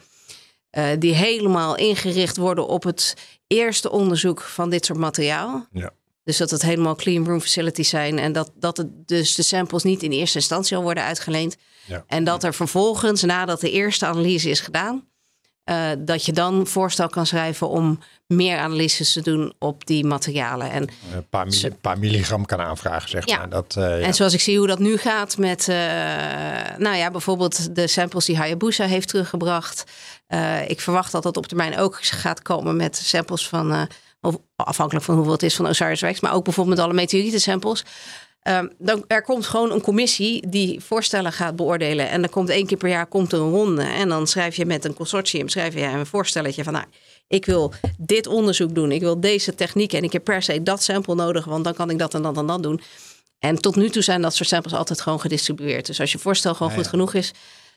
[0.79, 3.15] Uh, die helemaal ingericht worden op het
[3.47, 5.67] eerste onderzoek van dit soort materiaal.
[5.73, 5.91] Ja.
[6.25, 8.19] Dus dat het helemaal clean room facilities zijn.
[8.19, 11.57] En dat, dat het dus de samples niet in eerste instantie al worden uitgeleend.
[11.89, 12.05] Ja.
[12.07, 15.05] En dat er vervolgens, nadat de eerste analyse is gedaan,
[15.71, 20.71] uh, dat je dan voorstel kan schrijven om meer analyses te doen op die materialen.
[20.71, 20.83] En,
[21.15, 23.39] Een paar, milli- paar milligram kan aanvragen, zeg Ja.
[23.39, 23.49] maar.
[23.49, 24.07] Dat, uh, ja.
[24.07, 25.77] en zoals ik zie hoe dat nu gaat met, uh,
[26.79, 29.85] nou ja, bijvoorbeeld de samples die Hayabusa heeft teruggebracht.
[30.67, 33.89] Ik verwacht dat dat op termijn ook gaat komen met samples van,
[34.21, 37.85] of afhankelijk van hoeveel het is van OSIRIS-REx, maar ook bijvoorbeeld met alle meteorieten samples.
[38.43, 42.09] Um, dan, er komt gewoon een commissie die voorstellen gaat beoordelen.
[42.09, 43.83] En dan komt één keer per jaar komt er een ronde.
[43.83, 46.73] En dan schrijf je met een consortium schrijf je een voorstelletje van...
[46.73, 46.85] nou,
[47.27, 48.93] ik wil dit onderzoek doen.
[48.93, 51.45] Ik wil deze techniek en ik heb per se dat sample nodig...
[51.45, 52.81] want dan kan ik dat en dat en dat doen.
[53.39, 55.87] En tot nu toe zijn dat soort samples altijd gewoon gedistribueerd.
[55.87, 57.33] Dus als je voorstel gewoon Ja, goed genoeg is...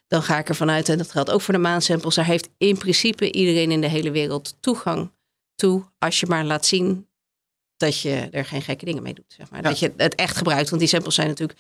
[0.08, 2.16] dan ga ik ervan uit, en dat geldt ook voor de maansamples...
[2.16, 5.12] daar heeft in principe iedereen in de hele wereld toegang
[5.56, 5.84] toe...
[5.98, 7.10] als je maar laat zien
[7.82, 9.34] dat je er geen gekke dingen mee doet.
[9.38, 9.62] Zeg maar.
[9.62, 9.70] Ja.
[9.70, 10.70] Dat je het echt gebruikt.
[10.70, 11.60] Want die samples zijn natuurlijk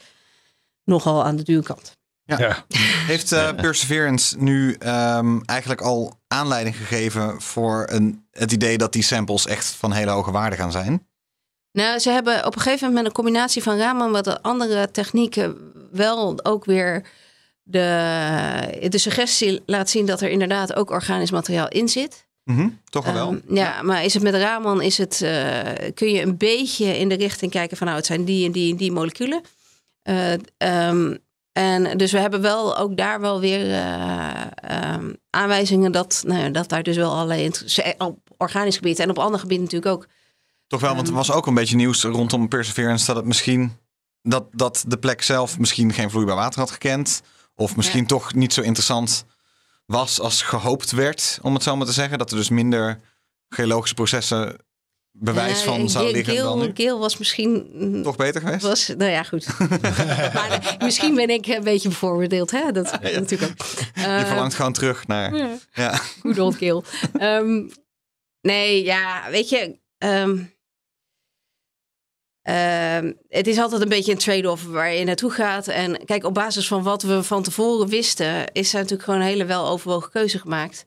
[0.83, 1.99] nogal aan de dure kant.
[2.25, 2.65] Ja.
[3.07, 9.03] Heeft eh, Perseverance nu ehm, eigenlijk al aanleiding gegeven voor een, het idee dat die
[9.03, 11.07] samples echt van hele hoge waarde gaan zijn?
[11.71, 14.91] Nou, ze hebben op een gegeven moment met een combinatie van Raman wat de andere
[14.91, 17.05] technieken wel ook weer
[17.63, 22.27] de, de suggestie laat zien dat er inderdaad ook organisch materiaal in zit.
[22.51, 23.31] Mhm, Toch wel?
[23.31, 25.59] Um, ja, maar is het met Raman, is het, uh,
[25.93, 28.71] kun je een beetje in de richting kijken van nou, het zijn die en die
[28.71, 29.41] en die moleculen.
[30.03, 30.31] Uh,
[30.87, 31.17] um,
[31.51, 34.29] en dus we hebben wel ook daar wel weer uh,
[34.93, 37.51] um, aanwijzingen dat, nou ja, dat daar dus wel allerlei
[37.97, 40.07] op organisch gebied en op ander gebied natuurlijk ook.
[40.67, 43.71] Toch wel, want er was ook een beetje nieuws rondom Perseverance dat het misschien
[44.21, 47.21] dat, dat de plek zelf misschien geen vloeibaar water had gekend.
[47.55, 48.05] Of misschien ja.
[48.07, 49.25] toch niet zo interessant
[49.85, 52.17] was als gehoopt werd, om het zo maar te zeggen.
[52.17, 52.99] Dat er dus minder
[53.49, 54.57] geologische processen
[55.11, 56.71] bewijs uh, van zou liggen Geel, dan nu.
[56.73, 57.99] Geel was misschien...
[58.03, 58.61] Toch beter geweest?
[58.61, 59.47] Was, nou ja, goed.
[60.33, 62.51] maar uh, misschien ben ik een beetje bevooroordeeld.
[62.51, 62.71] Hè?
[62.71, 63.19] Dat ja, ja.
[63.19, 63.67] natuurlijk ook.
[63.97, 65.35] Uh, Je verlangt gewoon terug naar...
[65.35, 65.57] Ja.
[65.73, 66.01] ja.
[66.21, 66.83] Good old Geel.
[67.21, 67.71] um,
[68.51, 69.79] nee, ja, weet je...
[69.97, 70.50] Um,
[72.43, 75.67] Uh, het is altijd een beetje een trade-off waar je naartoe gaat.
[75.67, 79.25] En kijk, op basis van wat we van tevoren wisten, is er natuurlijk gewoon een
[79.25, 80.85] hele weloverwogen keuze gemaakt.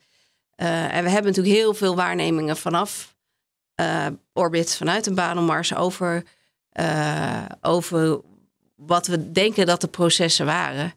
[0.57, 3.15] Uh, en we hebben natuurlijk heel veel waarnemingen vanaf
[3.81, 6.23] uh, orbit, vanuit een baan om Mars, over,
[6.81, 8.21] uh, over
[8.77, 10.93] wat we denken dat de processen waren.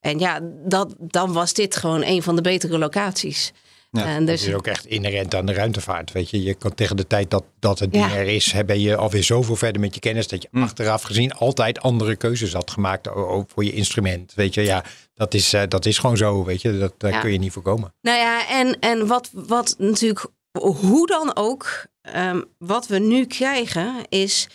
[0.00, 3.52] En ja, dat, dan was dit gewoon een van de betere locaties.
[3.94, 6.12] Ja, en dus, dat is ook echt inherent aan de ruimtevaart.
[6.12, 8.16] Weet je, je kan tegen de tijd dat, dat het ding Ja.
[8.16, 10.62] er is, ben je alweer zoveel verder met je kennis dat je Hm.
[10.62, 14.34] achteraf gezien altijd andere keuzes had gemaakt o- o- voor je instrument.
[14.34, 16.44] Weet je, ja, dat is, eh, dat is gewoon zo.
[16.44, 17.20] Weet je, dat, daar Ja.
[17.20, 17.94] kun je niet voorkomen.
[18.00, 20.26] Nou ja, en, en wat, wat natuurlijk,
[20.58, 24.48] hoe dan ook, ehm, wat we nu krijgen is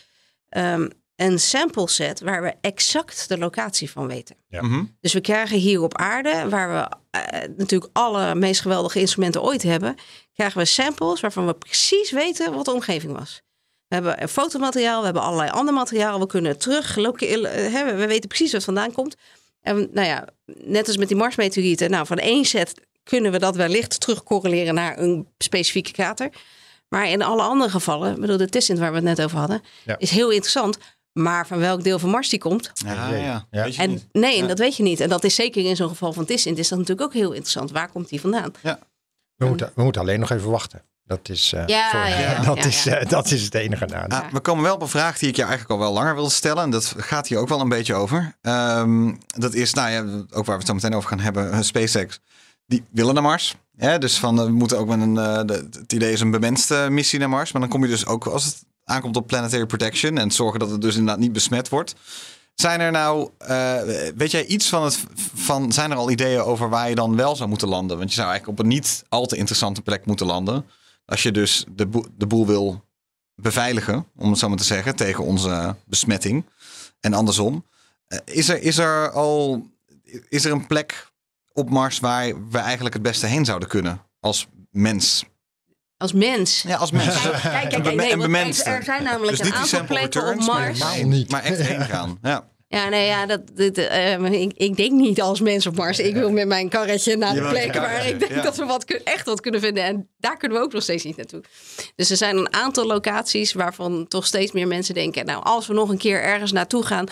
[0.50, 4.36] ehm, een sample set waar we exact de locatie van weten.
[4.48, 4.62] Ja.
[4.62, 4.84] Mhm.
[5.02, 6.96] Dus we krijgen hier op aarde, waar we
[7.58, 9.96] natuurlijk alle meest geweldige instrumenten ooit hebben,
[10.34, 13.42] krijgen we samples waarvan we precies weten wat de omgeving was.
[13.88, 16.20] We hebben eh, fotomateriaal, we hebben allerlei ander materiaal.
[16.20, 17.12] We kunnen terug, eh,
[17.96, 19.16] we weten precies wat vandaan komt.
[19.62, 21.90] En nou ja, net als met die Marsmeteorieten.
[21.90, 26.30] Nou, van één set kunnen we dat wellicht terugcorreleren naar een specifieke krater.
[26.90, 29.96] Maar in alle andere gevallen, bedoel, de Tissint waar we het net over hadden, Ja.
[29.98, 30.78] is heel interessant.
[31.18, 33.22] Maar van welk deel van Mars die komt, Ja, jee.
[33.22, 33.46] ja.
[33.52, 33.68] Ja.
[33.78, 34.08] En niet.
[34.12, 34.48] nee, en Ja.
[34.48, 35.00] dat weet je niet.
[35.00, 37.72] En dat is zeker in zo'n geval van Tissint is dat natuurlijk ook heel interessant.
[37.72, 38.52] Waar komt die vandaan?
[39.36, 40.82] We moeten, we moeten alleen nog even wachten.
[41.04, 42.96] Dat is, eh, Ja, ja, ja, dat, ja, is, ja.
[42.96, 44.18] eh, dat is het enige nadeel.
[44.20, 46.30] Ah, we komen wel op een vraag die ik je eigenlijk al wel langer wilde
[46.30, 46.64] stellen.
[46.64, 48.36] En dat gaat hier ook wel een beetje over.
[48.42, 50.00] Ehm, dat is, nou ja,
[50.30, 52.20] ook waar we het zo meteen over gaan hebben, eh, SpaceX.
[52.66, 53.56] Die willen naar Mars.
[53.78, 53.98] Hè?
[53.98, 57.20] Dus van, we moeten ook met een, eh, de- het idee is een bemenste missie
[57.20, 57.52] naar Mars.
[57.52, 60.18] Maar dan kom je dus ook, als het aankomt op planetary protection...
[60.18, 61.96] en zorgen dat het dus inderdaad niet besmet wordt.
[62.54, 63.82] Zijn er nou, eh,
[64.16, 67.36] weet jij iets van het, van, zijn er al ideeën over waar je dan wel
[67.36, 67.98] zou moeten landen?
[67.98, 70.66] Want je zou eigenlijk op een niet al te interessante plek moeten landen.
[71.06, 72.84] Als je dus de, de boel wil
[73.36, 76.46] beveiligen, om het zo maar te zeggen, tegen onze besmetting.
[77.00, 77.66] En andersom.
[78.08, 79.66] Eh, Is er, is er al
[80.30, 81.12] is er een plek
[81.54, 85.26] op Mars waar we eigenlijk het beste heen zouden kunnen als mens?
[85.98, 86.62] Als mens.
[86.68, 87.22] Ja, als mens.
[87.22, 88.70] Kijk, kijk, kijk, nee, want bemenste.
[88.70, 90.84] er zijn namelijk Dus een aantal plekken op maar Mars.
[90.84, 91.32] helemaal niet.
[91.32, 92.18] Maar echt heen gaan.
[92.22, 92.48] Ja.
[92.70, 96.00] Ja, nee, ja, dat, dit, eh, maar ik, ik denk niet als mens op Mars.
[96.00, 98.42] Ik wil met mijn karretje naar de plek waar ik denk ja.
[98.42, 99.84] dat we wat, echt wat kunnen vinden.
[99.84, 101.44] En daar kunnen we ook nog steeds niet naartoe.
[101.96, 105.26] Dus er zijn een aantal locaties waarvan toch steeds meer mensen denken...
[105.26, 107.08] nou, als we nog een keer ergens naartoe gaan...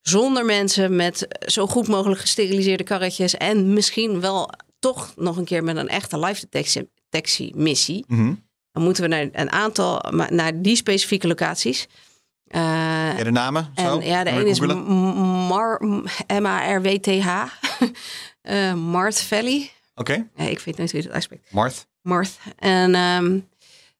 [0.00, 3.36] zonder mensen met zo goed mogelijk gesteriliseerde karretjes...
[3.36, 4.50] en misschien wel
[4.92, 8.04] toch nog een keer met een echte live detectie- detectie-missie...
[8.08, 8.34] Mhm.
[8.72, 11.86] dan moeten we naar een aantal, maar naar die specifieke locaties...
[12.46, 12.60] Eh,
[13.18, 13.70] Ja, de namen?
[13.74, 14.00] en zo?
[14.00, 14.60] ja, de ene is
[16.40, 17.28] M-A-R-W-T-H.
[18.42, 19.70] Eh Marth Valley.
[19.94, 21.52] Oké, Ja, ik weet nooit hoe je dat uitspreekt.
[21.52, 21.86] Marth.
[22.02, 22.38] Marth.
[22.58, 23.38] En ehm,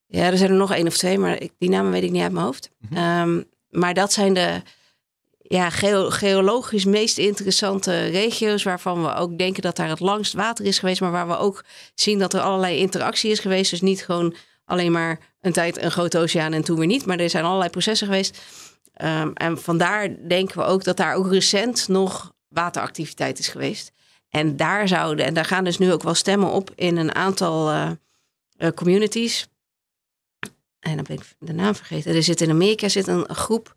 [0.07, 2.22] ja, er zijn er nog één of twee, maar ik, die namen weet ik niet
[2.22, 2.70] uit mijn hoofd.
[2.78, 2.97] Mhm.
[2.97, 4.62] Ehm, maar dat zijn de
[5.49, 8.62] ja, geo- geologisch meest interessante regio's...
[8.62, 11.01] waarvan we ook denken dat daar het langst water is geweest...
[11.01, 13.70] maar waar we ook zien dat er allerlei interactie is geweest.
[13.70, 14.34] Dus niet gewoon
[14.64, 17.07] alleen maar een tijd een grote oceaan en toen weer niet...
[17.07, 18.42] maar er zijn allerlei processen geweest.
[18.92, 23.92] Ehm, en vandaar denken we ook dat daar ook recent nog wateractiviteit is geweest.
[24.28, 27.70] En daar zouden, en daar gaan dus nu ook wel stemmen op in een aantal
[27.70, 27.90] eh,
[28.57, 29.47] eh, communities.
[30.78, 32.14] En dan ben ik de naam vergeten.
[32.14, 33.74] Er zit in Amerika zit een groep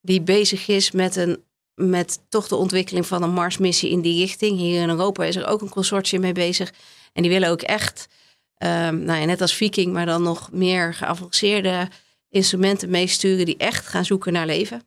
[0.00, 1.42] die bezig is met, een,
[1.74, 4.58] met toch de ontwikkeling van een Marsmissie in die richting.
[4.58, 6.72] Hier in Europa is er ook een consortium mee bezig.
[7.12, 8.08] En die willen ook echt,
[8.56, 11.88] ehm, nou ja, net als Viking, maar dan nog meer geavanceerde
[12.28, 14.82] instrumenten meesturen die echt gaan zoeken naar leven.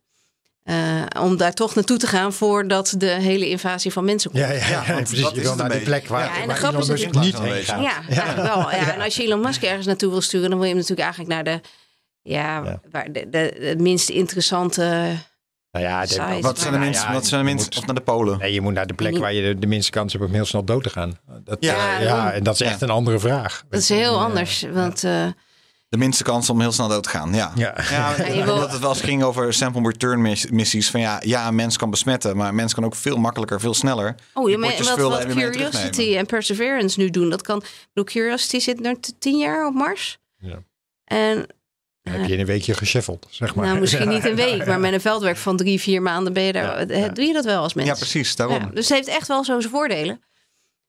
[0.64, 4.44] Eh, om daar toch naartoe te gaan voordat de hele invasie van mensen komt.
[4.44, 5.22] Ja, ja, ja, precies.
[5.22, 7.42] dat Je is wil naar die plek waar, Ja, en de is Musk niet Ja,
[7.42, 7.82] heen gaat.
[7.82, 8.72] Ja, eigenlijk wel.
[8.72, 8.94] Ja.
[8.94, 11.46] En als je Elon Musk ergens naartoe wil sturen, dan wil je hem natuurlijk eigenlijk
[11.46, 11.68] naar de,
[12.24, 12.80] ja, Ja.
[12.92, 14.82] Waar de, de, de minst interessante.
[15.72, 16.38] Nou ja, de- Size.
[16.42, 17.70] Wat zijn de Nou ja, wat zijn de mensen?
[17.74, 18.38] moet- Of naar de Polen?
[18.38, 20.46] Nee, je moet naar de plek waar je de, de minste kans hebt om heel
[20.46, 21.18] snel dood te gaan.
[21.44, 23.64] Dat, Ja, ja, ja, en dat is echt een andere vraag.
[23.70, 24.66] Dat is heel anders.
[24.72, 25.28] Want eh,
[25.90, 27.34] De minste kans om heel snel dood te gaan.
[27.34, 27.52] Ja.
[27.56, 27.76] Ja.
[27.92, 30.90] Ja, Ja, omdat het wel eens ging over sample return miss- missies.
[30.90, 33.74] Van ja, ja, een mens kan besmetten, maar een mens kan ook veel makkelijker, veel
[33.74, 34.16] sneller.
[34.34, 37.64] oh, je me- potjes wat, Curiosity en Perseverance nu doen, dat kan.
[37.94, 40.18] Bedoel, Curiosity zit nu tien jaar op Mars.
[40.38, 40.64] Ja.
[41.04, 41.46] En
[42.04, 43.66] Dan heb je in een weekje geshuffeld, zeg maar.
[43.66, 46.54] nou, misschien niet een week, maar met een veldwerk van drie, vier maanden ben je
[46.54, 46.64] daar.
[46.64, 47.08] Ja, eh, ja.
[47.10, 47.88] Doe je dat wel als mens?
[47.88, 48.36] Ja, precies.
[48.36, 48.60] Daarom.
[48.60, 50.22] Ja, dus het heeft echt wel zo zijn voordelen.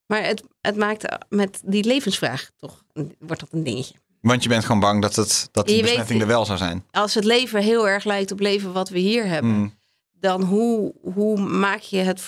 [0.07, 2.83] Maar het, het maakt met die levensvraag toch,
[3.19, 3.95] wordt dat een dingetje.
[4.21, 6.59] Want je bent gewoon bang dat, het, dat die Je weet- besmetting er wel zou
[6.59, 6.85] zijn.
[6.91, 9.75] Als het leven heel erg lijkt op leven wat we hier hebben, Mm.
[10.13, 12.23] dan hoe, hoe maak je het.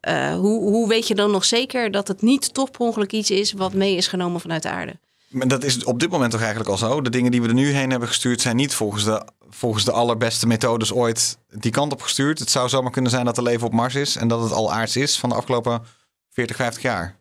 [0.00, 3.30] eh, hoe, hoe weet je dan nog zeker dat het niet toch per ongeluk iets
[3.30, 4.98] is wat mee is genomen vanuit de aarde?
[5.30, 7.00] Maar dat is op dit moment toch eigenlijk al zo.
[7.00, 9.92] De dingen die we er nu heen hebben gestuurd zijn niet volgens de, volgens de
[9.92, 12.38] allerbeste methodes ooit die kant op gestuurd.
[12.38, 14.72] Het zou zomaar kunnen zijn dat er leven op Mars is en dat het al
[14.72, 15.82] aards is van de afgelopen
[16.30, 17.18] 40, 50 jaar.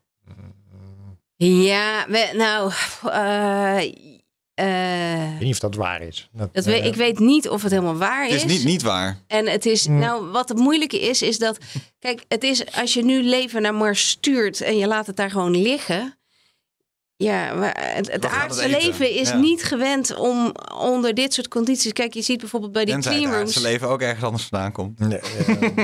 [1.36, 2.72] Ja, we, nou.
[3.04, 3.78] eh,
[4.54, 6.30] eh, Ik weet niet of dat waar is.
[6.32, 9.18] Dat, eh, ik weet niet of het helemaal waar Het is niet, niet waar.
[9.28, 11.58] En het is, nou, wat het moeilijke is, is dat,
[12.00, 15.32] kijk, het is als je nu leven naar Mars stuurt en je laat het daar
[15.32, 16.19] gewoon liggen.
[17.24, 19.36] Ja, maar het, het aardse het leven is Ja.
[19.38, 21.94] niet gewend om onder dit soort condities.
[21.94, 23.46] Kijk, je ziet bijvoorbeeld bij die Tenzij het cleanrooms.
[23.56, 25.00] aardse leven ook ergens anders vandaan komt.
[25.00, 25.20] nee,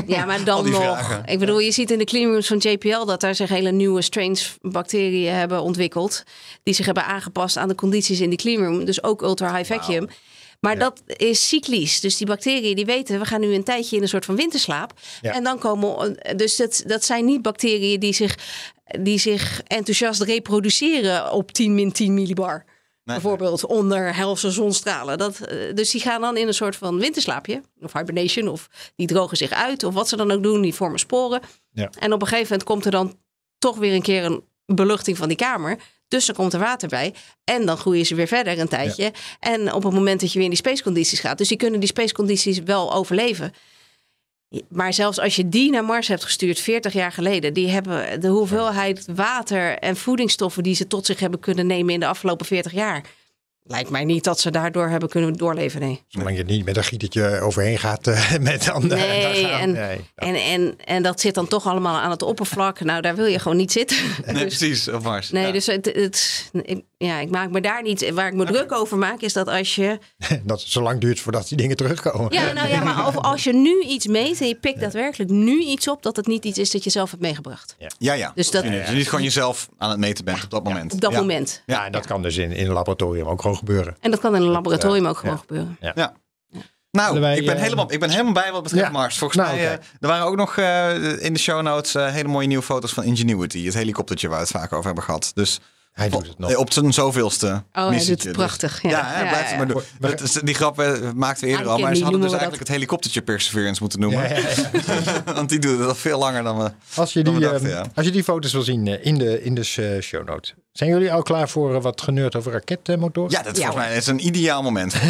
[0.07, 0.81] Ja, maar dan nog.
[0.81, 1.23] vragen.
[1.25, 4.57] Ik bedoel, je ziet in de cleanrooms van JPL dat daar zich hele nieuwe strains
[4.61, 6.23] bacteriën hebben ontwikkeld.
[6.63, 8.85] Die zich hebben aangepast aan de condities in die cleanroom.
[8.85, 10.07] Dus ook ultra high vacuum.
[10.59, 11.99] Maar dat is cyclisch.
[11.99, 14.93] Dus die bacteriën die weten, we gaan nu een tijdje in een soort van winterslaap.
[15.21, 15.31] Ja.
[15.33, 16.17] En dan komen.
[16.35, 18.37] Dus dat, dat zijn niet bacteriën die zich,
[18.85, 22.65] die zich enthousiast reproduceren op 10 min 10 millibar.
[23.03, 25.17] Bijvoorbeeld onder helse zonstralen.
[25.17, 27.61] Dat, eh, dus die gaan dan in een soort van winterslaapje.
[27.81, 28.47] Of hibernation.
[28.47, 29.83] Of die drogen zich uit.
[29.83, 30.61] Of wat ze dan ook doen.
[30.61, 31.41] Die vormen sporen.
[31.71, 31.89] Ja.
[31.99, 33.17] En op een gegeven moment komt er dan
[33.57, 35.77] toch weer een keer een beluchting van die kamer.
[36.07, 37.13] Dus er komt er water bij.
[37.43, 39.13] En dan groeien ze weer verder een tijdje.
[39.39, 41.37] En op het moment dat je weer in die spacecondities gaat.
[41.37, 43.53] Dus die kunnen die spacecondities wel overleven.
[44.69, 48.27] Maar zelfs als je die naar Mars hebt gestuurd 40 jaar geleden, die hebben de
[48.27, 52.71] hoeveelheid water en voedingsstoffen die ze tot zich hebben kunnen nemen in de afgelopen 40
[52.71, 53.03] jaar.
[53.67, 55.79] Lijkt mij niet dat ze daardoor hebben kunnen doorleven.
[55.81, 56.01] Nee.
[56.07, 59.01] Zolang je niet met een gietertje overheen gaat eh, met andere.
[59.07, 59.99] Nee, en, nee.
[60.15, 62.79] en, en, en dat zit dan toch allemaal aan het oppervlak.
[62.79, 63.97] Nou, daar wil je gewoon niet zitten.
[64.25, 65.29] Nee, Dus- precies, op Mars.
[65.31, 65.51] Nee, Ja.
[65.51, 68.09] dus het, het, ik, ja, ik maak me daar niet.
[68.13, 69.97] Waar ik me druk over maak, is dat als je.
[70.43, 72.33] Dat het zo lang duurt voordat die dingen terugkomen.
[72.33, 75.59] Ja, nou ja, maar of- als je nu iets meet en je pikt daadwerkelijk nu
[75.63, 77.75] iets op, dat het niet iets is dat je zelf hebt meegebracht.
[77.97, 78.31] Ja, ja.
[78.35, 80.93] Dus dat- Dus je niet gewoon jezelf aan het meten bent op dat moment.
[80.93, 81.19] Op dat Ja.
[81.19, 81.61] moment.
[81.65, 83.95] Ja, en dat kan dus in, in een laboratorium ook gewoon gebeuren.
[83.99, 85.41] En dat kan in een laboratorium ook gewoon ja.
[85.41, 85.77] gebeuren.
[85.79, 86.13] Ja.
[86.91, 88.91] Nou, wij, ik, ben eh, helemaal, ik ben helemaal bij wat betreft Ja.
[88.91, 89.17] Mars.
[89.17, 89.73] Volgens Nou, mij, oké.
[89.75, 92.93] eh, er waren ook nog eh, in de show notes eh, hele mooie nieuwe foto's
[92.93, 93.65] van Ingenuity.
[93.65, 95.31] Het helikoptertje waar we het vaak over hebben gehad.
[95.33, 95.59] Dus
[95.95, 96.55] Hij doet het nog.
[96.55, 98.81] op zijn zoveelste Oh, hij doet het Dus- prachtig.
[98.81, 99.81] Ja, Ja, blijft ja, het maar doen.
[99.99, 101.77] Dat is- die grap eh, maakten we eerder al.
[101.77, 104.19] Maar ze hadden dus eigenlijk het helikoptertje Perseverance moeten noemen.
[104.21, 104.49] Ja, ja,
[104.95, 105.23] ja.
[105.35, 106.71] Want die doet het al veel langer dan we...
[106.95, 107.91] Als, je Dan die, we dachten, ehm, ja.
[107.95, 109.61] als je die foto's wil zien eh, in de, in de
[109.95, 110.53] eh, show notes.
[110.71, 113.31] Zijn jullie al klaar voor eh, wat geneurd over raketmotoren?
[113.31, 114.95] Ja, dat is Ja, volgens mij is een ideaal moment.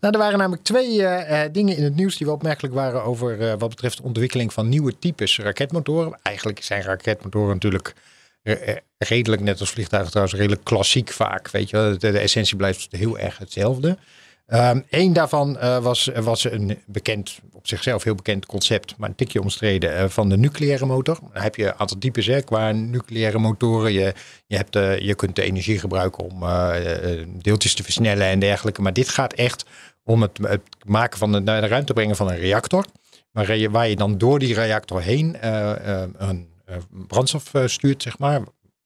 [0.00, 1.06] Nou, er waren namelijk twee
[1.52, 4.68] dingen in het nieuws die wel opmerkelijk waren over eh, wat betreft de ontwikkeling van
[4.68, 6.18] nieuwe types raketmotoren.
[6.22, 7.94] Eigenlijk zijn raketmotoren natuurlijk
[8.98, 11.50] redelijk, net als vliegtuigen trouwens, redelijk klassiek vaak.
[11.50, 13.98] Weet je, de, essentie blijft heel erg hetzelfde.
[14.90, 19.40] Eén daarvan eh, was, was een bekend, op zichzelf heel bekend concept, maar een tikje
[19.40, 21.18] omstreden, eh, van de nucleaire motor.
[21.32, 23.92] Dan heb je een aantal types qua nucleaire motoren.
[23.92, 24.14] Je,
[24.46, 28.38] je, hebt, eh, je kunt de energie gebruiken om eh, eh, deeltjes te versnellen en
[28.38, 28.82] dergelijke.
[28.82, 29.64] Maar dit gaat echt
[30.04, 30.38] om het,
[30.84, 32.84] maken van de, naar de ruimte brengen van een reactor.
[33.32, 36.51] Waar je, waar je dan door die reactor heen eh, eh, een eh,
[36.90, 38.42] brandstof eh, stuurt, zeg maar.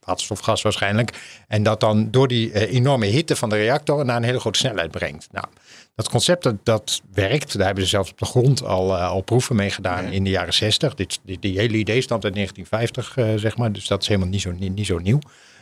[0.06, 1.18] Waterstofgas waarschijnlijk.
[1.48, 4.58] En dat dan door die eh, enorme hitte van de reactor naar een hele grote
[4.58, 5.28] snelheid brengt.
[5.32, 5.46] Nou,
[5.94, 7.56] dat concept dat, dat werkt.
[7.56, 10.30] Daar hebben ze zelfs op de grond al, eh, al proeven mee gedaan in de
[10.30, 10.94] jaren 60.
[10.94, 13.72] Dit, die, die hele idee stamt uit 1950, eh, zeg maar.
[13.72, 15.18] Dus dat is helemaal niet zo, niet, niet zo nieuw.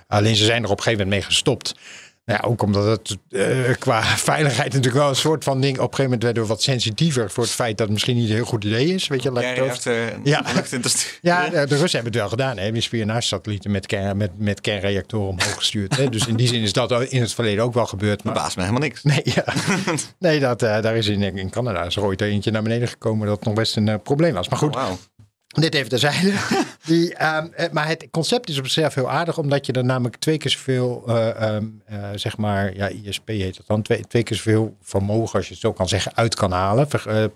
[0.08, 1.74] Alleen ze zijn er op een gegeven moment mee gestopt.
[2.24, 5.72] Nou ja, ook omdat het eh, qua veiligheid natuurlijk wel een soort van ding.
[5.74, 8.28] Op een gegeven moment werden we wat sensitiever voor het feit dat het misschien niet
[8.28, 9.06] een heel goed idee is.
[9.06, 9.94] Weet je, over- heeft eh,
[11.22, 11.44] Ja.
[11.44, 12.58] ja, de Russen hebben het wel gedaan.
[12.58, 12.80] Hè.
[12.80, 15.96] Spionagesatellieten met, kern, met, met kernreactoren omhoog gestuurd.
[15.96, 16.08] Hè.
[16.08, 18.22] Dus in die zin is dat in het verleden ook wel gebeurd.
[18.24, 19.02] Maar Verbaast me helemaal niks.
[19.02, 19.44] Nee, ja.
[20.18, 23.26] nee dat, eh, daar is in, in Canada is er ooit eentje naar beneden gekomen
[23.26, 24.48] dat nog best een probleem was.
[24.48, 24.98] Maar goed, Wauw.
[25.62, 26.32] Dit even terzijde.
[26.84, 30.16] Die, ehm, eh, maar het concept is op zichzelf heel aardig, omdat je er namelijk
[30.16, 34.36] twee keer zoveel, eh, ehm, eh, zeg maar, ja, ISP heet het dan, twee, keer
[34.36, 37.30] zoveel vermogen, als je het zo kan zeggen, uit kan halen per,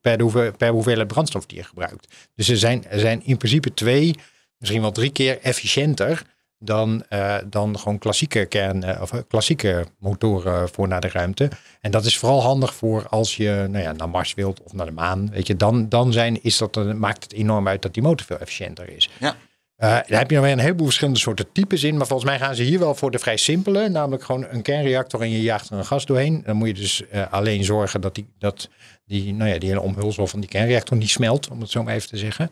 [0.00, 2.14] per, de hoeve- per hoeveelheid brandstof die je gebruikt.
[2.34, 4.14] Dus er zijn, er zijn in principe twee,
[4.58, 6.22] misschien wel drie keer efficiënter
[6.58, 11.50] dan, eh, dan gewoon klassieke kern eh, of eh, klassieke motoren voor naar de ruimte.
[11.80, 14.86] En dat is vooral handig voor als je nou ja, naar Mars wilt of naar
[14.86, 15.30] de maan.
[15.30, 18.26] Weet je, dan, dan zijn, is dat, dan maakt het enorm uit dat die motor
[18.26, 19.10] veel efficiënter is.
[19.18, 19.36] Ja.
[19.76, 21.96] Daar heb je nog weer een heleboel verschillende soorten types in.
[21.96, 23.88] Maar volgens mij gaan ze hier wel voor de vrij simpele.
[23.88, 26.42] Namelijk gewoon een kernreactor en je jaagt er een gas doorheen.
[26.44, 28.68] Dan moet je dus alleen zorgen dat, die, dat
[29.06, 31.50] die, nou ja, die hele omhulsel van die kernreactor niet smelt.
[31.50, 32.50] Om het zo maar even te zeggen.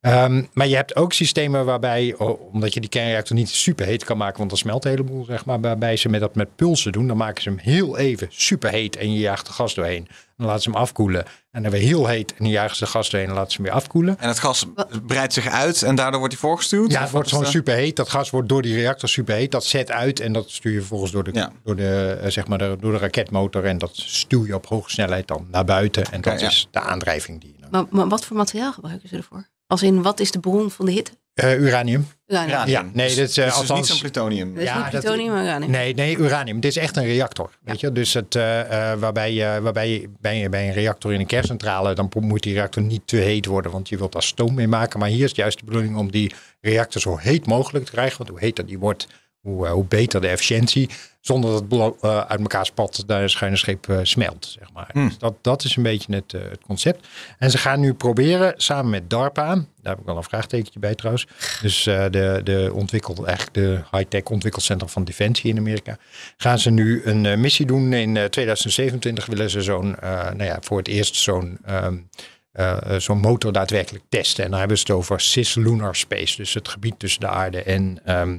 [0.00, 2.14] Ehm, maar je hebt ook systemen waarbij,
[2.52, 5.60] omdat je die kernreactor niet superheet kan maken, want dan smelt een heleboel, zeg maar,
[5.60, 9.12] waarbij ze met dat met pulsen doen, dan maken ze hem heel even superheet en
[9.12, 10.08] je jaagt er gas doorheen.
[10.36, 11.24] Dan laten ze hem afkoelen.
[11.50, 13.56] En dan weer heel heet en dan jagen ze er gas doorheen en laten ze
[13.56, 14.18] hem weer afkoelen.
[14.18, 14.66] En het gas
[15.06, 16.90] breidt zich uit en daardoor wordt hij voorgestuwd?
[16.92, 17.96] Ja, het wordt gewoon is de- superheet.
[17.96, 19.50] Dat gas wordt door die reactor superheet.
[19.52, 21.52] Dat zet uit en dat stuur je vervolgens door de, Ja.
[21.64, 23.64] door de, eh, zeg maar de, door de raketmotor.
[23.64, 26.04] En dat stuw je op hoge snelheid dan naar buiten.
[26.04, 26.46] En dat ja.
[26.46, 29.48] is de aandrijving die je maar wat voor materiaal gebruiken ze ervoor?
[29.70, 31.10] Als in, wat is de bron van de hitte?
[31.34, 32.08] Eh, uranium.
[32.26, 32.50] Uranium.
[32.50, 34.54] Ja, Ja, nee, dus, dit is, eh, dus het is althans- niet zo'n plutonium.
[34.54, 35.70] Dat is Ja, niet dat- plutonium, maar uranium.
[35.70, 36.60] Nee, nee, uranium.
[36.60, 37.50] Dit is echt een reactor.
[37.62, 37.92] Weet je?
[37.92, 38.60] Dus het, eh,
[38.92, 42.54] eh, waarbij, je, waarbij bij, je- bij een reactor in een kerncentrale, dan moet die
[42.54, 44.98] reactor niet te heet worden, want je wilt daar stoom mee maken.
[45.00, 48.18] Maar hier is juist de bedoeling om die reactor zo heet mogelijk te krijgen.
[48.18, 49.06] Want hoe heter die wordt,
[49.40, 50.88] hoe, eh, hoe beter de efficiëntie.
[51.20, 54.56] Zonder dat het eh, uit elkaar spat, daar een schuine scheep eh, smelt.
[54.58, 54.90] Zeg maar.
[54.92, 57.06] Dus dat, dat is een beetje het, het concept.
[57.38, 60.94] En ze gaan nu proberen, samen met DARPA, daar heb ik wel een vraagtekentje bij
[60.94, 61.26] trouwens.
[61.62, 65.96] Dus de, de ontwikkeld, eigenlijk de high-tech ontwikkelcentrum van Defensie in Amerika.
[66.36, 67.92] Gaan ze nu een missie doen.
[67.92, 71.96] In eh, 2027 willen ze zo'n, nou ja, voor het eerst zo'n ehm,
[72.52, 74.44] eh, eh, zo'n motor daadwerkelijk testen.
[74.44, 76.36] En dan hebben ze het over cislunar space.
[76.36, 78.38] Dus het gebied tussen de aarde en, ehm,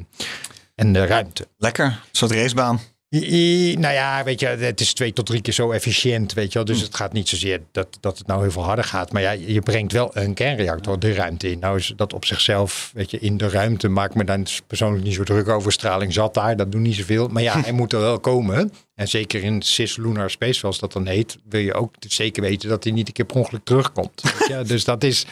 [0.81, 1.47] en de ruimte.
[1.57, 2.79] Lekker, een soort racebaan.
[3.15, 6.47] I- I- nou ja, weet je, het is twee tot drie keer zo efficiënt, weet
[6.47, 6.65] je wel.
[6.67, 6.83] Dus Hm.
[6.83, 9.11] het gaat niet zozeer dat, dat het nou heel veel harder gaat.
[9.11, 11.59] Maar ja, je brengt wel een kernreactor de ruimte in.
[11.59, 15.13] Nou is dat op zichzelf, weet je, in de ruimte maak me dan persoonlijk niet
[15.13, 15.71] zo druk over.
[15.71, 17.27] Straling zat daar, dat doet niet zoveel.
[17.27, 18.71] Maar ja, hij moet er wel komen.
[18.95, 22.83] En zeker in cislunar space, zoals dat dan heet, wil je ook zeker weten dat
[22.83, 24.21] hij niet een keer per ongeluk terugkomt.
[24.47, 24.61] Je?
[24.65, 25.25] Dus dat is,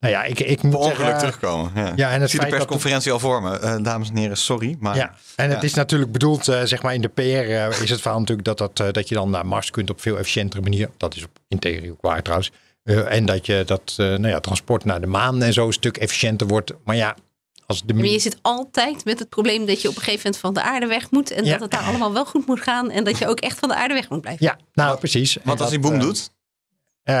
[0.00, 1.70] nou ja, ik, ik moet ongeluk zeggen, terugkomen.
[1.74, 3.58] Ja, Ja, en het Ik zie de feit dat- persconferentie al voor me.
[3.58, 4.76] Eh, dames en heren, sorry.
[4.80, 7.90] Maar Ja, en het is natuurlijk bedoeld, eh, zeg maar in de PR eh, is
[7.90, 10.90] het verhaal natuurlijk dat, dat, dat je dan naar Mars kunt op veel efficiëntere manier.
[10.96, 12.50] Dat is op, in theorie ook waar trouwens.
[12.82, 15.72] Eh, en dat je dat eh, nou ja, transport naar de maan en zo een
[15.72, 16.72] stuk efficiënter wordt.
[16.84, 17.16] Maar ja,
[17.66, 20.40] als de Maar je zit altijd met het probleem dat je op een gegeven moment
[20.42, 21.30] van de aarde weg moet.
[21.30, 21.50] En Ja.
[21.52, 22.90] dat het daar allemaal wel goed moet gaan.
[22.90, 24.46] En dat je ook echt van de aarde weg moet blijven.
[24.46, 25.36] Ja, nou precies.
[25.36, 26.30] En wat als dat, die boom doet?
[27.08, 27.14] Eh,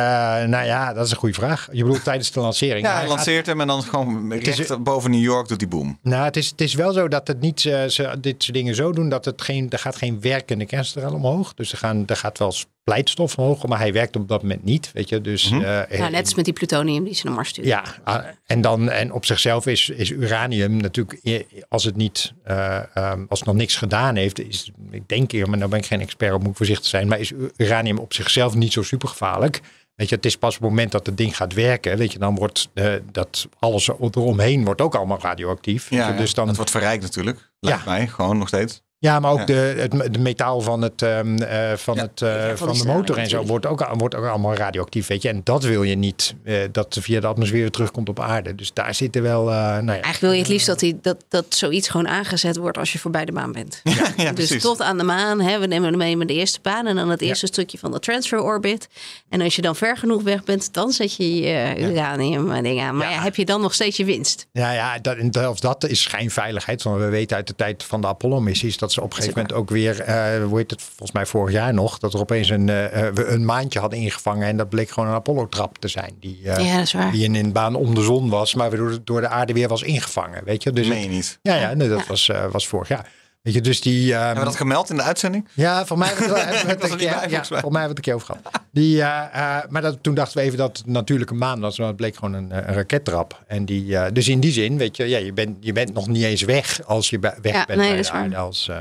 [0.48, 1.68] nou ja, dat is een goede vraag.
[1.72, 2.80] Je bedoelt tijdens de lancering.
[2.86, 5.58] Ja, Hij hij gaat- lanceert hem en dan gewoon is- recht boven New York doet
[5.58, 5.98] die boom.
[6.02, 8.74] Nou, het is, het is wel zo dat het niet eh, ze dit soort dingen
[8.74, 11.54] zo doen dat het geen, er gaat geen werkende kernstraal omhoog.
[11.54, 14.90] Dus er, gaan, er gaat wel splijtstof omhoog, maar hij werkt op dat moment niet.
[14.94, 15.50] Weet je, dus.
[15.50, 15.58] Eh,
[15.98, 17.70] Nou, net als met die plutonium die ze naar Mars sturen.
[17.70, 21.20] Ja, ah, en, dan, en op zichzelf is, is uranium natuurlijk,
[21.68, 25.48] als het, niet, eh, ehm, als het nog niks gedaan heeft, is, ik denk hier,
[25.48, 28.12] maar nou ben ik geen expert op, moet ik voorzichtig zijn, maar is uranium op
[28.14, 29.60] zichzelf niet zo super gevaarlijk.
[29.98, 32.18] Weet je, het is pas op het moment dat het ding gaat werken, weet je,
[32.18, 35.90] dan wordt eh, dat alles eromheen wordt ook allemaal radioactief.
[35.90, 37.50] Ja, je, dus dan, het wordt verrijkt natuurlijk.
[37.60, 37.90] Lijkt Ja.
[37.90, 38.82] mij, gewoon nog steeds.
[38.98, 39.44] Ja, maar ook Ja.
[39.44, 39.52] de,
[39.92, 42.02] het, de metaal van, het, ehm, eh, van, Ja.
[42.02, 45.28] het, eh, van de motor en zo wordt ook, wordt ook allemaal radioactief, weet je.
[45.28, 48.54] En dat wil je niet, eh, dat via de atmosfeer weer terugkomt op aarde.
[48.54, 49.90] Dus daar zitten wel, eh, nou ja.
[49.92, 52.98] Eigenlijk wil je het liefst dat, die, dat, dat zoiets gewoon aangezet wordt als je
[52.98, 53.80] voorbij de maan bent.
[53.84, 54.62] Ja, ja dus precies.
[54.62, 57.08] tot aan de maan, hè, we nemen hem mee met de eerste baan en dan
[57.08, 58.88] het eerste stukje van de transfer orbit.
[59.28, 62.62] En als je dan ver genoeg weg bent, dan zet je je eh, uranium eh,
[62.62, 62.96] ding aan.
[62.96, 63.14] Maar Ja.
[63.14, 64.46] ja, heb je dan nog steeds je winst?
[64.52, 66.82] Ja, ja dat, zelfs dat is schijnveiligheid.
[66.82, 69.56] Want we weten uit de tijd van de Apollo-missies dat ze op een gegeven moment
[69.56, 72.68] ook weer, eh hoe heet het, volgens mij vorig jaar nog, dat er opeens een,
[72.68, 76.12] eh, eh, we een maandje hadden ingevangen en dat bleek gewoon een Apollo-trap te zijn.
[76.20, 77.12] Die, eh, Ja, dat is waar.
[77.12, 79.82] die in een baan om de zon was, maar door, door de aarde weer was
[79.82, 80.44] ingevangen.
[80.44, 81.38] Weet je, dus je niet.
[81.42, 82.04] ja, ja, nee, dat Ja.
[82.08, 83.10] was, eh, was vorig jaar.
[83.48, 84.12] Weet je, dus die.
[84.14, 85.48] ehm, Hebben we dat gemeld in de uitzending?
[85.54, 88.50] ja, voor mij het- was het ja, voor mij het een keer over gehad.
[88.72, 91.78] Die, eh, eh, maar dat, toen dachten we even dat het natuurlijke maan was.
[91.78, 93.42] Maar het bleek gewoon een, eh, een rakettrap.
[93.46, 96.08] En die, eh, dus in die zin, weet je, ja, je, bent, je bent nog
[96.08, 98.36] niet eens weg als je weg Ja, bent nee, bij de aarde.
[98.36, 98.76] Als, eh,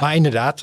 [0.00, 0.62] Maar inderdaad,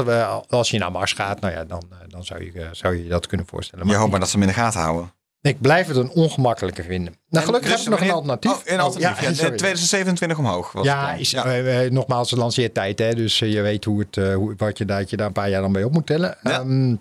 [0.49, 3.27] als je naar Mars gaat, nou ja, dan, dan zou, je, zou je je dat
[3.27, 3.85] kunnen voorstellen.
[3.85, 5.11] Je Maar hoopt maar dat ze hem in de gaten houden.
[5.41, 7.13] Ik blijf het een ongemakkelijke vinden.
[7.29, 8.51] Nou, gelukkig Dus heb ik nog een alternatief.
[8.51, 9.17] Oh, een alternatief.
[9.17, 9.57] Oh, ja, sorry.
[9.57, 10.71] 2027 omhoog.
[10.71, 11.45] Was Ja, is, Ja.
[11.45, 12.99] eh, eh, nogmaals, de lanceertijd.
[12.99, 15.27] Hè, dus eh, je weet hoe het, eh, hoe, wat je, daar, dat je daar
[15.27, 16.37] een paar jaar dan mee op moet tellen.
[16.43, 16.51] Ja.
[16.59, 16.95] Ehm,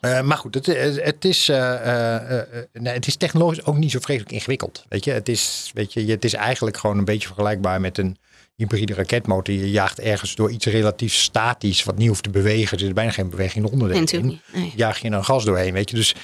[0.00, 0.66] eh, maar goed, het,
[1.04, 4.84] het, is, eh, eh, eh, nee, het is technologisch ook niet zo vreselijk ingewikkeld.
[4.88, 5.10] Weet je?
[5.10, 8.16] Het, is, weet je, het is eigenlijk gewoon een beetje vergelijkbaar met een
[8.56, 9.54] hybride raketmotor.
[9.54, 12.78] Je jaagt ergens door iets relatief statisch, wat niet hoeft te bewegen.
[12.78, 14.42] Er is bijna geen beweging onder Nee, natuurlijk niet.
[14.52, 14.72] Nee.
[14.76, 15.96] jaag je er een gas doorheen, weet je.
[15.96, 16.14] Dus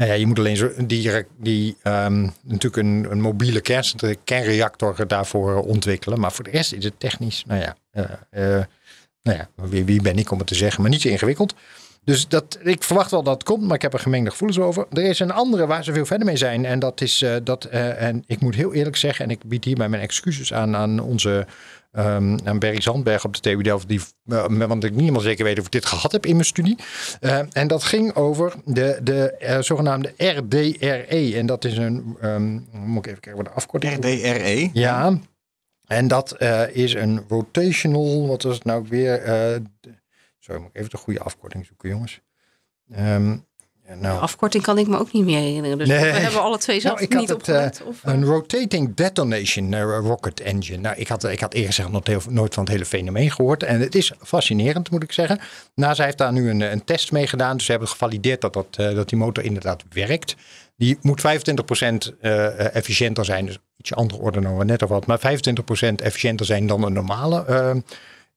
[0.00, 3.84] nou ja, je moet alleen zo, die, die ehm, natuurlijk een, een mobiele kern,
[4.24, 6.20] kernreactor daarvoor ontwikkelen.
[6.20, 8.64] Maar voor de rest is het technisch, nou ja, eh, eh,
[9.22, 11.54] nou ja wie, wie ben ik om het te zeggen, maar niet zo ingewikkeld.
[12.04, 14.86] Dus dat, ik verwacht wel dat het komt, maar ik heb er gemengde gevoelens over.
[14.92, 16.64] Er is een andere waar ze veel verder mee zijn.
[16.64, 19.64] En dat is eh, dat, eh, en ik moet heel eerlijk zeggen, en ik bied
[19.64, 21.46] hierbij mijn excuses aan, aan onze
[21.90, 25.44] ehm aan Berry Zandberg op de TU Delft, die, eh, want ik niet helemaal zeker
[25.44, 26.76] weet of ik dit gehad heb in mijn studie.
[27.20, 31.32] Eh, en dat ging over de, de eh, zogenaamde RDRE.
[31.36, 34.22] En dat is een, ehm, moet ik even kijken wat de afkorting is.
[34.22, 34.70] RDRE.
[34.72, 35.18] Ja,
[35.86, 36.40] en dat
[36.72, 39.22] is een rotational, wat was het nou weer?
[40.38, 42.20] sorry, moet ik even de goede afkorting zoeken, jongens.
[42.90, 43.36] Ehm,
[43.98, 45.78] nou, Afkorting kan ik me ook niet meer herinneren.
[45.78, 45.98] Dus Nee.
[45.98, 47.82] we hebben alle twee zelf Nou, ik had niet het, opgelet.
[47.86, 50.78] of, eh, Een rotating detonation eh, rocket engine.
[50.78, 53.62] Nou, ik had, ik had eerlijk gezegd nog heel, nooit van het hele fenomeen gehoord.
[53.62, 55.40] En het is fascinerend, moet ik zeggen.
[55.74, 57.56] NASA heeft daar nu een, een test mee gedaan.
[57.56, 60.36] Dus ze hebben gevalideerd dat, dat, eh, dat die motor inderdaad werkt.
[60.76, 63.46] Die moet 25% eh, efficiënter zijn.
[63.46, 65.10] Dus ietsje andere orde dan we net over hadden.
[65.10, 67.70] Maar 25% efficiënter zijn dan een normale eh,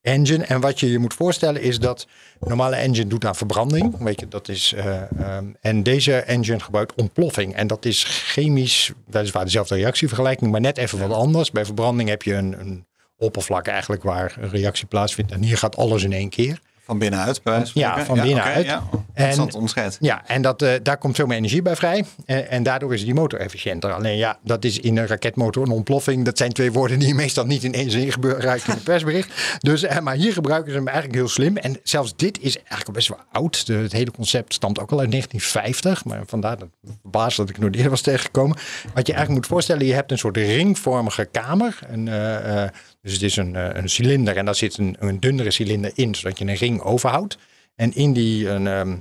[0.03, 0.43] engine.
[0.43, 2.07] En wat je je moet voorstellen is dat
[2.39, 3.97] een normale engine doet aan verbranding.
[3.97, 7.55] Weet je, dat is, eh, ehm, en deze engine gebruikt ontploffing.
[7.55, 11.51] En dat is chemisch weliswaar dezelfde reactievergelijking, maar net even wat anders.
[11.51, 12.85] Bij verbranding heb je een, een
[13.17, 15.31] oppervlak eigenlijk waar een reactie plaatsvindt.
[15.31, 16.59] En hier gaat alles in één keer.
[16.85, 18.65] Van binnenuit, bij van Ja, van binnenuit.
[18.65, 18.83] ja.
[18.91, 19.97] En- Interessant onderscheid.
[19.99, 22.05] Ja, en dat, eh, daar komt veel meer energie bij vrij.
[22.25, 23.91] En, en daardoor is die motor efficiënter.
[23.93, 26.25] Alleen ja, dat is in een raketmotor een ontploffing.
[26.25, 29.57] Dat zijn twee woorden die je meestal niet in één zin gebruikt in een persbericht.
[29.59, 31.57] Dus, eh, maar hier gebruiken ze hem eigenlijk heel slim.
[31.57, 33.65] En zelfs dit is eigenlijk best wel oud.
[33.65, 36.05] De- het hele concept stamt ook al uit 1950.
[36.05, 36.69] Maar vandaar dat
[37.03, 38.57] baas dat ik nog eerder was tegengekomen.
[38.93, 41.79] Wat je eigenlijk moet voorstellen, je hebt een soort ringvormige kamer.
[41.87, 42.69] Een, eh, eh,
[43.03, 46.15] dus het is een, eh, een cilinder en daar zit een, een dunnere cilinder in,
[46.15, 47.37] zodat je een ring overhoudt.
[47.75, 48.95] En in die, een, ehm,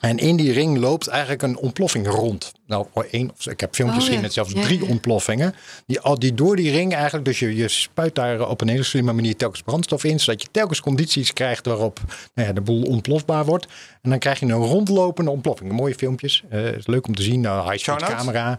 [0.00, 2.52] en in die ring loopt eigenlijk een ontploffing rond.
[2.66, 4.26] Nou, voor één, of ik heb filmpjes Oh, gezien ja.
[4.26, 4.88] met zelfs Ja, drie ja.
[4.90, 5.54] ontploffingen.
[5.86, 8.82] Die, al die door die ring eigenlijk, dus je, je spuit daar op een hele
[8.82, 10.20] slimme manier telkens brandstof in.
[10.20, 12.00] Zodat je telkens condities krijgt waarop
[12.34, 13.66] nou ja, de boel ontplofbaar wordt.
[14.02, 15.72] En dan krijg je een rondlopende ontploffing.
[15.72, 16.42] Mooie filmpjes.
[16.48, 17.40] Eh is leuk om te zien.
[17.40, 18.58] Nou, high Show speed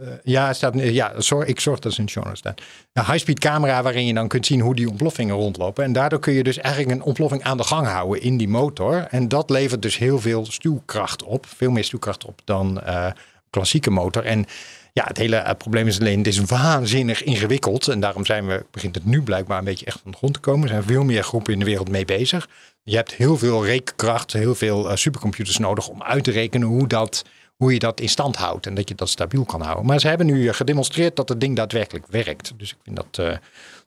[0.00, 1.12] Eh, ja, staat, ja
[1.44, 2.54] ik zorg dat ze in notes staan.
[2.92, 5.84] Een high-speed camera waarin je dan kunt zien hoe die ontploffingen rondlopen.
[5.84, 9.06] En daardoor kun je dus eigenlijk een ontploffing aan de gang houden in die motor.
[9.10, 11.46] En dat levert dus heel veel stuwkracht op.
[11.46, 13.14] Veel meer stuwkracht op dan een
[13.50, 14.24] klassieke motor.
[14.24, 14.46] En
[14.92, 17.88] ja, het hele eh, probleem is alleen, het is waanzinnig ingewikkeld.
[17.88, 20.40] En daarom zijn we, begint het nu blijkbaar een beetje echt van de grond te
[20.40, 20.62] komen.
[20.62, 22.48] Er zijn veel meer groepen in de wereld mee bezig.
[22.82, 27.24] Je hebt heel veel rekenkracht, heel veel supercomputers nodig om uit te rekenen hoe dat
[27.58, 29.86] hoe je dat in stand houdt en dat je dat stabiel kan houden.
[29.86, 32.52] Maar ze hebben nu eh, gedemonstreerd dat het ding daadwerkelijk werkt.
[32.56, 33.36] Dus ik vind dat eh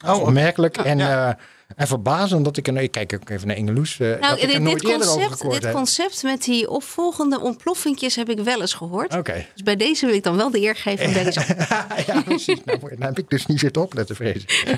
[0.05, 1.29] Oh, opmerkelijk en, eh
[1.75, 4.41] en verbazend dat ik er, ik kijk ook even naar Engeloes, eh Nou, dat ik
[4.41, 5.73] er dit, nooit dit, eerder over concept, gehoord dit heb.
[5.73, 9.13] concept met die opvolgende ontploffingjes heb ik wel eens gehoord.
[9.15, 11.39] Oké, Dus bij deze wil ik dan wel de eer geven aan deze.
[12.07, 12.59] ja precies.
[12.65, 14.75] Nou, nou heb ik dus niet zitten opletten, vrees ik.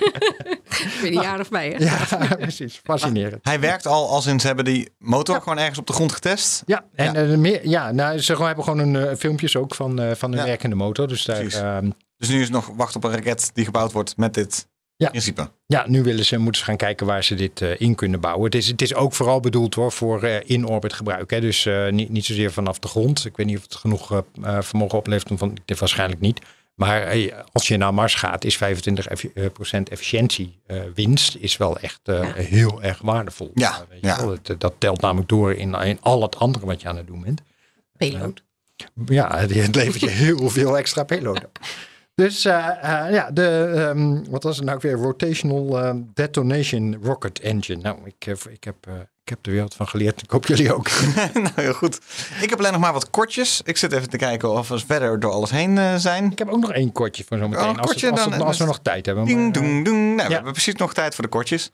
[1.03, 1.69] Een jaar of mij.
[1.77, 1.83] Hè?
[1.85, 2.81] Ja, precies.
[2.83, 3.39] Fascinerend.
[3.45, 6.63] Hij werkt al als in ze hebben die motor gewoon ergens op de grond getest.
[6.65, 7.31] Ja, en Ja.
[7.31, 10.37] eh, meer, ja, nou, ze hebben gewoon een eh, filmpjes ook van, eh, van een
[10.37, 10.45] Ja.
[10.45, 11.07] werkende motor.
[11.07, 11.59] Dus daar, Precies.
[11.59, 14.67] ehm, Dus nu is nog wacht op een raket die gebouwd wordt met dit
[15.03, 15.09] Ja.
[15.09, 15.49] principe.
[15.65, 18.45] Ja, nu willen ze, moeten ze gaan kijken waar ze dit eh, in kunnen bouwen.
[18.45, 21.29] Het is, het is ook vooral bedoeld hoor, voor eh, in-orbit gebruik.
[21.31, 21.41] Hè.
[21.41, 23.25] Dus eh, niet, niet zozeer vanaf de grond.
[23.25, 24.23] Ik weet niet of het genoeg
[24.59, 25.31] vermogen oplevert.
[25.31, 26.39] om Van, dit waarschijnlijk niet.
[26.75, 28.59] Maar eh, als je naar Mars gaat, is 25%
[29.07, 33.51] effi- eh, procent efficiëntie eh, winst is wel echt eh, heel erg waardevol.
[33.53, 34.17] Ja, weet je ja.
[34.25, 34.37] wel.
[34.41, 37.21] Dat, dat telt namelijk door in, in al het andere wat je aan het doen
[37.21, 37.41] bent.
[37.97, 38.41] Payload.
[39.05, 41.59] Ja, het het levert je heel veel extra payload op.
[42.15, 42.67] Dus eh,
[43.05, 44.93] eh, ja, de, ehm, wat was het nou weer?
[44.93, 47.81] Rotational eh, Detonation Rocket Engine.
[47.81, 48.93] Nou, ik, heb- ik, heb, eh,
[49.23, 50.21] ik heb er weer wat van geleerd.
[50.21, 50.89] Ik hoop jullie ook.
[51.33, 51.99] nou, heel goed.
[52.41, 53.61] Ik heb alleen nog maar wat kortjes.
[53.65, 56.31] Ik zit even te kijken of we verder door alles heen zijn.
[56.31, 57.63] Ik heb ook nog één kortje voor zometeen.
[57.63, 59.25] Oh, een als, kortje het- als, dan, het- als we nog tijd hebben.
[59.25, 60.15] Ding, Maar, doeng.
[60.15, 61.71] Nou, we hebben precies nog tijd voor de kortjes.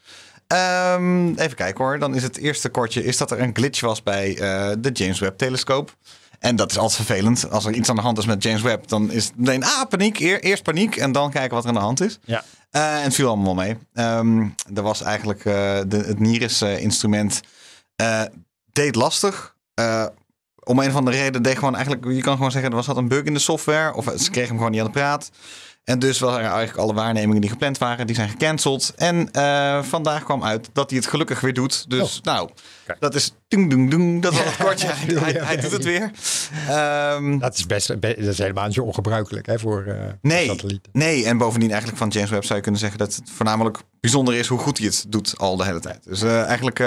[0.47, 1.99] Ehm, even kijken hoor.
[1.99, 4.33] Dan is het eerste kortje is dat er een glitch was bij
[4.79, 5.95] de James Webb telescoop.
[6.39, 7.51] En dat is altijd vervelend.
[7.51, 9.87] Als er iets aan de hand is met James Webb, dan is het meteen ah,
[9.89, 10.19] paniek.
[10.19, 12.19] Eer- eerst paniek en dan kijken wat er aan de hand is.
[12.25, 12.43] Ja.
[12.71, 13.77] Eh, en het viel allemaal mee.
[13.93, 17.41] Ehm, er was eigenlijk eh, de, het NIRIS-instrument
[17.95, 18.21] eh,
[18.71, 19.55] deed lastig.
[20.63, 22.97] Om een of andere reden deed gewoon eigenlijk, je kan gewoon zeggen, er was had
[22.97, 23.93] een bug in de software.
[23.93, 25.31] Of ze kregen hem gewoon niet aan de praat.
[25.89, 28.93] En dus waren eigenlijk alle waarnemingen die gepland waren, die zijn gecanceld.
[28.95, 31.89] En eh, vandaag kwam uit dat hij het gelukkig weer doet.
[31.89, 32.49] Dus nou,
[32.85, 32.99] Kijk.
[32.99, 34.21] dat is doeng, doeng, doeng.
[34.21, 34.87] Dat was het kortje.
[34.87, 36.11] hij, hij, hij doet het weer.
[36.67, 40.47] Ehm, Dat is best be- dat is helemaal niet zo ongebruikelijk hè, voor eh Nee,
[40.47, 40.91] satellieten.
[40.93, 44.35] nee, en bovendien eigenlijk van James Webb zou je kunnen zeggen dat het voornamelijk bijzonder
[44.35, 46.03] is hoe goed hij het doet al de hele tijd.
[46.03, 46.79] Dus eh, eigenlijk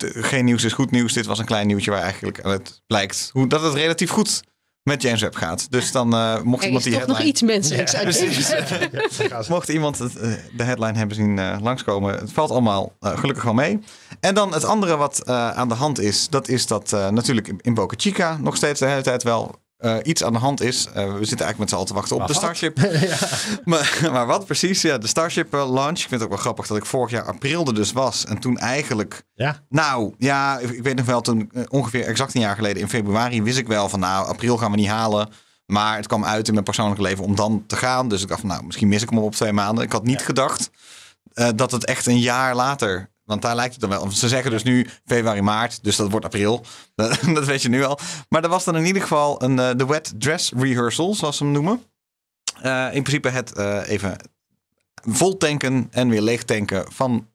[0.00, 1.12] geen nieuws is goed nieuws.
[1.12, 4.42] Dit was een klein nieuwtje waar eigenlijk het blijkt hoe, dat het relatief goed
[4.82, 5.70] met James Webb gaat.
[5.70, 7.28] Dus dan eh, mocht Er iemand is die toch nog headline...
[7.28, 8.48] iets menselijks uit precies.
[9.28, 9.44] deze.
[9.52, 13.54] Mocht iemand het, eh, de headline hebben zien eh, langskomen, het valt allemaal gelukkig wel
[13.54, 13.78] mee.
[14.20, 17.48] En dan het andere wat eh, aan de hand is, dat is dat eh, natuurlijk
[17.48, 20.60] in- in Boca Chica nog steeds de hele tijd wel eh, iets aan de hand
[20.60, 20.86] is.
[20.86, 22.42] Eh, we zitten eigenlijk met z'n allen te wachten op de wat?
[22.42, 22.76] Starship.
[23.64, 24.82] maar, maar wat precies?
[24.82, 25.98] Ja, de Starship eh, launch.
[25.98, 28.24] Ik vind het ook wel grappig dat ik vorig jaar april er dus was.
[28.24, 32.54] En toen eigenlijk Ja, nou, ja, ik weet nog wel, toen ongeveer exact een jaar
[32.54, 35.28] geleden in februari wist ik wel van nou, april gaan we niet halen.
[35.66, 38.08] Maar het kwam uit in mijn persoonlijke leven om dan te gaan.
[38.08, 39.84] Dus ik dacht van nou, misschien mis ik hem op twee maanden.
[39.84, 40.70] Ik had niet gedacht
[41.54, 44.10] dat het echt een jaar later, want daar lijkt het dan wel.
[44.10, 46.64] Ze zeggen dus nu februari, maart, dus dat wordt april.
[47.34, 47.98] Dat, weet je nu al.
[48.28, 51.44] Maar er was dan in ieder geval een, eh, de wet dress rehearsal, zoals ze
[51.44, 51.82] hem noemen.
[52.60, 54.16] Eh, in principe het eh, even
[54.94, 57.28] vol tanken en weer leeg tanken van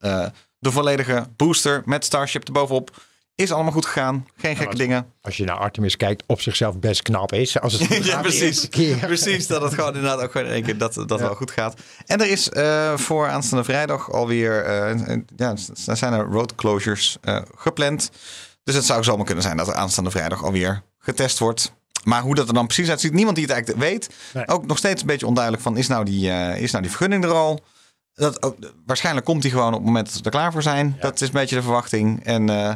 [0.59, 3.01] de volledige booster met Starship erbovenop.
[3.37, 4.27] Is allemaal goed gegaan.
[4.35, 5.13] Geen gekke dingen.
[5.21, 7.59] als je naar Artemis kijkt, op zichzelf best knap is.
[7.59, 8.67] Als het ja, precies.
[9.01, 11.79] Precies, dat het gewoon inderdaad ook gewoon in één keer dat, dat wel goed gaat.
[12.05, 17.41] En er is eh, voor aanstaande vrijdag alweer, eh, ja, zijn er road closures eh,
[17.55, 18.11] gepland.
[18.63, 21.73] Dus het zou zomaar kunnen zijn dat er aanstaande vrijdag alweer getest wordt.
[22.03, 24.09] Maar hoe dat er dan precies uitziet, niemand die het eigenlijk weet.
[24.33, 24.47] Nee.
[24.47, 26.29] Ook nog steeds een beetje onduidelijk van, is nou die,
[26.59, 27.63] is nou die vergunning er al?
[28.17, 28.55] Dat ook,
[28.85, 30.97] waarschijnlijk komt hij gewoon op het moment dat we er klaar voor zijn.
[30.99, 32.25] Dat is een beetje de verwachting.
[32.25, 32.73] En eh,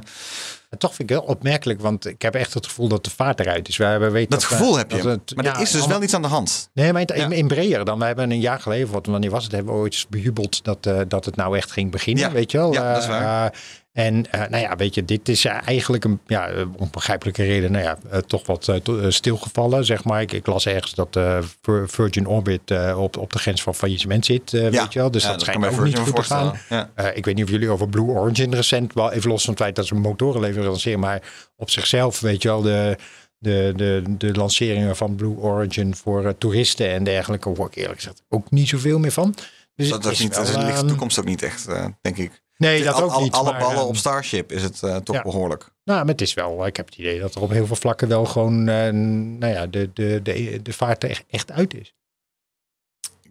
[0.70, 3.10] En toch vind ik het wel opmerkelijk, want ik heb echt het gevoel dat de
[3.10, 3.78] vaart eruit is.
[3.78, 4.98] We, we weten dat gevoel we- heb je.
[5.02, 6.70] dat het- maar ja, er is dus allemaal- wel iets aan de hand.
[6.74, 7.30] Nee, maar in, Ja.
[7.30, 8.00] in breder dan.
[8.00, 11.00] We hebben een jaar geleden, wat, wanneer was het, hebben we ooit bejubeld dat, eh,
[11.08, 12.32] dat het nou echt ging beginnen, Ja.
[12.32, 12.74] weet je wel.
[12.74, 13.54] Ja, dat is Eh, waar.
[13.92, 17.98] En eh, nou ja, weet je, dit is eigenlijk een ja, onbegrijpelijke reden, nou ja,
[18.10, 18.76] eh, toch wat eh,
[19.10, 20.22] stilgevallen, zeg maar.
[20.22, 21.20] Ik, ik las ergens dat
[21.62, 25.12] Vir- Virgin Orbit op, op de grens van faillissement zit, eh, weet je wel.
[25.12, 26.54] Dus Ja, dat kan schijnt ook niet Virgin goed te gaan.
[26.70, 27.12] Ja.
[27.14, 29.76] Ik weet niet of jullie over Blue Origin recent, wel even los van het feit
[29.76, 31.22] dat ze motoren lanceren, maar
[31.56, 32.98] op zichzelf, weet je wel, de,
[33.38, 38.24] de, de, de lanceringen van Blue Origin voor toeristen en dergelijke, hoor ik eerlijk gezegd
[38.30, 39.36] ook niet zoveel meer van.
[39.76, 41.68] Dus Dat, dat is niet, wel, dat ligt de ehm, toekomst ook niet echt,
[42.02, 42.42] denk ik.
[42.62, 43.34] Nee, dat Al- ook niet.
[43.34, 45.22] Alle maar, ballen ehm, op Starship is het eh, toch ja.
[45.22, 45.64] behoorlijk.
[45.84, 48.08] Nou, maar het is wel, ik heb het idee dat er op heel veel vlakken
[48.08, 51.94] wel gewoon, eh, nou ja, de, de, de, de vaart er echt, uit is.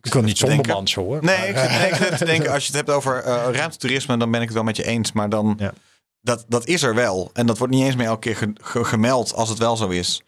[0.02, 0.74] Ik wil niet zonder denken.
[0.74, 1.24] band zo hoor.
[1.24, 4.40] Nee, maar, ik zit te denken, als je het hebt over eh, ruimtetoerisme, dan ben
[4.40, 5.12] ik het wel met je eens.
[5.12, 5.72] Maar dan, Ja.
[6.20, 7.30] dat, dat is er wel.
[7.32, 9.88] En dat wordt niet eens meer elke keer ge- ge- gemeld als het wel zo
[9.88, 10.22] is.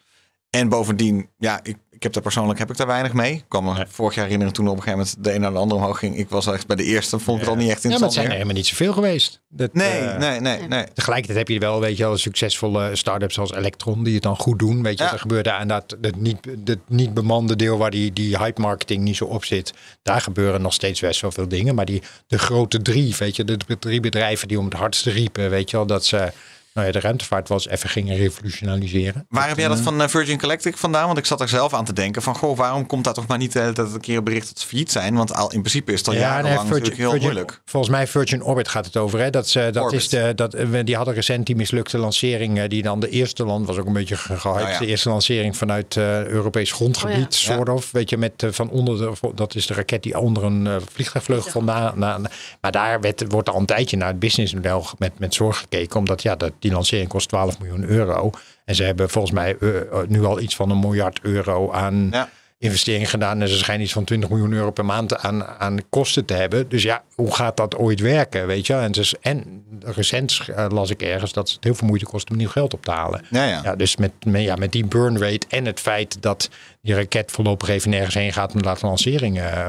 [0.51, 3.33] En bovendien, ja, ik, ik heb daar persoonlijk heb ik daar weinig mee.
[3.33, 5.59] Ik kwam me vorig jaar herinneren toen op een gegeven moment de een naar de
[5.59, 6.17] andere omhoog ging.
[6.19, 8.03] Ik was echt bij de eerste, vond ik het al niet echt ja, maar het
[8.03, 9.41] interessant zijn er helemaal niet zoveel geweest.
[9.49, 10.85] Dat, Nee, eh, nee, nee, nee.
[10.95, 14.59] Tegelijkertijd heb je wel, weet je wel, succesvolle start-ups zoals Electron die het dan goed
[14.59, 14.83] doen.
[14.83, 15.13] Weet je, Ja.
[15.13, 19.03] er gebeurde aan dat het niet, het niet bemande deel waar die, die hype marketing
[19.03, 19.73] niet zo op zit.
[20.03, 21.75] Daar gebeuren nog steeds best wel veel dingen.
[21.75, 25.51] Maar die, de grote drie, weet je, de drie bedrijven die om het hardste riepen,
[25.51, 26.33] weet je wel, dat ze
[26.75, 29.27] nou ja, de ruimtevaart was even gingen revolutionaliseren.
[29.29, 31.07] Waar heb jij dat van eh, Virgin Galactic vandaan?
[31.07, 33.39] Want ik zat er zelf aan te denken van, goh, waarom komt daar toch maar
[33.39, 35.15] niet de hele tijd een keer een bericht dat ze failliet zijn?
[35.15, 37.61] Want al, in principe is het al jarenlang nee, natuurlijk heel Virgin- moeilijk.
[37.65, 39.19] Volgens mij Virgin Orbit gaat het over.
[39.21, 39.31] Hè?
[39.31, 40.01] Dat, ze, dat Orbit.
[40.01, 42.59] is de, dat, eh, die hadden recent die mislukte lancering.
[42.59, 44.63] eh, Die dan de eerste land was ook een beetje ge- gehyped.
[44.65, 44.79] Oh ja.
[44.79, 47.55] De eerste lancering vanuit eh, Europees grondgebied, Oh ja.
[47.55, 47.91] soort of.
[47.93, 50.77] Weet je, met eh, van onder de, dat is de raket die onder een eh,
[50.93, 51.99] vliegtuigvleugel vandaan.
[51.99, 55.59] na- na- maar daar werd, wordt al een tijdje naar het businessmodel met, met zorg
[55.59, 55.99] gekeken.
[55.99, 58.31] Omdat ja, dat, die lancering kost 12 miljoen euro.
[58.65, 62.09] En ze hebben volgens mij eh, eh, nu al iets van een miljard euro aan
[62.11, 62.29] Ja.
[62.59, 63.41] investeringen gedaan.
[63.43, 66.69] En ze schijnen iets van 20 miljoen euro per maand aan, aan kosten te hebben.
[66.69, 68.47] Dus ja, hoe gaat dat ooit werken?
[68.47, 68.75] Weet je?
[68.75, 72.37] En, dus, en recent eh, las ik ergens dat het heel veel moeite kost om
[72.37, 73.25] nieuw geld op te halen.
[73.31, 73.61] Ja, ja.
[73.65, 76.51] Ja, dus met, met, ja, met die burn rate en het feit dat
[76.83, 79.69] die raket voorlopig even nergens heen gaat omdat de lancering eh,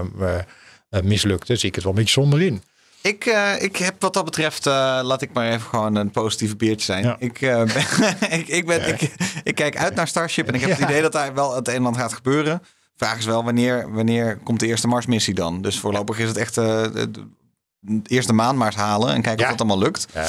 [1.04, 2.62] mislukte, zie ik het wel een beetje somber in.
[3.04, 6.56] Ik, eh, ik heb wat dat betreft, eh, laat ik maar even gewoon een positieve
[6.56, 7.04] biertje zijn.
[7.04, 7.16] Ja.
[7.20, 9.12] Ik, eh, ben, ik, ik, ben, ik,
[9.44, 11.74] ik kijk uit naar Starship en ik heb het idee dat daar wel het een
[11.74, 12.62] en ander gaat gebeuren.
[12.96, 15.62] Vraag is wel, wanneer, wanneer komt de eerste Marsmissie dan?
[15.62, 17.10] Dus voorlopig is het echt de,
[17.80, 20.08] de eerste eens halen en kijken of dat allemaal lukt.
[20.14, 20.28] Ja,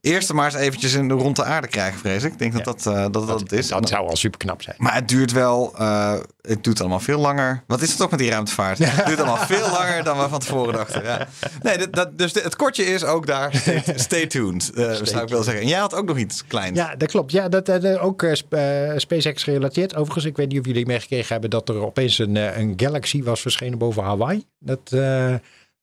[0.00, 2.32] Eerst maar eens eventjes in de rond de aarde krijgen, vrees ik.
[2.32, 3.68] Ik denk dat dat, eh, dat, dat het is.
[3.68, 4.76] dat zou al super knap zijn.
[4.78, 7.62] Maar het duurt wel, eh, het duurt allemaal veel langer.
[7.66, 8.78] Wat is het ook met die ruimtevaart?
[8.98, 11.02] Het duurt allemaal veel langer dan we van tevoren dachten.
[11.02, 11.26] Ja.
[11.62, 15.28] Nee, dat, dat, dus het kortje is ook daar, stay, stay tuned, eh, zou ik
[15.28, 15.62] willen zeggen.
[15.62, 16.78] En jij had ook nog iets kleins.
[16.78, 17.32] Ja, dat klopt.
[17.32, 18.56] Ja, dat, dat ook sp-
[18.96, 19.94] SpaceX gerelateerd.
[19.94, 23.40] Overigens, ik weet niet of jullie meegekregen hebben dat er opeens een, een Galaxy was
[23.40, 24.44] verschenen boven Hawaii.
[24.58, 25.34] Dat eh,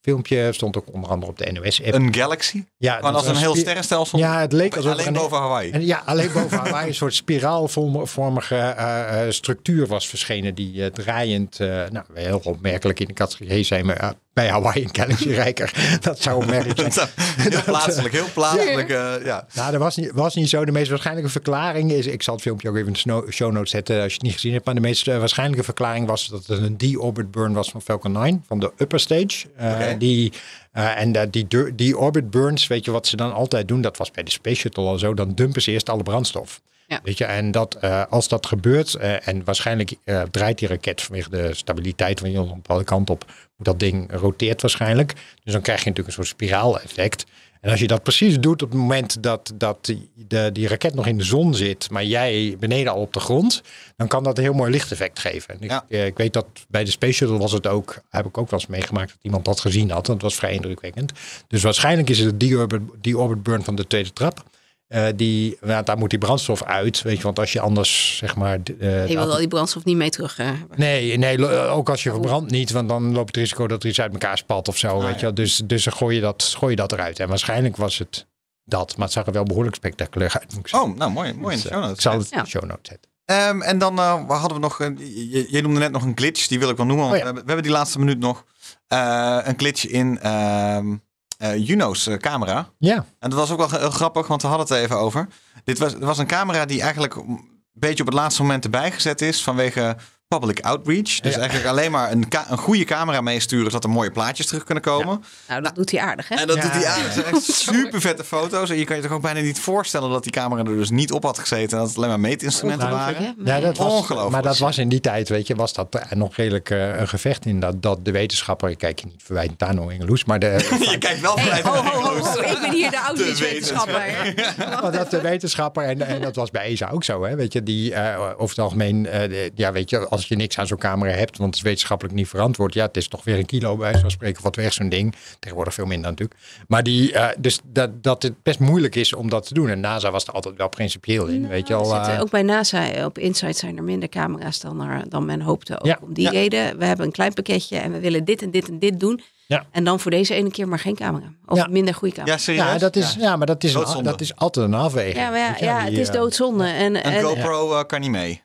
[0.10, 1.94] filmpje stond ook onder andere op de NOS-app.
[1.94, 2.64] Een galaxy?
[2.78, 4.20] Ja, dat als een heel sterrenstelsel?
[4.20, 5.72] Ja, het leek alsof Alleen een- boven Hawaii.
[5.72, 10.92] En ja, alleen boven Hawaii een soort spiraalvormige eh, eh, structuur was verschenen die eh,
[10.92, 15.98] draaiend, nou heel opmerkelijk in de categorie zijn, maar bij Hawaii een Galaxy rijker.
[16.02, 17.10] Dat zou opmerkelijk zijn.
[17.50, 18.90] heel plaatselijk, heel plaatselijk.
[18.90, 19.48] eh, ja.
[19.54, 20.66] Nou, dat was niet, was niet zo.
[20.66, 22.06] De meest waarschijnlijke verklaring is...
[22.08, 24.34] Ik zal het filmpje ook even in de show notes zetten als je het niet
[24.34, 24.66] gezien hebt.
[24.66, 28.12] Maar de meest eh, waarschijnlijke verklaring was dat het een de-orbit burn was van Falcon
[28.12, 28.44] 9.
[28.48, 29.46] Van de upper stage.
[29.56, 30.32] Eh, die,
[30.72, 33.82] eh, en eh, die, dur- die orbit burns, weet je wat ze dan altijd doen?
[33.82, 35.14] Dat was bij de Space Shuttle al zo.
[35.14, 36.62] Dan dumpen ze eerst alle brandstof.
[36.88, 37.00] Ja.
[37.04, 41.02] Weet je, en dat, eh, als dat gebeurt, eh, en waarschijnlijk eh, draait die raket
[41.02, 43.26] vanwege de stabiliteit van je op een bepaalde kant op,
[43.58, 45.14] dat ding roteert waarschijnlijk.
[45.44, 47.26] Dus dan krijg je natuurlijk een soort spiraal-effect.
[47.62, 50.94] En als je dat precies doet op het moment dat, dat die, de, die raket
[50.94, 53.62] nog in de zon zit, maar jij beneden al op de grond,
[53.96, 55.54] dan kan dat een heel mooi lichteffect geven.
[55.54, 55.86] En ik, Ja.
[55.90, 58.60] eh, ik weet dat bij de Space Shuttle was het ook, heb ik ook wel
[58.60, 60.06] eens meegemaakt dat iemand dat gezien had.
[60.06, 61.12] Dat was vrij indrukwekkend.
[61.48, 64.44] Dus waarschijnlijk is het de de-orbit, de-orbit burn van de tweede trap.
[64.88, 68.36] Eh, die, nou, daar moet die brandstof uit, weet je, want als je anders zeg
[68.36, 68.60] maar.
[68.80, 70.50] eh, Je wil al die brandstof niet mee terug eh.
[70.76, 74.02] Nee, nee, ook als je verbrandt niet, want dan loopt het risico dat er iets
[74.02, 75.22] uit elkaar spat of zo, weet je.
[75.22, 75.34] wel.
[75.34, 77.20] Dus, dus dan gooi je, dat, gooi je dat eruit.
[77.20, 78.28] En waarschijnlijk was het
[78.64, 80.52] dat, maar het zag er wel behoorlijk spectaculair uit.
[80.54, 80.90] Moet ik zeggen.
[80.90, 81.96] Oh, nou mooi, mooi in de Dus, show notes.
[81.96, 82.42] Ik zal het Ja.
[82.42, 83.12] de show notes zetten.
[83.26, 84.80] Ehm, en dan eh, hadden we nog.
[84.80, 84.98] een-
[85.32, 87.06] je, je noemde net nog een glitch, die wil ik wel noemen.
[87.06, 87.26] Want Oh ja.
[87.26, 88.46] we, hebben, we hebben die laatste minuut nog.
[88.88, 90.96] Eh, een glitch in ehm
[91.38, 92.70] eh, Juno's eh, camera.
[92.78, 95.28] Ja, En dat was ook wel heel grappig, want we hadden het er even over.
[95.64, 99.22] Dit was, was een camera die eigenlijk een beetje op het laatste moment erbij gezet
[99.22, 99.44] is.
[99.44, 99.98] Vanwege
[100.28, 101.20] public outreach.
[101.20, 101.40] Dus Ja.
[101.40, 104.84] eigenlijk alleen maar een, ka- een goede camera meesturen, zodat er mooie plaatjes terug kunnen
[104.84, 105.24] komen.
[105.48, 106.36] Nou, dat doet hij aardig, hè?
[106.36, 106.62] En dat Ja.
[106.62, 107.02] doet hij aan.
[107.02, 108.70] Het zijn echt super vette foto's.
[108.70, 111.12] En je kan je toch ook bijna niet voorstellen dat die camera er dus niet
[111.12, 111.70] op had gezeten.
[111.72, 113.36] En dat het alleen maar meetinstrumenten waren.
[113.46, 114.32] Ja, dat was, Ongelooflijk.
[114.32, 117.46] Maar dat was in die tijd, weet je, was dat nog redelijk eh, een gevecht
[117.46, 120.68] in dat, dat de wetenschapper, ik kijk je niet verwijtend aan, hoor, Engeloes, maar de,
[120.92, 122.28] Je kijkt wel Hey, vanuit ho, ho, ho, Engeloos.
[122.36, 124.34] ho, ik ben hier de Auschwitz-wetenschapper.
[124.82, 127.64] Maar dat de wetenschapper, en, en dat was bij ESA ook zo, hè, weet je,
[127.64, 130.78] die eh, over het algemeen, eh, de- ja, weet je, als je niks aan zo'n
[130.78, 133.78] camera hebt, want het is wetenschappelijk niet verantwoord, ja, het is toch weer een kilo
[133.78, 135.16] bij van spreken, wat weegt zo'n ding.
[135.40, 136.40] Tegenwoordig veel minder natuurlijk.
[136.68, 139.70] Maar die, eh, dus dat, dat het best moeilijk is om dat te doen.
[139.70, 141.86] En NASA was er altijd wel principieel in, weet je al.
[141.86, 145.42] Zitten eh, ook bij NASA op Insight zijn er minder camera's dan, er, dan men
[145.42, 145.80] hoopte.
[145.80, 145.98] Ook Ja.
[146.02, 146.30] om die Ja.
[146.30, 146.78] reden.
[146.78, 149.22] We hebben een klein pakketje en we willen dit en dit en dit doen.
[149.48, 149.66] Ja.
[149.72, 151.26] En dan voor deze ene keer maar geen camera.
[151.46, 151.68] Of Ja.
[151.68, 152.34] minder goede camera.
[152.34, 152.66] Ja, serieus?
[152.66, 153.36] ja, dat is, ja.
[153.36, 155.16] maar dat is, een, dat is altijd een afweging.
[155.16, 156.64] Ja, maar ja, die, het is eh, doodzonde.
[156.66, 158.42] En, Een en, GoPro eh, kan niet mee.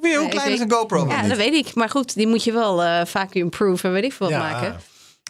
[0.00, 1.06] Weer, hoe klein is een GoPro?
[1.08, 1.74] ja, dat weet ik.
[1.74, 4.50] Maar goed, die moet je wel eh vacuum-proof en weet ik veel wat Ja.
[4.50, 4.80] maken.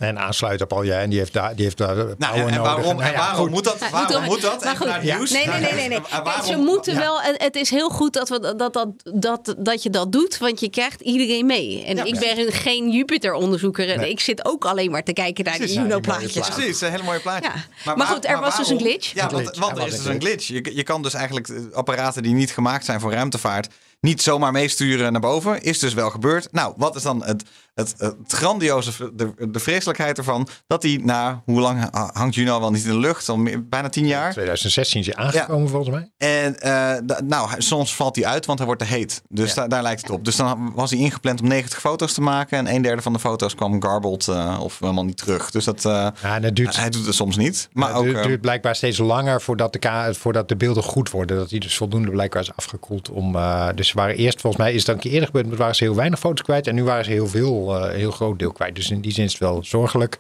[0.00, 2.40] En aansluiten op al je, en die heeft daar, die heeft daar power Nou, en,
[2.40, 2.62] en nodig.
[2.62, 3.50] waarom, Nou en waarom goed.
[3.50, 3.76] moet dat?
[3.80, 4.64] Ja, Waarom moet dat?
[4.64, 5.16] maar goed, het Ja.
[5.16, 5.30] nieuws.
[5.30, 5.88] Nee, nee, nee, nee.
[5.88, 5.96] nee.
[5.98, 6.98] En Kijk, waarom- ze moeten ja.
[7.00, 7.20] wel.
[7.22, 10.60] en Het is heel goed dat, we, dat, dat, dat, dat je dat doet, want
[10.60, 11.84] je krijgt iedereen mee.
[11.84, 12.04] En Ja.
[12.04, 15.82] ik ben geen Jupiter-onderzoeker en ik zit ook alleen maar te kijken naar Precies, die
[15.84, 16.48] Juno-plaatjes.
[16.48, 17.50] Precies, een hele mooie plaatje.
[17.84, 17.94] Ja.
[17.94, 18.90] Maar goed, er was dus een waarom?
[18.92, 19.12] glitch.
[19.14, 20.46] Ja, want, Er was is een dus een glitch.
[20.46, 23.68] Je, je kan dus eigenlijk apparaten die niet gemaakt zijn voor ruimtevaart
[24.00, 25.62] niet zomaar meesturen naar boven.
[25.62, 26.52] Is dus wel gebeurd.
[26.52, 27.44] Nou, wat is dan het,
[27.74, 30.48] het, het grandioze, de, de vreselijkheid ervan?
[30.66, 33.28] Dat die na, hoe lang ha- hangt Juno wel niet in de lucht?
[33.28, 34.32] Al meer- bijna tien jaar.
[34.32, 36.10] 2016 is hij aangekomen volgens mij.
[36.18, 39.22] En eh, nou, soms valt hij uit, want hij wordt te heet.
[39.28, 39.54] Dus Ja.
[39.54, 40.24] da- daar lijkt het op.
[40.24, 42.58] Dus dan was hij ingepland om 90 foto's te maken.
[42.58, 45.50] En een derde van de foto's kwam garbled eh, of helemaal niet terug.
[45.50, 45.92] Dus dat, eh,
[46.22, 47.68] Ja, het duurt, hij doet het soms niet.
[47.72, 51.10] Maar het ook, duurt, eh, duurt blijkbaar steeds langer voordat de, voordat de beelden goed
[51.10, 51.36] worden.
[51.36, 53.10] Dat die dus voldoende blijkbaar is afgekoeld.
[53.10, 53.36] Om,
[53.74, 55.84] dus ze waren eerst, volgens mij is het een keer eerder gebeurd, maar waren ze
[55.84, 56.66] heel weinig foto's kwijt.
[56.66, 58.74] En nu waren ze heel veel, eh, heel groot deel kwijt.
[58.74, 60.16] Dus in die zin is het wel zorgelijk.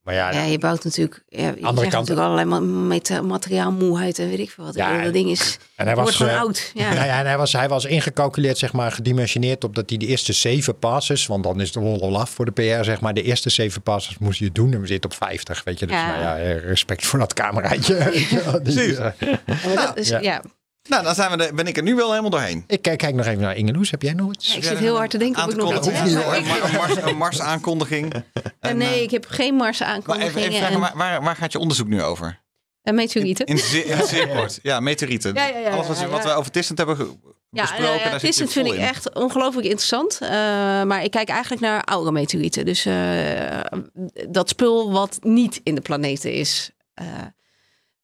[0.00, 1.22] Maar ja, Ja, je bouwt natuurlijk.
[1.28, 4.74] Ja, je Andere kant- natuurlijk allerlei ma- meta- materiaalmoeheid en weet ik veel wat.
[4.74, 5.58] Ja, dat ding is.
[5.76, 6.70] en hij wordt was, gewoon eh, oud.
[6.74, 6.88] Ja.
[6.94, 10.06] Nou ja, en hij was, hij was ingecalculeerd, zeg maar, gedimensioneerd op dat hij de
[10.06, 13.14] eerste zeven passes, want dan is de lol af voor de PR, zeg maar.
[13.14, 15.86] De eerste zeven passes moest je doen en we zitten op 50, weet je.
[15.86, 16.06] Dus Ja.
[16.10, 17.94] nou ja, eh, respect voor dat cameraatje.
[18.62, 18.96] Precies.
[18.96, 20.42] eh, Ja,
[20.90, 22.64] nou, dan zijn we er, ben ik er nu wel helemaal doorheen.
[22.66, 23.90] ik kijk, kijk nog even naar Ingeloes.
[23.90, 24.48] Heb jij nog iets?
[24.50, 26.34] Ja, ik zit heel hard te denken Aan of te ik nog iets heb.
[26.34, 28.12] Een Mars, een Mars aankondiging.
[28.60, 31.36] Eh, nee, ik heb geen Mars Maar even, aankondigingen even vragen, en, waar, waar, waar
[31.36, 32.40] gaat je onderzoek nu over?
[32.82, 33.46] en meteorieten.
[33.46, 34.58] In, zeer- in het zeer kort.
[34.62, 35.34] Ja, meteorieten.
[35.34, 36.96] Ja, ja, ja, Alles wat, ja, wat we over Tissent hebben
[37.50, 40.18] besproken, ja, het vind ik echt ongelooflijk interessant.
[40.20, 40.28] Eh,
[40.82, 42.64] maar ik kijk eigenlijk naar oude meteorieten.
[42.64, 43.60] Dus eh,
[44.28, 46.70] dat spul wat niet in de planeten is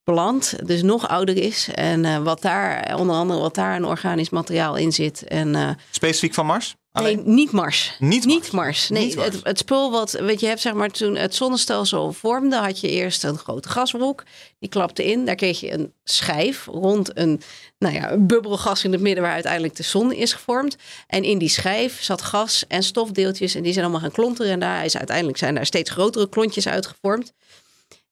[0.07, 0.55] beland.
[0.67, 1.69] Dus nog ouder is.
[1.75, 5.25] En eh, wat daar, onder andere wat daar een organisch materiaal in zit.
[5.25, 6.77] En eh, Specifiek van Mars?
[6.93, 7.35] Nee, Alleen?
[7.35, 7.97] niet Mars.
[7.99, 8.35] Niet Mars.
[8.35, 8.89] Niet Mars.
[8.89, 9.29] Nee, Niet Mars.
[9.29, 12.81] Het, het spul wat, weet je, je hebt zeg maar toen het zonnestelsel vormde, had
[12.81, 14.23] je eerst een grote gaswolk.
[14.59, 15.25] Die klapte in.
[15.25, 17.41] Daar kreeg je een schijf rond een,
[17.79, 20.77] nou ja, een bubbelgas in het midden waar uiteindelijk de zon is gevormd.
[21.07, 24.53] En in die schijf zat gas en stofdeeltjes en die zijn allemaal gaan klonteren.
[24.53, 27.33] En daar is uiteindelijk zijn daar steeds grotere klontjes uitgevormd.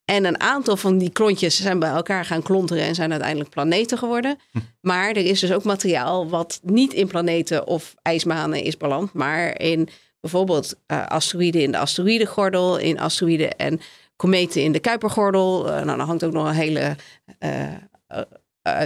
[0.05, 3.99] En een aantal van die klontjes zijn bij elkaar gaan klonteren en zijn uiteindelijk planeten
[3.99, 4.39] geworden.
[4.81, 9.61] Maar er is dus ook materiaal wat niet in planeten of ijsmanen is beland, maar
[9.61, 9.89] in
[10.21, 13.81] bijvoorbeeld eh, asteroïden in de asteroïdengordel, in asteroïden en
[14.17, 15.67] kometen in de Kuipergordel.
[15.67, 16.97] Eh, nou, dan hangt ook nog een hele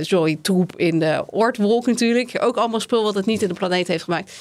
[0.00, 2.36] zooi troep in de Oortwolk natuurlijk.
[2.40, 4.32] Ook allemaal spul wat het niet in de planeet heeft gemaakt.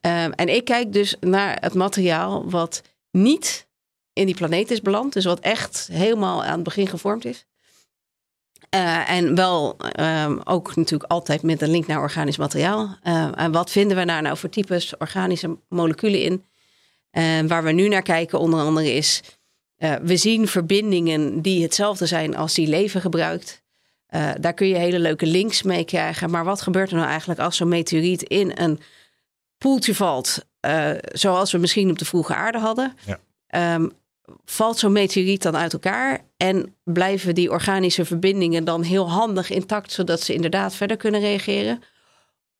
[0.00, 3.68] Ehm, en ik kijk dus naar het materiaal wat niet
[4.20, 5.12] in die planeet is beland.
[5.12, 7.46] Dus wat echt helemaal aan het begin gevormd is.
[8.68, 12.96] Eh, en wel ehm, ook natuurlijk altijd met een link naar organisch materiaal.
[13.02, 16.44] Eh, en wat vinden we daar nou voor types organische moleculen in?
[17.10, 19.22] En waar we nu naar kijken onder andere is...
[20.02, 23.62] we zien verbindingen die hetzelfde zijn als die leven gebruikt.
[24.40, 26.30] Daar kun je hele leuke links mee krijgen.
[26.30, 28.80] Maar wat gebeurt er nou eigenlijk als zo'n meteoriet in een
[29.58, 30.46] poeltje valt...
[31.12, 32.96] zoals we misschien op de vroege aarde hadden...
[33.06, 33.18] Ja.
[33.50, 33.88] Ehm,
[34.44, 39.92] valt zo'n meteoriet dan uit elkaar en blijven die organische verbindingen dan heel handig intact,
[39.92, 41.82] zodat ze inderdaad verder kunnen reageren?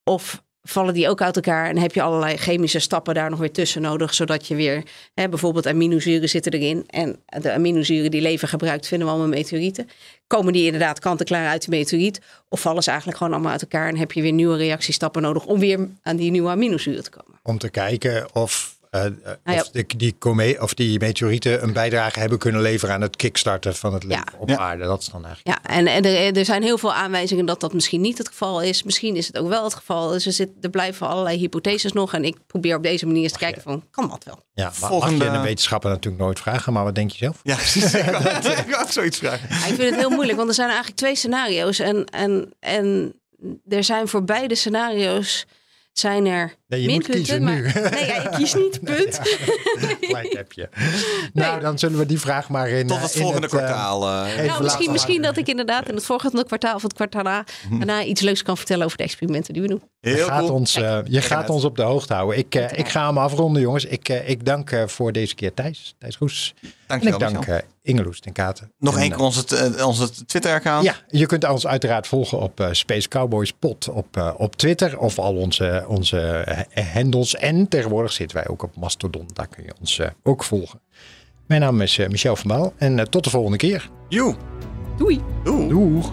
[0.04, 3.52] Of vallen die ook uit elkaar en heb je allerlei chemische stappen daar nog weer
[3.52, 4.82] tussen nodig, zodat je weer,
[5.14, 9.88] hè, bijvoorbeeld aminozuren zitten erin en de aminozuren die leven gebruikt vinden we allemaal meteorieten.
[10.26, 13.88] Komen die inderdaad kant-en-klaar uit de meteoriet of vallen ze eigenlijk gewoon allemaal uit elkaar
[13.88, 17.40] en heb je weer nieuwe reactiestappen nodig om weer aan die nieuwe aminozuren te komen?
[17.42, 19.06] Om te kijken of ja.
[19.44, 23.74] of, de, die come- of die meteorieten een bijdrage hebben kunnen leveren aan het kickstarten
[23.76, 24.38] van het leven Ja.
[24.38, 24.56] op Ja.
[24.56, 24.84] aarde.
[24.84, 25.62] Dat is dan eigenlijk.
[25.64, 28.62] Ja, en, en er, er zijn heel veel aanwijzingen dat dat misschien niet het geval
[28.62, 28.82] is.
[28.82, 30.08] Misschien is het ook wel het geval.
[30.08, 32.14] Dus er, zit, er blijven allerlei hypotheses nog.
[32.14, 34.44] En ik probeer op deze manier eens te kijken van, kan dat wel?
[34.54, 37.40] Ja, maar Volgende- mag je een wetenschapper natuurlijk nooit vragen, maar wat denk je zelf?
[37.42, 37.94] Ja, precies.
[37.94, 39.48] ik ook zoiets vragen.
[39.48, 41.78] Ja, ik vind het heel moeilijk, want er zijn eigenlijk twee scenario's.
[41.78, 43.14] En, en, en
[43.68, 45.46] er zijn voor beide scenario's
[45.92, 47.62] zijn er Nee, je moet maar, nu.
[47.90, 49.20] Nee, ja, ik kies niet, punt.
[50.00, 50.68] Gelijk heb je.
[51.32, 54.02] Nou, dan zullen we die vraag maar in Tot eh, het in volgende eh, kwartaal.
[54.08, 57.44] eh, Nou, misschien, misschien dat ik inderdaad in het volgende kwartaal of het kwartaal daarna,
[57.70, 59.82] daarna iets leuks kan vertellen over de experimenten die we doen.
[60.00, 60.52] Je gaat, cool.
[60.52, 62.38] ons, eh, je gaat ons op de hoogte houden.
[62.38, 63.84] Ik, eh, ik ga hem afronden, jongens.
[63.84, 66.54] Ik, eh, ik dank eh, voor deze keer Thijs, Thijs Roes.
[66.60, 68.72] En Dankjewel, ik dank eh Ingeloes ten Katen.
[68.78, 69.20] Nog En, één keer
[69.86, 70.84] onze, Twitter-account.
[70.84, 75.34] Ja, je kunt ons uiteraard volgen op Space Cowboys Pod op, op Twitter of al
[75.34, 76.44] onze, onze
[76.92, 77.34] handles.
[77.34, 79.28] En tegenwoordig zitten wij ook op Mastodon.
[79.32, 80.80] Daar kun je ons ook volgen.
[81.50, 83.90] Mijn naam is eh, Michel van Baal en tot de volgende keer.
[84.08, 84.36] Joe.
[84.96, 85.20] Doei!
[85.44, 85.68] Doei.
[85.68, 86.12] Doeg!